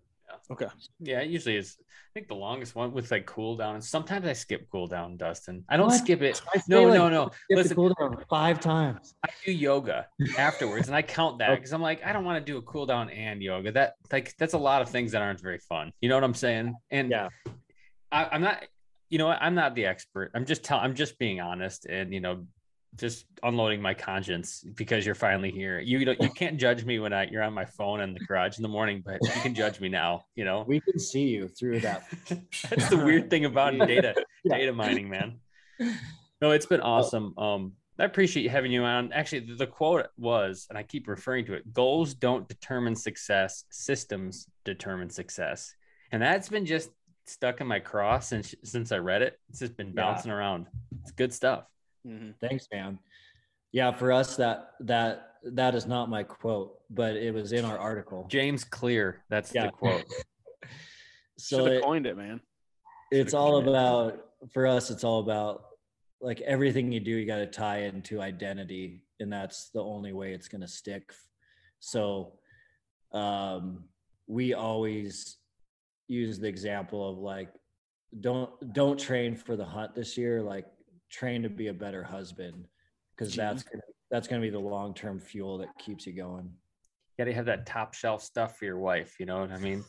Okay. 0.50 0.66
Yeah, 1.00 1.20
it 1.20 1.30
usually 1.30 1.56
is. 1.56 1.76
I 1.80 2.10
think 2.14 2.28
the 2.28 2.34
longest 2.34 2.74
one 2.74 2.92
with 2.92 3.10
like 3.10 3.26
cool 3.26 3.56
down. 3.56 3.74
And 3.74 3.84
sometimes 3.84 4.26
I 4.26 4.32
skip 4.32 4.68
cool 4.70 4.86
down, 4.86 5.16
Dustin. 5.16 5.64
I 5.68 5.76
don't 5.76 5.86
What? 5.88 5.98
skip 5.98 6.22
it. 6.22 6.40
I 6.54 6.62
No, 6.68 6.84
like, 6.84 6.94
no, 6.94 7.08
no. 7.08 7.30
you 7.50 7.56
Listen, 7.56 7.76
cool 7.76 7.92
down 7.98 8.16
five 8.30 8.60
times. 8.60 9.14
I 9.24 9.28
do 9.44 9.52
yoga 9.52 10.06
afterwards, 10.38 10.86
and 10.88 10.96
I 10.96 11.02
count 11.02 11.38
that 11.40 11.50
Okay. 11.50 11.56
because 11.56 11.72
I'm 11.72 11.82
like, 11.82 12.04
I 12.04 12.12
don't 12.12 12.24
want 12.24 12.44
to 12.44 12.52
do 12.52 12.58
a 12.58 12.62
cool 12.62 12.86
down 12.86 13.10
and 13.10 13.42
yoga. 13.42 13.72
That 13.72 13.94
like 14.12 14.34
that's 14.38 14.54
a 14.54 14.58
lot 14.58 14.82
of 14.82 14.88
things 14.88 15.12
that 15.12 15.20
aren't 15.22 15.40
very 15.40 15.58
fun. 15.58 15.92
You 16.00 16.08
know 16.08 16.14
what 16.14 16.24
I'm 16.24 16.34
saying? 16.34 16.74
And 16.90 17.10
Yeah. 17.10 17.28
I, 18.12 18.26
I'm 18.32 18.40
not. 18.40 18.64
You 19.10 19.18
know? 19.18 19.28
I'm 19.28 19.54
not 19.54 19.74
the 19.74 19.86
expert. 19.86 20.30
I'm 20.34 20.46
just 20.46 20.64
tell. 20.64 20.78
I'm 20.78 20.94
just 20.94 21.18
being 21.18 21.40
honest, 21.40 21.86
and 21.86 22.12
you 22.14 22.20
know, 22.20 22.46
just 22.96 23.26
unloading 23.42 23.80
my 23.82 23.94
conscience 23.94 24.64
because 24.74 25.04
you're 25.04 25.14
finally 25.14 25.50
here. 25.50 25.78
You 25.80 26.04
don't. 26.04 26.20
You 26.22 26.30
can't 26.30 26.56
judge 26.58 26.84
me 26.84 26.98
when 26.98 27.12
I 27.12 27.26
you're 27.30 27.42
on 27.42 27.52
my 27.52 27.64
phone 27.64 28.00
in 28.00 28.14
the 28.14 28.20
garage 28.20 28.56
in 28.58 28.62
the 28.62 28.68
morning, 28.68 29.02
but 29.04 29.18
you 29.22 29.40
can 29.42 29.54
judge 29.54 29.80
me 29.80 29.88
now. 29.88 30.24
You 30.34 30.44
know. 30.44 30.64
We 30.66 30.80
can 30.80 30.98
see 30.98 31.24
you 31.28 31.48
through 31.48 31.80
that. 31.80 32.04
That's 32.70 32.88
the 32.88 32.96
weird 32.96 33.30
thing 33.30 33.44
about 33.44 33.76
data 33.78 34.14
Yeah. 34.44 34.56
data 34.58 34.72
mining, 34.72 35.08
man. 35.08 35.38
No, 36.40 36.50
it's 36.52 36.66
been 36.66 36.80
awesome. 36.80 37.34
Um, 37.38 37.72
I 37.98 38.04
appreciate 38.04 38.42
you 38.42 38.50
having 38.50 38.72
you 38.72 38.82
on. 38.84 39.12
Actually, 39.12 39.54
the, 39.56 39.66
quote 39.66 40.06
was, 40.18 40.66
and 40.68 40.76
I 40.78 40.82
keep 40.82 41.08
referring 41.08 41.46
to 41.46 41.54
it: 41.54 41.72
"Goals 41.72 42.14
don't 42.14 42.46
determine 42.48 42.94
success; 42.94 43.64
systems 43.70 44.46
determine 44.64 45.10
success." 45.10 45.74
And 46.12 46.22
that's 46.22 46.48
been 46.48 46.66
just 46.66 46.90
stuck 47.26 47.60
in 47.60 47.66
my 47.66 47.80
cross 47.80 48.28
since 48.28 48.54
since 48.64 48.92
I 48.92 48.98
read 48.98 49.22
it. 49.22 49.38
It's 49.48 49.60
just 49.60 49.76
been 49.76 49.88
Yeah. 49.88 49.92
bouncing 50.02 50.30
around. 50.30 50.66
It's 51.02 51.10
good 51.12 51.32
stuff. 51.32 51.64
Mm-hmm. 52.06 52.30
Thanks, 52.40 52.68
man. 52.72 52.98
Yeah, 53.72 53.92
for 53.92 54.12
us 54.12 54.36
that 54.36 54.70
that 54.80 55.32
that 55.52 55.74
is 55.74 55.86
not 55.86 56.08
my 56.08 56.22
quote, 56.22 56.78
but 56.90 57.16
it 57.16 57.32
was 57.34 57.52
in 57.52 57.64
our 57.64 57.78
article. 57.78 58.26
James 58.30 58.64
Clear, 58.64 59.22
that's 59.28 59.54
Yeah. 59.54 59.66
the 59.66 59.72
quote. 59.72 60.04
So 61.38 61.64
Should 61.66 61.72
it- 61.74 61.82
coined 61.84 62.06
it, 62.06 62.16
man. 62.16 62.40
it's 63.12 63.32
Should've 63.32 63.34
all 63.40 63.52
coined 63.62 63.66
it. 63.66 63.70
about 63.70 64.24
for 64.54 64.66
us 64.66 64.90
it's 64.90 65.04
all 65.04 65.20
about 65.20 65.64
like 66.22 66.40
everything 66.40 66.90
you 66.92 66.98
do 67.00 67.10
you 67.10 67.26
got 67.26 67.36
to 67.38 67.46
tie 67.46 67.80
into 67.82 68.22
identity 68.22 69.02
and 69.20 69.30
that's 69.30 69.68
the 69.74 69.82
only 69.82 70.12
way 70.14 70.32
it's 70.32 70.48
going 70.48 70.60
to 70.62 70.68
stick 70.68 71.12
so 71.78 72.32
um 73.12 73.84
we 74.26 74.54
always 74.54 75.36
use 76.08 76.38
the 76.38 76.48
example 76.48 77.06
of 77.10 77.18
like 77.18 77.50
don't 78.20 78.50
don't 78.72 78.98
train 78.98 79.36
for 79.36 79.56
the 79.56 79.64
hunt 79.64 79.94
this 79.94 80.16
year 80.16 80.40
like 80.42 80.66
train 81.10 81.42
to 81.42 81.48
be 81.48 81.68
a 81.68 81.74
better 81.74 82.02
husband 82.02 82.66
because 83.16 83.34
that's 83.34 83.62
gonna, 83.62 83.82
that's 84.10 84.28
going 84.28 84.40
to 84.40 84.46
be 84.46 84.50
the 84.50 84.58
long-term 84.58 85.20
fuel 85.20 85.58
that 85.58 85.68
keeps 85.78 86.06
you 86.06 86.12
going 86.12 86.44
You 86.44 87.24
got 87.24 87.24
to 87.24 87.34
have 87.34 87.46
that 87.46 87.66
top 87.66 87.94
shelf 87.94 88.22
stuff 88.22 88.58
for 88.58 88.64
your 88.64 88.78
wife. 88.78 89.14
You 89.18 89.26
know 89.26 89.40
what 89.40 89.50
I 89.52 89.58
mean? 89.58 89.84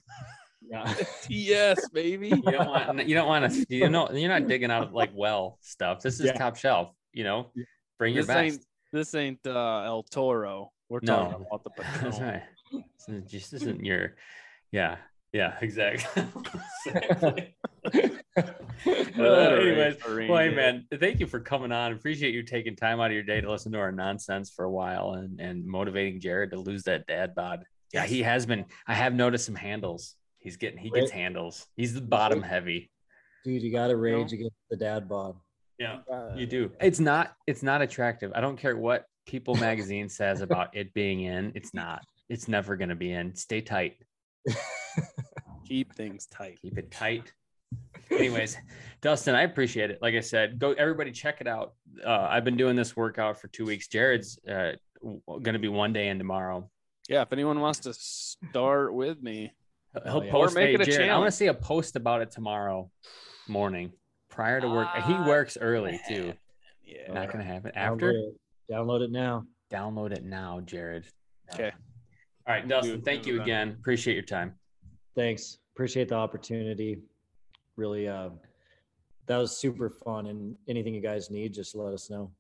yeah 0.70 0.94
yes, 1.30 1.88
baby. 1.94 2.30
You 2.30 2.52
don't 2.52 2.68
want. 2.68 3.08
You 3.08 3.16
don't 3.16 3.28
want 3.28 3.52
to. 3.52 3.66
You 3.70 3.90
know, 3.90 4.10
you're 4.12 4.30
not 4.30 4.48
digging 4.48 4.72
out 4.72 4.94
like 4.94 5.12
well 5.16 5.58
stuff. 5.62 6.02
This 6.02 6.20
is 6.20 6.28
Yeah. 6.28 6.34
top 6.34 6.56
shelf. 6.56 6.92
You 7.14 7.24
know, 7.24 7.52
bring 8.00 8.14
your 8.16 8.24
This 8.24 8.36
ain't 8.36 8.66
this 8.94 9.16
ain't 9.16 9.40
uh, 9.46 9.82
El 9.84 10.04
Toro. 10.04 10.72
We're 10.90 11.00
No. 11.02 11.28
talking 11.30 11.46
about 11.46 11.64
the 11.64 11.70
That's 11.78 12.20
Patron. 12.20 12.24
right. 12.24 12.44
This 13.08 13.32
just 13.32 13.54
isn't 13.54 13.84
your. 13.86 14.16
Yeah. 14.72 14.98
Yeah. 15.34 15.56
Exactly. 15.62 16.24
Exactly. 16.86 17.56
Uh, 18.86 19.24
anyways, 19.24 19.96
well, 20.06 20.38
hey, 20.38 20.54
man, 20.54 20.86
thank 21.00 21.20
you 21.20 21.26
for 21.26 21.40
coming 21.40 21.72
on. 21.72 21.92
Appreciate 21.92 22.34
you 22.36 22.44
taking 22.44 22.76
time 22.76 23.00
out 23.00 23.08
of 23.08 23.14
your 23.14 23.24
day 23.24 23.42
to 23.42 23.50
listen 23.50 23.72
to 23.72 23.80
our 23.80 23.92
nonsense 23.92 24.52
for 24.52 24.66
a 24.66 24.72
while 24.72 25.14
and 25.14 25.42
and 25.42 25.66
motivating 25.66 26.20
Jared 26.20 26.52
to 26.52 26.60
lose 26.60 26.84
that 26.84 27.08
dad 27.08 27.34
bod. 27.34 27.66
Yeah, 27.94 28.06
he 28.06 28.22
has 28.22 28.46
been. 28.46 28.66
I 28.88 28.94
have 28.94 29.16
noticed 29.16 29.46
some 29.46 29.56
handles. 29.56 30.16
He's 30.38 30.56
getting. 30.58 30.78
He 30.78 30.92
gets 30.92 31.10
handles. 31.10 31.66
He's 31.76 31.96
the 31.96 32.02
bottom 32.02 32.44
heavy. 32.44 32.92
dude 33.44 33.64
you 33.64 33.72
got 33.72 33.88
to 33.88 33.98
rage 33.98 34.32
against 34.32 34.56
the 34.70 34.78
dad 34.78 35.10
bod 35.10 35.36
Yeah. 35.80 36.00
Uh, 36.10 36.36
You 36.36 36.46
do. 36.46 36.72
It's 36.80 37.00
not. 37.00 37.36
It's 37.48 37.64
not 37.64 37.82
attractive. 37.82 38.32
I 38.36 38.42
don't 38.42 38.58
care 38.58 38.78
what 38.78 39.06
People 39.26 39.56
Magazine 39.56 40.08
says 40.08 40.42
about 40.42 40.76
it 40.76 40.94
being 40.94 41.22
in. 41.22 41.52
It's 41.56 41.74
not. 41.74 42.04
It's 42.30 42.48
never 42.48 42.76
going 42.76 42.90
to 42.90 42.96
be 42.96 43.12
in. 43.12 43.36
Stay 43.36 43.62
tight. 43.62 43.96
Keep 45.68 45.96
things 45.96 46.28
tight. 46.28 46.60
Keep 46.62 46.78
it 46.78 46.92
tight. 46.92 47.34
Anyways, 48.12 48.58
Dustin, 49.02 49.36
I 49.36 49.42
appreciate 49.44 49.92
it. 49.92 50.00
Like 50.02 50.16
I 50.16 50.22
said, 50.22 50.60
go 50.60 50.72
everybody 50.74 51.12
check 51.12 51.42
it 51.42 51.48
out. 51.48 51.74
Uh, 52.06 52.28
I've 52.30 52.44
been 52.46 52.58
doing 52.58 52.76
this 52.76 52.96
workout 52.96 53.40
for 53.40 53.48
two 53.50 53.66
weeks. 53.66 53.88
Jared's 53.88 54.40
uh, 54.50 54.72
going 55.26 55.54
to 55.54 55.60
be 55.60 55.68
one 55.68 55.94
day 55.94 56.08
in 56.08 56.18
tomorrow. 56.18 56.70
Yeah, 57.10 57.22
if 57.22 57.32
anyone 57.34 57.60
wants 57.60 57.80
to 57.82 57.94
start 57.94 58.94
with 58.94 59.22
me, 59.22 59.52
He'll 60.06 60.24
yeah. 60.24 60.32
post. 60.32 60.56
Or 60.56 60.60
make 60.60 60.68
hey, 60.70 60.74
it 60.76 60.82
a 60.82 60.86
Jared, 60.86 61.10
I 61.10 61.18
want 61.18 61.28
to 61.32 61.36
see 61.36 61.48
a 61.48 61.54
post 61.54 61.96
about 61.96 62.22
it 62.22 62.30
tomorrow 62.32 62.92
morning 63.48 63.92
prior 64.30 64.62
to 64.62 64.68
work. 64.68 64.90
he 65.06 65.14
Ah, 65.14 65.28
works 65.28 65.58
early 65.60 66.00
too. 66.08 66.34
yeah. 66.86 67.12
Not 67.12 67.32
going 67.32 67.40
to 67.46 67.52
happen 67.52 67.72
Download 67.76 67.94
after. 67.94 68.10
it. 68.12 68.36
download 68.72 69.02
it 69.02 69.12
now 69.12 69.46
Download 69.72 70.12
it 70.12 70.24
now, 70.24 70.60
Jared. 70.62 71.06
Okay. 71.54 71.72
All 72.46 72.54
right, 72.54 72.68
Dustin. 72.68 72.96
Dude, 72.96 73.06
thank 73.06 73.26
you 73.26 73.42
again. 73.42 73.76
Appreciate 73.80 74.14
your 74.14 74.24
time. 74.24 74.54
thanks 75.16 75.58
appreciate 75.76 76.10
the 76.10 76.16
opportunity 76.16 77.00
really 77.78 78.08
uh 78.08 78.30
that 79.28 79.38
was 79.38 79.56
super 79.56 79.90
fun 79.90 80.28
and 80.28 80.56
anything 80.68 80.94
you 80.94 81.02
guys 81.02 81.30
need 81.30 81.54
just 81.54 81.76
let 81.76 81.94
us 81.94 82.10
know 82.10 82.32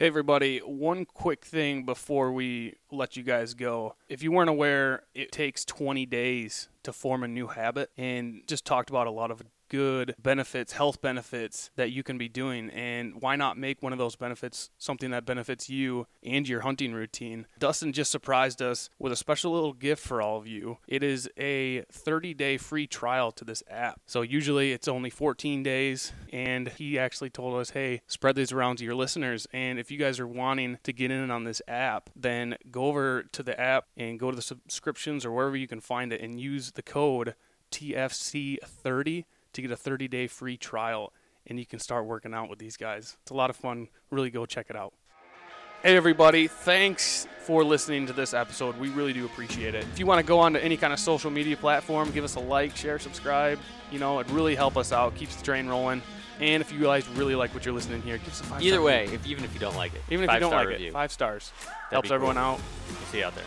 Hey, 0.00 0.06
everybody, 0.06 0.60
one 0.60 1.06
quick 1.06 1.44
thing 1.44 1.84
before 1.84 2.30
we 2.30 2.76
let 2.92 3.16
you 3.16 3.24
guys 3.24 3.54
go. 3.54 3.96
If 4.08 4.22
you 4.22 4.30
weren't 4.30 4.48
aware, 4.48 5.02
it 5.12 5.32
takes 5.32 5.64
20 5.64 6.06
days 6.06 6.68
to 6.84 6.92
form 6.92 7.24
a 7.24 7.28
new 7.28 7.48
habit, 7.48 7.90
and 7.98 8.42
just 8.46 8.64
talked 8.64 8.90
about 8.90 9.08
a 9.08 9.10
lot 9.10 9.32
of 9.32 9.42
good 9.68 10.14
benefits, 10.20 10.72
health 10.72 11.00
benefits 11.00 11.70
that 11.76 11.90
you 11.90 12.02
can 12.02 12.18
be 12.18 12.28
doing. 12.28 12.70
And 12.70 13.20
why 13.20 13.36
not 13.36 13.58
make 13.58 13.82
one 13.82 13.92
of 13.92 13.98
those 13.98 14.16
benefits 14.16 14.70
something 14.78 15.10
that 15.10 15.24
benefits 15.24 15.68
you 15.68 16.06
and 16.22 16.48
your 16.48 16.60
hunting 16.60 16.92
routine? 16.92 17.46
Dustin 17.58 17.92
just 17.92 18.10
surprised 18.10 18.62
us 18.62 18.90
with 18.98 19.12
a 19.12 19.16
special 19.16 19.52
little 19.52 19.72
gift 19.72 20.02
for 20.02 20.20
all 20.22 20.36
of 20.36 20.46
you. 20.46 20.78
It 20.86 21.02
is 21.02 21.28
a 21.38 21.82
30 21.92 22.34
day 22.34 22.56
free 22.56 22.86
trial 22.86 23.32
to 23.32 23.44
this 23.44 23.62
app. 23.68 24.00
So 24.06 24.22
usually 24.22 24.72
it's 24.72 24.88
only 24.88 25.10
14 25.10 25.62
days, 25.62 26.12
and 26.32 26.68
he 26.68 26.98
actually 26.98 27.30
told 27.30 27.60
us, 27.60 27.70
hey, 27.70 28.02
spread 28.06 28.36
these 28.36 28.52
around 28.52 28.76
to 28.78 28.84
your 28.84 28.94
listeners. 28.94 29.46
And 29.52 29.78
if 29.78 29.90
you 29.90 29.98
guys 29.98 30.20
are 30.20 30.26
wanting 30.26 30.78
to 30.82 30.92
get 30.92 31.10
in 31.10 31.30
on 31.30 31.44
this 31.44 31.62
app, 31.68 32.10
then 32.14 32.56
go 32.70 32.86
over 32.86 33.22
to 33.22 33.42
the 33.42 33.58
app 33.58 33.86
and 33.96 34.18
go 34.18 34.30
to 34.30 34.36
the 34.36 34.42
subscriptions 34.42 35.24
or 35.24 35.32
wherever 35.32 35.56
you 35.56 35.68
can 35.68 35.80
find 35.80 36.12
it 36.12 36.20
and 36.20 36.40
use 36.40 36.72
the 36.72 36.82
code 36.82 37.34
TFC30 37.70 39.24
to 39.52 39.62
get 39.62 39.70
a 39.70 39.76
30 39.76 40.08
day 40.08 40.26
free 40.26 40.56
trial. 40.56 41.12
And 41.46 41.58
you 41.58 41.64
can 41.64 41.78
start 41.78 42.04
working 42.04 42.34
out 42.34 42.50
with 42.50 42.58
these 42.58 42.76
guys. 42.76 43.16
It's 43.22 43.30
a 43.30 43.34
lot 43.34 43.48
of 43.48 43.56
fun. 43.56 43.88
Really 44.10 44.30
go 44.30 44.44
check 44.44 44.66
it 44.68 44.76
out. 44.76 44.92
Hey, 45.82 45.96
everybody. 45.96 46.48
Thanks 46.48 47.28
for 47.38 47.62
listening 47.62 48.06
to 48.08 48.12
this 48.12 48.34
episode. 48.34 48.76
We 48.78 48.88
really 48.90 49.12
do 49.12 49.24
appreciate 49.24 49.74
it. 49.76 49.84
If 49.92 49.98
you 49.98 50.06
want 50.06 50.18
to 50.18 50.26
go 50.26 50.40
on 50.40 50.52
to 50.54 50.62
any 50.62 50.76
kind 50.76 50.92
of 50.92 50.98
social 50.98 51.30
media 51.30 51.56
platform, 51.56 52.10
give 52.10 52.24
us 52.24 52.34
a 52.34 52.40
like, 52.40 52.76
share, 52.76 52.98
subscribe. 52.98 53.60
You 53.92 54.00
know, 54.00 54.18
it 54.18 54.28
really 54.30 54.56
help 54.56 54.76
us 54.76 54.92
out, 54.92 55.14
keeps 55.14 55.36
the 55.36 55.44
train 55.44 55.68
rolling. 55.68 56.02
And 56.40 56.60
if 56.60 56.72
you 56.72 56.80
guys 56.80 57.08
really 57.10 57.34
like 57.34 57.54
what 57.54 57.64
you're 57.64 57.74
listening 57.74 58.02
here, 58.02 58.18
give 58.18 58.28
us 58.28 58.40
a 58.40 58.44
five 58.44 58.62
Either 58.62 58.82
way, 58.82 59.04
if 59.12 59.26
even 59.26 59.44
if 59.44 59.54
you 59.54 59.60
don't 59.60 59.76
like 59.76 59.94
it, 59.94 60.02
even 60.10 60.28
if 60.28 60.34
you 60.34 60.40
don't 60.40 60.52
like 60.52 60.68
review. 60.68 60.88
it, 60.88 60.92
five 60.92 61.12
stars 61.12 61.52
That'd 61.60 61.92
helps 61.92 62.10
everyone 62.10 62.36
cool. 62.36 62.44
out. 62.44 62.60
See 63.10 63.18
you 63.18 63.24
out 63.24 63.34
there. 63.34 63.44